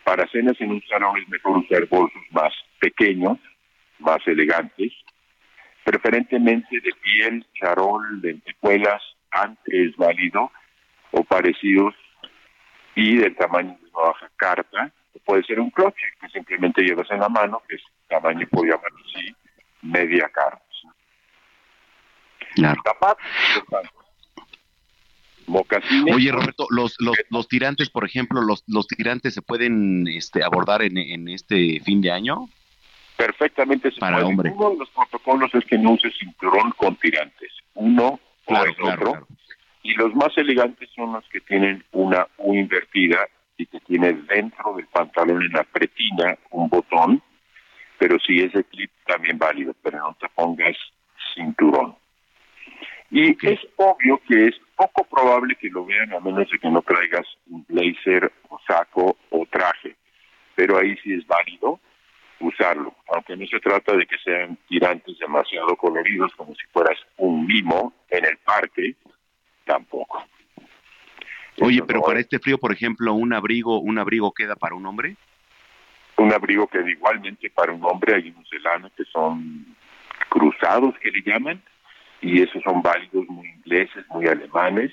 [0.04, 3.38] Para cenas en un salón es mejor usar bolsos más pequeños,
[4.00, 4.92] más elegantes,
[5.84, 9.00] preferentemente de piel, charol, lentejuelas,
[9.30, 10.52] antes válido
[11.12, 11.94] o parecidos
[12.96, 14.92] y del tamaño de una baja carta.
[15.24, 18.92] Puede ser un cloche que simplemente llevas en la mano, que es tamaño, puedo llamar
[19.06, 19.36] así,
[19.84, 20.66] media carta.
[22.56, 22.82] Claro.
[26.14, 30.82] Oye, Roberto, los, los, los tirantes, por ejemplo, los, los tirantes se pueden este, abordar
[30.82, 32.48] en, en este fin de año.
[33.18, 34.52] Perfectamente se Para Hombre.
[34.52, 37.52] Uno de los protocolos es que no uses cinturón con tirantes.
[37.76, 39.28] Uno o el otro.
[39.84, 44.74] Y los más elegantes son los que tienen una U invertida y que tiene dentro
[44.76, 47.22] del pantalón en la pretina un botón,
[47.98, 50.76] pero si es de clip también válido, pero no te pongas
[51.36, 51.96] cinturón.
[53.12, 56.82] Y es obvio que es poco probable que lo vean a menos de que no
[56.82, 59.96] traigas un blazer o saco o traje.
[60.56, 61.80] Pero ahí sí es válido
[62.40, 67.46] usarlo, aunque no se trata de que sean tirantes demasiado coloridos como si fueras un
[67.46, 68.96] mimo en el parque,
[69.66, 70.26] tampoco.
[71.60, 75.16] Oye, pero para este frío, por ejemplo, un abrigo, un abrigo queda para un hombre?
[76.18, 79.76] Un abrigo queda igualmente para un hombre, hay unos de lana que son
[80.30, 81.62] cruzados que le llaman,
[82.22, 84.92] y esos son válidos muy ingleses, muy alemanes,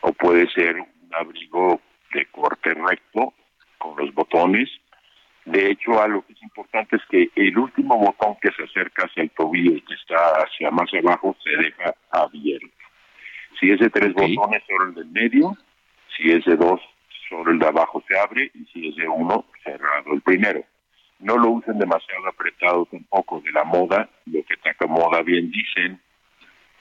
[0.00, 1.80] o puede ser un abrigo
[2.12, 3.34] de corte recto
[3.78, 4.68] con los botones.
[5.44, 9.24] De hecho, algo que es importante es que el último botón que se acerca hacia
[9.24, 12.68] el tobillo y que está hacia más abajo se deja abierto.
[13.58, 15.56] Si es de tres botones, solo el del medio.
[16.16, 16.80] Si es de dos,
[17.28, 18.50] solo el de abajo se abre.
[18.54, 20.64] Y si es de uno, cerrado el primero.
[21.20, 26.00] no lo usen demasiado apretado tampoco de la moda, lo que te acomoda bien dicen.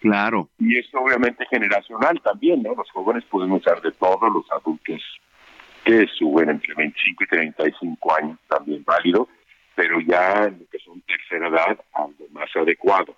[0.02, 0.50] Claro.
[0.58, 2.74] Y es obviamente generacional también, ¿no?
[2.74, 5.00] Los jóvenes pueden usar de todo, los adultos
[5.86, 9.30] que suben entre 25 y 35 años también válido,
[9.76, 13.16] pero ya en lo que son tercera edad, algo más adecuado.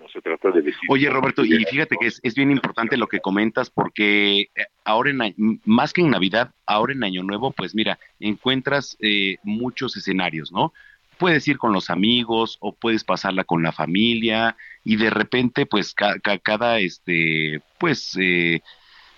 [0.00, 0.80] No se trata de decir...
[0.88, 4.48] Oye, Roberto, y fíjate que es, es bien importante lo que comentas porque eh,
[4.84, 9.96] ahora, en, más que en Navidad, ahora en Año Nuevo, pues mira, encuentras eh, muchos
[9.96, 10.72] escenarios, ¿no?
[11.18, 15.94] Puedes ir con los amigos o puedes pasarla con la familia y de repente, pues
[15.94, 18.60] cada, este, pues, eh,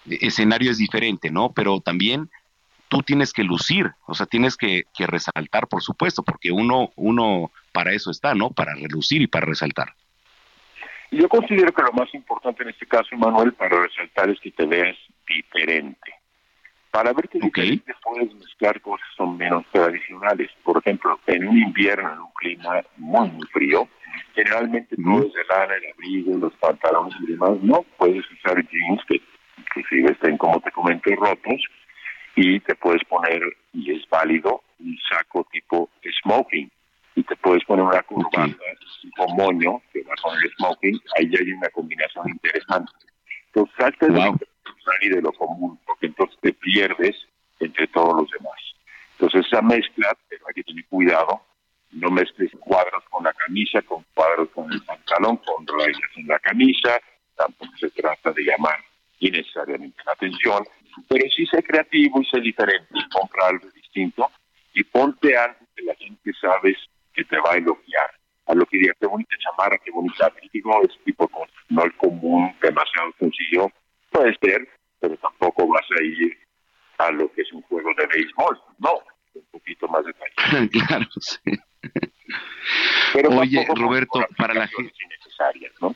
[0.06, 1.52] escenario es diferente, ¿no?
[1.52, 2.30] Pero también
[2.88, 7.50] tú tienes que lucir, o sea, tienes que, que, resaltar, por supuesto, porque uno, uno
[7.72, 8.50] para eso está, ¿no?
[8.50, 9.94] Para relucir y para resaltar.
[11.10, 14.66] Yo considero que lo más importante en este caso, Manuel, para resaltar es que te
[14.66, 14.96] veas
[15.26, 16.15] diferente.
[16.96, 20.50] Para verte diferente puedes mezclar cosas son menos tradicionales.
[20.64, 23.86] Por ejemplo, en un invierno, en un clima muy, muy frío,
[24.34, 27.58] generalmente todo es de lana, el abrigo, los pantalones y demás.
[27.60, 29.20] No puedes usar jeans que
[29.58, 31.60] inclusive estén, como te comenté, rotos,
[32.34, 33.42] y te puedes poner,
[33.74, 35.90] y es válido, un saco tipo
[36.22, 36.70] smoking
[37.14, 38.56] y te puedes poner una corbata
[39.02, 42.90] tipo moño que va con el smoking, ahí ya hay una combinación interesante.
[43.48, 44.40] Entonces saltas
[45.00, 47.16] de, de lo común, porque entonces te pierdes
[47.60, 48.60] entre todos los demás.
[49.12, 51.42] Entonces esa mezcla, pero hay que tener cuidado,
[51.92, 56.38] no mezcles cuadros con la camisa, con cuadros con el pantalón, con rayas en la
[56.38, 57.00] camisa,
[57.36, 58.78] tampoco se trata de llamar
[59.20, 60.64] innecesariamente la atención,
[61.08, 64.30] pero sí sé creativo y sé diferente, compra algo distinto
[64.74, 66.76] y ponte algo que la gente sabes
[67.14, 68.10] que te va a elogiar.
[68.46, 71.96] A lo que diga, qué bonita chamarra, qué bonita digo, es tipo cosas, no el
[71.96, 73.72] común, demasiado sencillo,
[74.10, 74.68] puede ser,
[75.06, 76.36] pero tampoco vas a ir
[76.98, 78.90] a lo que es un juego de béisbol, no,
[79.34, 80.68] un poquito más detallado.
[80.86, 81.52] claro, sí.
[83.12, 84.92] Pero Oye, Roberto, para la gente...
[85.80, 85.94] ¿no?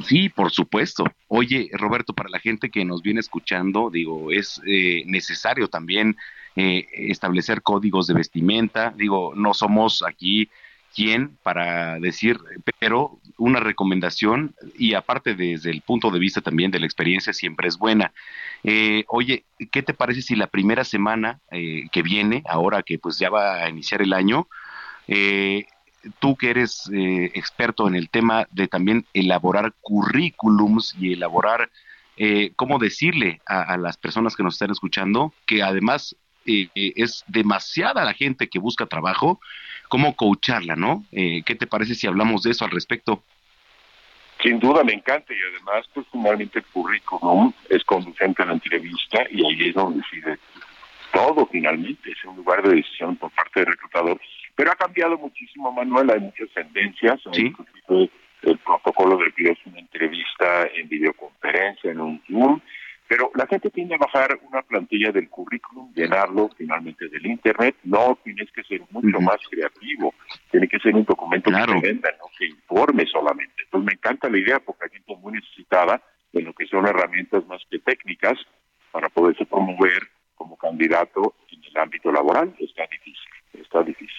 [0.00, 1.04] Sí, por supuesto.
[1.28, 6.16] Oye, Roberto, para la gente que nos viene escuchando, digo, es eh, necesario también
[6.56, 8.92] eh, establecer códigos de vestimenta.
[8.96, 10.50] Digo, no somos aquí
[10.96, 12.38] quien para decir,
[12.78, 17.68] pero una recomendación y aparte desde el punto de vista también de la experiencia siempre
[17.68, 18.14] es buena.
[18.64, 23.28] Eh, oye, ¿qué te parece si la primera semana que viene, ahora que pues ya
[23.28, 24.48] va a iniciar el año,
[26.18, 31.70] tú que eres eh, experto en el tema de también elaborar currículums y elaborar,
[32.16, 36.16] eh, cómo decirle a, las personas que nos están escuchando que además
[36.46, 39.40] eh, es demasiada la gente que busca trabajo,
[39.88, 41.04] cómo coacharla, ¿no?
[41.10, 43.22] ¿Qué te parece si hablamos de eso al respecto?
[44.42, 49.18] Sin duda me encanta y además, pues normalmente el currículum es conducente a la entrevista
[49.30, 50.38] y ahí es donde decide
[51.12, 54.20] todo finalmente, es un lugar de decisión por parte del reclutador
[54.56, 57.20] pero ha cambiado muchísimo, Manuel, hay muchas tendencias.
[57.32, 57.52] ¿Sí?
[58.42, 62.60] El protocolo de que es una entrevista en videoconferencia, en un Zoom,
[63.08, 67.76] pero la gente tiene que bajar una plantilla del currículum, llenarlo finalmente del Internet.
[67.84, 70.14] No tienes que ser mucho más creativo,
[70.50, 73.62] tiene que ser un documento que venda, no que informe solamente.
[73.64, 76.02] Entonces me encanta la idea porque hay gente muy necesitada
[76.32, 78.38] de lo que son herramientas más que técnicas
[78.90, 80.02] para poderse promover
[80.34, 82.54] como candidato en el ámbito laboral.
[82.58, 83.30] Está difícil,
[83.60, 84.16] está difícil.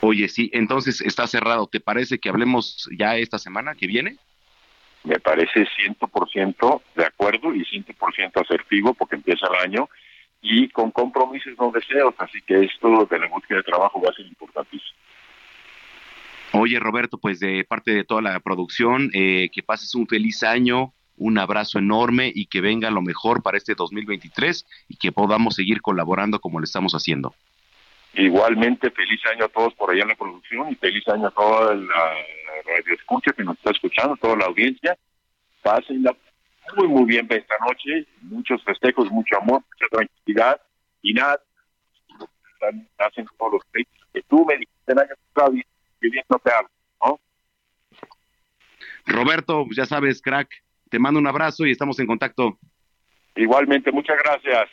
[0.00, 1.66] Oye, sí, entonces está cerrado.
[1.66, 4.16] ¿Te parece que hablemos ya esta semana que viene?
[5.04, 9.88] Me parece 100% de acuerdo y 100% asertivo porque empieza el año
[10.42, 14.14] y con compromisos no deseos, así que esto de la búsqueda de trabajo va a
[14.14, 14.98] ser importantísimo.
[16.52, 20.92] Oye, Roberto, pues de parte de toda la producción, eh, que pases un feliz año,
[21.16, 25.80] un abrazo enorme y que venga lo mejor para este 2023 y que podamos seguir
[25.80, 27.34] colaborando como lo estamos haciendo.
[28.14, 31.74] Igualmente, feliz año a todos por allá en la producción y feliz año a toda
[31.74, 32.14] la
[32.66, 34.96] radio escucha que nos está escuchando, toda la audiencia.
[35.62, 36.16] Pásenla
[36.76, 38.06] muy, muy bien esta noche.
[38.22, 40.60] Muchos festejos, mucho amor, mucha tranquilidad
[41.02, 41.40] y nada.
[42.98, 45.54] Hacen todos los que tú me dijiste año pasado
[46.00, 46.70] que bien no te hablo,
[47.04, 47.20] ¿no?
[49.06, 50.48] Roberto, ya sabes, crack,
[50.88, 52.58] te mando un abrazo y estamos en contacto.
[53.36, 54.68] Igualmente, muchas gracias.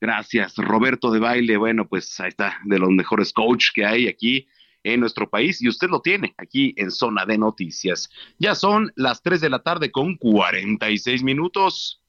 [0.00, 1.56] Gracias, Roberto de Baile.
[1.56, 4.46] Bueno, pues ahí está, de los mejores coach que hay aquí
[4.84, 8.08] en nuestro país y usted lo tiene aquí en Zona de Noticias.
[8.38, 12.00] Ya son las 3 de la tarde con 46 minutos.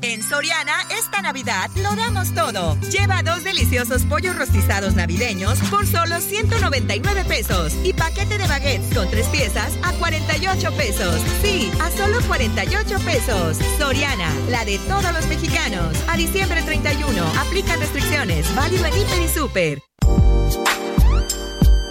[0.00, 2.76] En Soriana, esta Navidad lo damos todo.
[2.90, 9.10] Lleva dos deliciosos pollos rostizados navideños por solo 199 pesos y paquete de baguettes con
[9.10, 11.20] tres piezas a 48 pesos.
[11.42, 13.58] Sí, a solo 48 pesos.
[13.78, 15.96] Soriana, la de todos los mexicanos.
[16.08, 18.54] A diciembre 31, aplican restricciones.
[18.56, 19.82] Válido en Hiper y Super.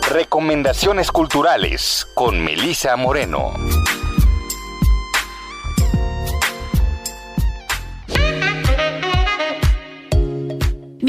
[0.10, 3.54] Recomendaciones culturales con Melisa Moreno.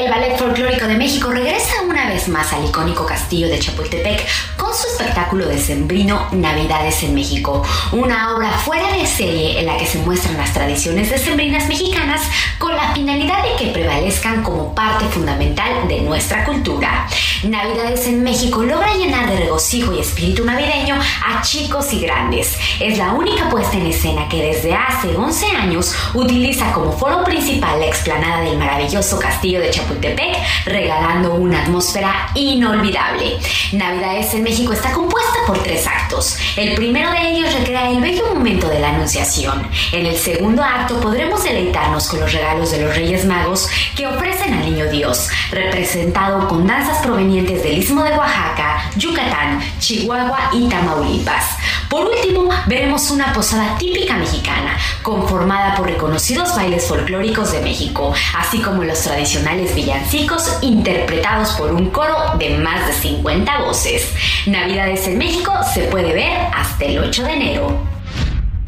[0.00, 4.72] El Ballet Folclórico de México regresa una vez más al icónico castillo de Chapultepec con
[4.74, 7.62] su espectáculo de sembrino Navidades en México,
[7.92, 12.22] una obra fuera de serie en la que se muestran las tradiciones decembrinas mexicanas
[12.58, 17.06] con la finalidad de que prevalezcan como parte fundamental de nuestra cultura.
[17.42, 22.56] Navidades en México logra llenar de regocijo y espíritu navideño a chicos y grandes.
[22.80, 27.80] Es la única puesta en escena que desde hace 11 años utiliza como foro principal
[27.80, 30.36] la explanada del maravilloso castillo de Chapultepec Chapultepec,
[30.66, 33.38] regalando una atmósfera inolvidable.
[33.72, 36.36] Navidades en México está compuesta por tres actos.
[36.56, 39.66] El primero de ellos recrea el bello momento de la Anunciación.
[39.92, 44.54] En el segundo acto podremos deleitarnos con los regalos de los Reyes Magos que ofrecen
[44.54, 51.56] al Niño Dios, representado con danzas provenientes del Istmo de Oaxaca, Yucatán, Chihuahua y Tamaulipas.
[51.88, 58.60] Por último, veremos una posada típica mexicana, conformada por reconocidos bailes folclóricos de México, así
[58.60, 64.12] como los tradicionales villancicos interpretados por un coro de más de 50 voces.
[64.46, 67.89] Navidades en México se puede ver hasta el 8 de enero.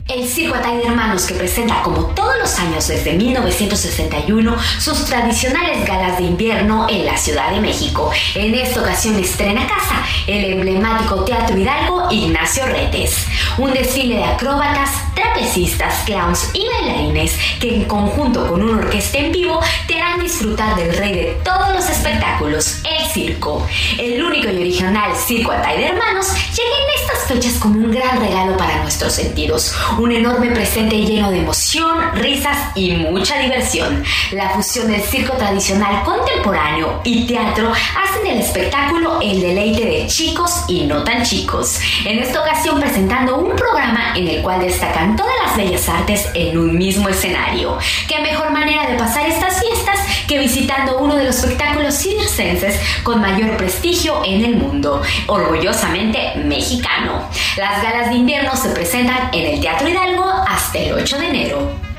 [0.09, 5.87] El Circo Atay de Hermanos, que presenta como todos los años desde 1961 sus tradicionales
[5.87, 8.11] galas de invierno en la Ciudad de México.
[8.35, 13.27] En esta ocasión estrena casa el emblemático Teatro Hidalgo Ignacio Retes.
[13.59, 19.33] Un desfile de acróbatas, trapecistas, clowns y bailarines que en conjunto con una orquesta en
[19.33, 23.67] vivo te harán disfrutar del rey de todos los espectáculos, el circo.
[23.99, 28.21] El único y original Circo Atay de Hermanos llega en estas fechas como un gran
[28.21, 29.73] regalo para nuestros sentidos
[30.03, 34.03] un enorme presente lleno de emoción, risas y mucha diversión.
[34.33, 40.65] La fusión del circo tradicional contemporáneo y teatro hacen del espectáculo el deleite de chicos
[40.67, 41.79] y no tan chicos.
[42.05, 46.59] En esta ocasión presentando un programa en el cual destacan todas las bellas artes en
[46.59, 47.79] un mismo escenario.
[48.09, 53.21] ¿Qué mejor manera de pasar estas fiestas que visitando uno de los espectáculos circenses con
[53.21, 57.29] mayor prestigio en el mundo, orgullosamente mexicano?
[57.57, 61.92] Las galas de invierno se presentan en el Teatro Hidalgo hasta el 8 de enero.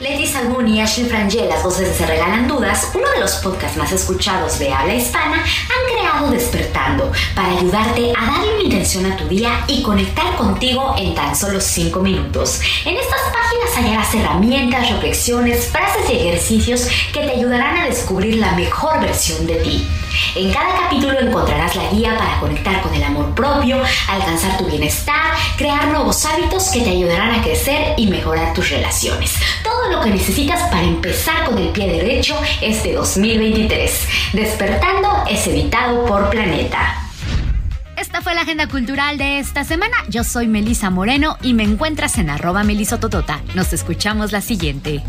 [0.00, 3.76] Leti Salmón y Ashley Frangé, las voces de Se Regalan Dudas, uno de los podcasts
[3.76, 9.16] más escuchados de habla hispana, han creado Despertando para ayudarte a darle una intención a
[9.16, 12.60] tu día y conectar contigo en tan solo 5 minutos.
[12.84, 18.52] En estas páginas hallarás herramientas, reflexiones, frases y ejercicios que te ayudarán a descubrir la
[18.52, 19.84] mejor versión de ti.
[20.34, 25.34] En cada capítulo encontrarás la guía para conectar con el amor propio, alcanzar tu bienestar,
[25.56, 29.34] crear nuevos hábitos que te ayudarán a crecer y mejorar tus relaciones.
[29.62, 34.08] Todo lo que necesitas para empezar con el pie derecho este 2023.
[34.32, 36.94] Despertando es editado por Planeta.
[37.96, 39.96] Esta fue la agenda cultural de esta semana.
[40.08, 43.40] Yo soy Melisa Moreno y me encuentras en arroba melisototota.
[43.54, 45.02] Nos escuchamos la siguiente.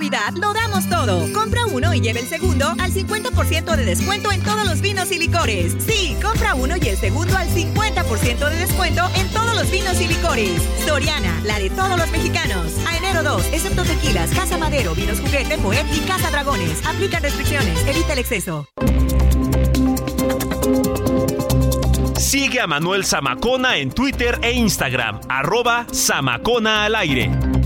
[0.00, 1.30] Lo damos todo.
[1.34, 5.18] Compra uno y lleve el segundo al 50% de descuento en todos los vinos y
[5.18, 5.76] licores.
[5.86, 10.08] Sí, compra uno y el segundo al 50% de descuento en todos los vinos y
[10.08, 10.62] licores.
[10.86, 12.72] Soriana, la de todos los mexicanos.
[12.86, 16.82] A enero 2, excepto tequilas, Casa Madero, Vinos Juguete, Moet y Casa Dragones.
[16.86, 18.66] Aplica restricciones, evita el exceso.
[22.16, 27.59] Sigue a Manuel Zamacona en Twitter e Instagram, arroba Zamacona al aire.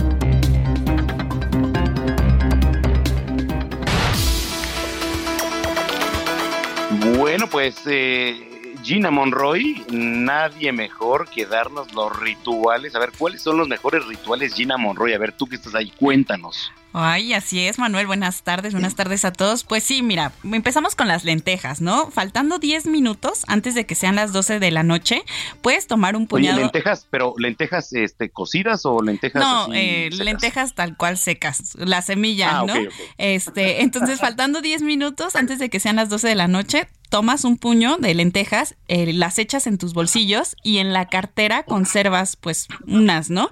[7.35, 12.95] Bueno, pues eh, Gina Monroy, nadie mejor que darnos los rituales.
[12.95, 15.15] A ver, ¿cuáles son los mejores rituales, Gina Monroy?
[15.15, 16.71] A ver, tú que estás ahí, cuéntanos.
[16.97, 18.07] Ay, así es, Manuel.
[18.07, 19.65] Buenas tardes, buenas tardes a todos.
[19.65, 22.09] Pues sí, mira, empezamos con las lentejas, ¿no?
[22.13, 25.25] Faltando 10 minutos antes de que sean las 12 de la noche,
[25.61, 26.55] puedes tomar un puñado.
[26.55, 29.43] Oye, lentejas, pero lentejas este, cocidas o lentejas.
[29.43, 32.75] No, eh, lentejas tal cual secas, la semilla, Ah, ¿no?
[32.75, 32.93] ok, ok.
[33.19, 37.45] Este, entonces, faltando 10 minutos antes de que sean las 12 de la noche, tomas
[37.45, 42.35] un puño de lentejas, eh, las echas en tus bolsillos y en la cartera conservas
[42.37, 43.51] pues unas, ¿no?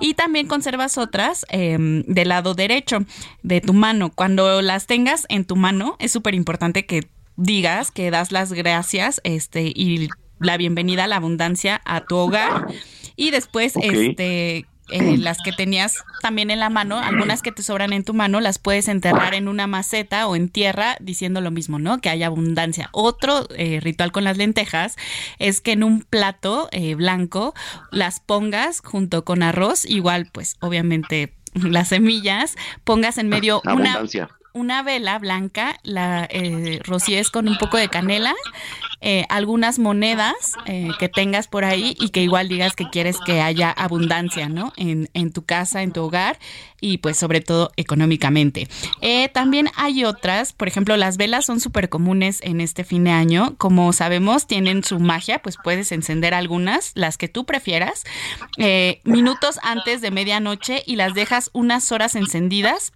[0.00, 2.83] Y también conservas otras em, del lado derecho
[3.42, 4.10] de tu mano.
[4.10, 9.20] Cuando las tengas en tu mano, es súper importante que digas que das las gracias
[9.24, 10.08] este, y
[10.38, 12.66] la bienvenida a la abundancia a tu hogar.
[13.16, 17.94] Y después, este eh, las que tenías también en la mano, algunas que te sobran
[17.94, 21.78] en tu mano, las puedes enterrar en una maceta o en tierra diciendo lo mismo,
[21.78, 21.98] ¿no?
[21.98, 22.90] Que haya abundancia.
[22.92, 24.96] Otro eh, ritual con las lentejas
[25.38, 27.54] es que en un plato eh, blanco
[27.92, 34.00] las pongas junto con arroz, igual pues obviamente las semillas, pongas en medio una
[34.54, 38.34] una vela blanca, la eh, rocíes con un poco de canela,
[39.00, 43.42] eh, algunas monedas eh, que tengas por ahí y que igual digas que quieres que
[43.42, 44.72] haya abundancia, ¿no?
[44.76, 46.38] En, en tu casa, en tu hogar
[46.80, 48.68] y pues sobre todo económicamente.
[49.00, 53.10] Eh, también hay otras, por ejemplo, las velas son súper comunes en este fin de
[53.10, 53.56] año.
[53.58, 58.04] Como sabemos, tienen su magia, pues puedes encender algunas, las que tú prefieras,
[59.04, 62.92] minutos antes de medianoche y las dejas unas horas encendidas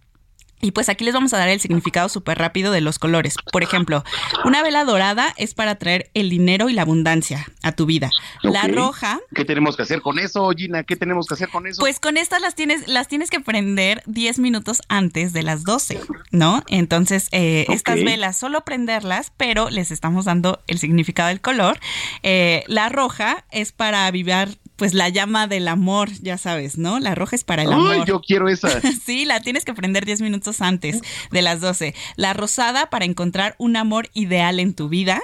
[0.60, 3.36] y pues aquí les vamos a dar el significado súper rápido de los colores.
[3.52, 4.04] Por ejemplo,
[4.44, 8.10] una vela dorada es para traer el dinero y la abundancia a tu vida.
[8.42, 9.20] La roja.
[9.34, 10.82] ¿Qué tenemos que hacer con eso, Gina?
[10.82, 11.80] ¿Qué tenemos que hacer con eso?
[11.80, 16.00] Pues con estas las tienes, las tienes que prender 10 minutos antes de las 12,
[16.30, 16.62] ¿no?
[16.68, 21.78] Entonces, eh, estas velas, solo prenderlas, pero les estamos dando el significado del color.
[22.22, 24.48] Eh, la roja es para avivar
[24.78, 27.00] pues la llama del amor, ya sabes, ¿no?
[27.00, 28.06] La roja es para el amor.
[28.06, 28.80] yo quiero esa.
[29.04, 31.00] sí, la tienes que prender 10 minutos antes
[31.32, 31.96] de las 12.
[32.14, 35.20] La rosada para encontrar un amor ideal en tu vida.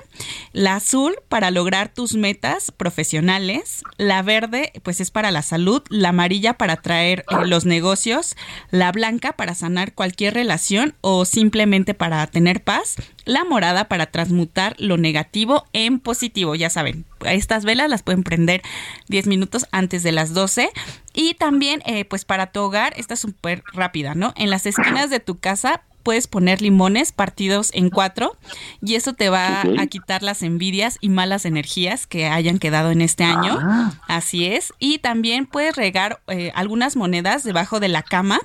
[0.53, 3.85] La azul para lograr tus metas profesionales.
[3.97, 5.83] La verde, pues es para la salud.
[5.89, 8.35] La amarilla para traer eh, los negocios.
[8.73, 14.75] La blanca para sanar cualquier relación o simplemente para tener paz la morada para transmutar
[14.79, 16.55] lo negativo en positivo.
[16.55, 18.63] Ya saben, estas velas las pueden prender
[19.09, 20.71] 10 minutos antes de las 12.
[21.15, 24.33] Y también, eh, pues para tu hogar, esta es súper rápida, ¿no?
[24.37, 28.37] En las esquinas de tu casa puedes poner limones partidos en cuatro
[28.81, 33.01] y eso te va a quitar las envidias y malas energías que hayan quedado en
[33.01, 33.59] este año.
[33.61, 33.93] Ah.
[34.07, 34.73] Así es.
[34.79, 38.39] Y también puedes regar eh, algunas monedas debajo de la cama.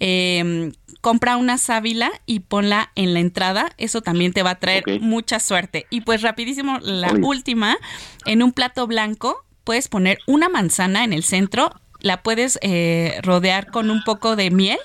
[0.00, 0.72] Eh,
[1.06, 3.70] compra una sábila y ponla en la entrada.
[3.78, 5.86] Eso también te va a traer mucha suerte.
[5.88, 7.76] Y pues rapidísimo, la última,
[8.24, 11.70] en un plato blanco puedes poner una manzana en el centro,
[12.00, 14.80] la puedes eh, rodear con un poco de miel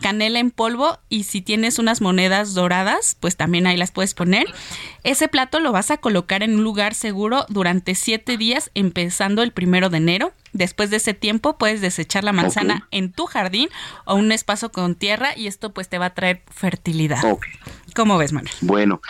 [0.00, 4.46] canela en polvo y si tienes unas monedas doradas, pues también ahí las puedes poner.
[5.02, 9.52] Ese plato lo vas a colocar en un lugar seguro durante siete días, empezando el
[9.52, 10.32] primero de enero.
[10.52, 13.68] Después de ese tiempo puedes desechar la manzana en tu jardín
[14.04, 17.20] o un espacio con tierra y esto pues te va a traer fertilidad.
[17.94, 18.54] ¿Cómo ves, Manuel?
[18.60, 19.00] Bueno,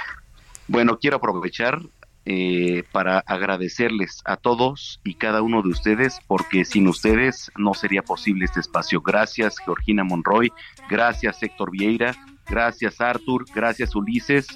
[0.68, 1.80] bueno, quiero aprovechar
[2.26, 8.02] eh, para agradecerles a todos y cada uno de ustedes, porque sin ustedes no sería
[8.02, 9.02] posible este espacio.
[9.02, 10.50] Gracias, Georgina Monroy,
[10.88, 12.14] gracias, Héctor Vieira,
[12.48, 14.46] gracias, Artur, gracias, Ulises,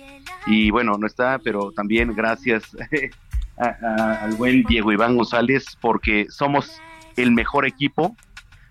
[0.46, 2.74] y bueno, no está, pero también gracias
[3.58, 6.80] al buen Diego Iván González, porque somos
[7.16, 8.16] el mejor equipo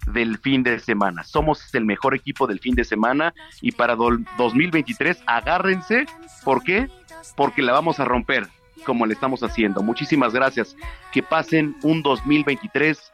[0.07, 1.23] del fin de semana.
[1.23, 6.05] Somos el mejor equipo del fin de semana y para 2023 agárrense,
[6.43, 6.89] ¿por qué?
[7.35, 8.47] Porque la vamos a romper
[8.85, 9.81] como le estamos haciendo.
[9.81, 10.75] Muchísimas gracias.
[11.11, 13.11] Que pasen un 2023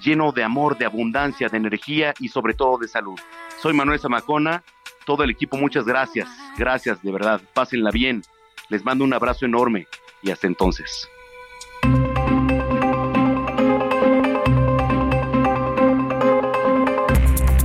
[0.00, 3.18] lleno de amor, de abundancia, de energía y sobre todo de salud.
[3.60, 4.62] Soy Manuel Zamacona,
[5.04, 6.28] todo el equipo, muchas gracias.
[6.58, 7.40] Gracias, de verdad.
[7.54, 8.22] Pásenla bien.
[8.68, 9.86] Les mando un abrazo enorme
[10.22, 11.08] y hasta entonces.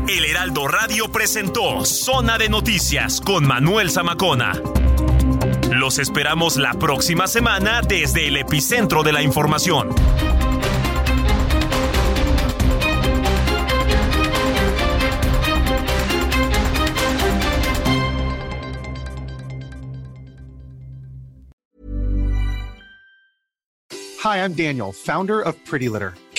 [0.07, 4.53] El Heraldo Radio presentó Zona de Noticias con Manuel Zamacona.
[5.72, 9.89] Los esperamos la próxima semana desde el epicentro de la información.
[24.23, 26.14] Hi, I'm Daniel, founder of Pretty Litter.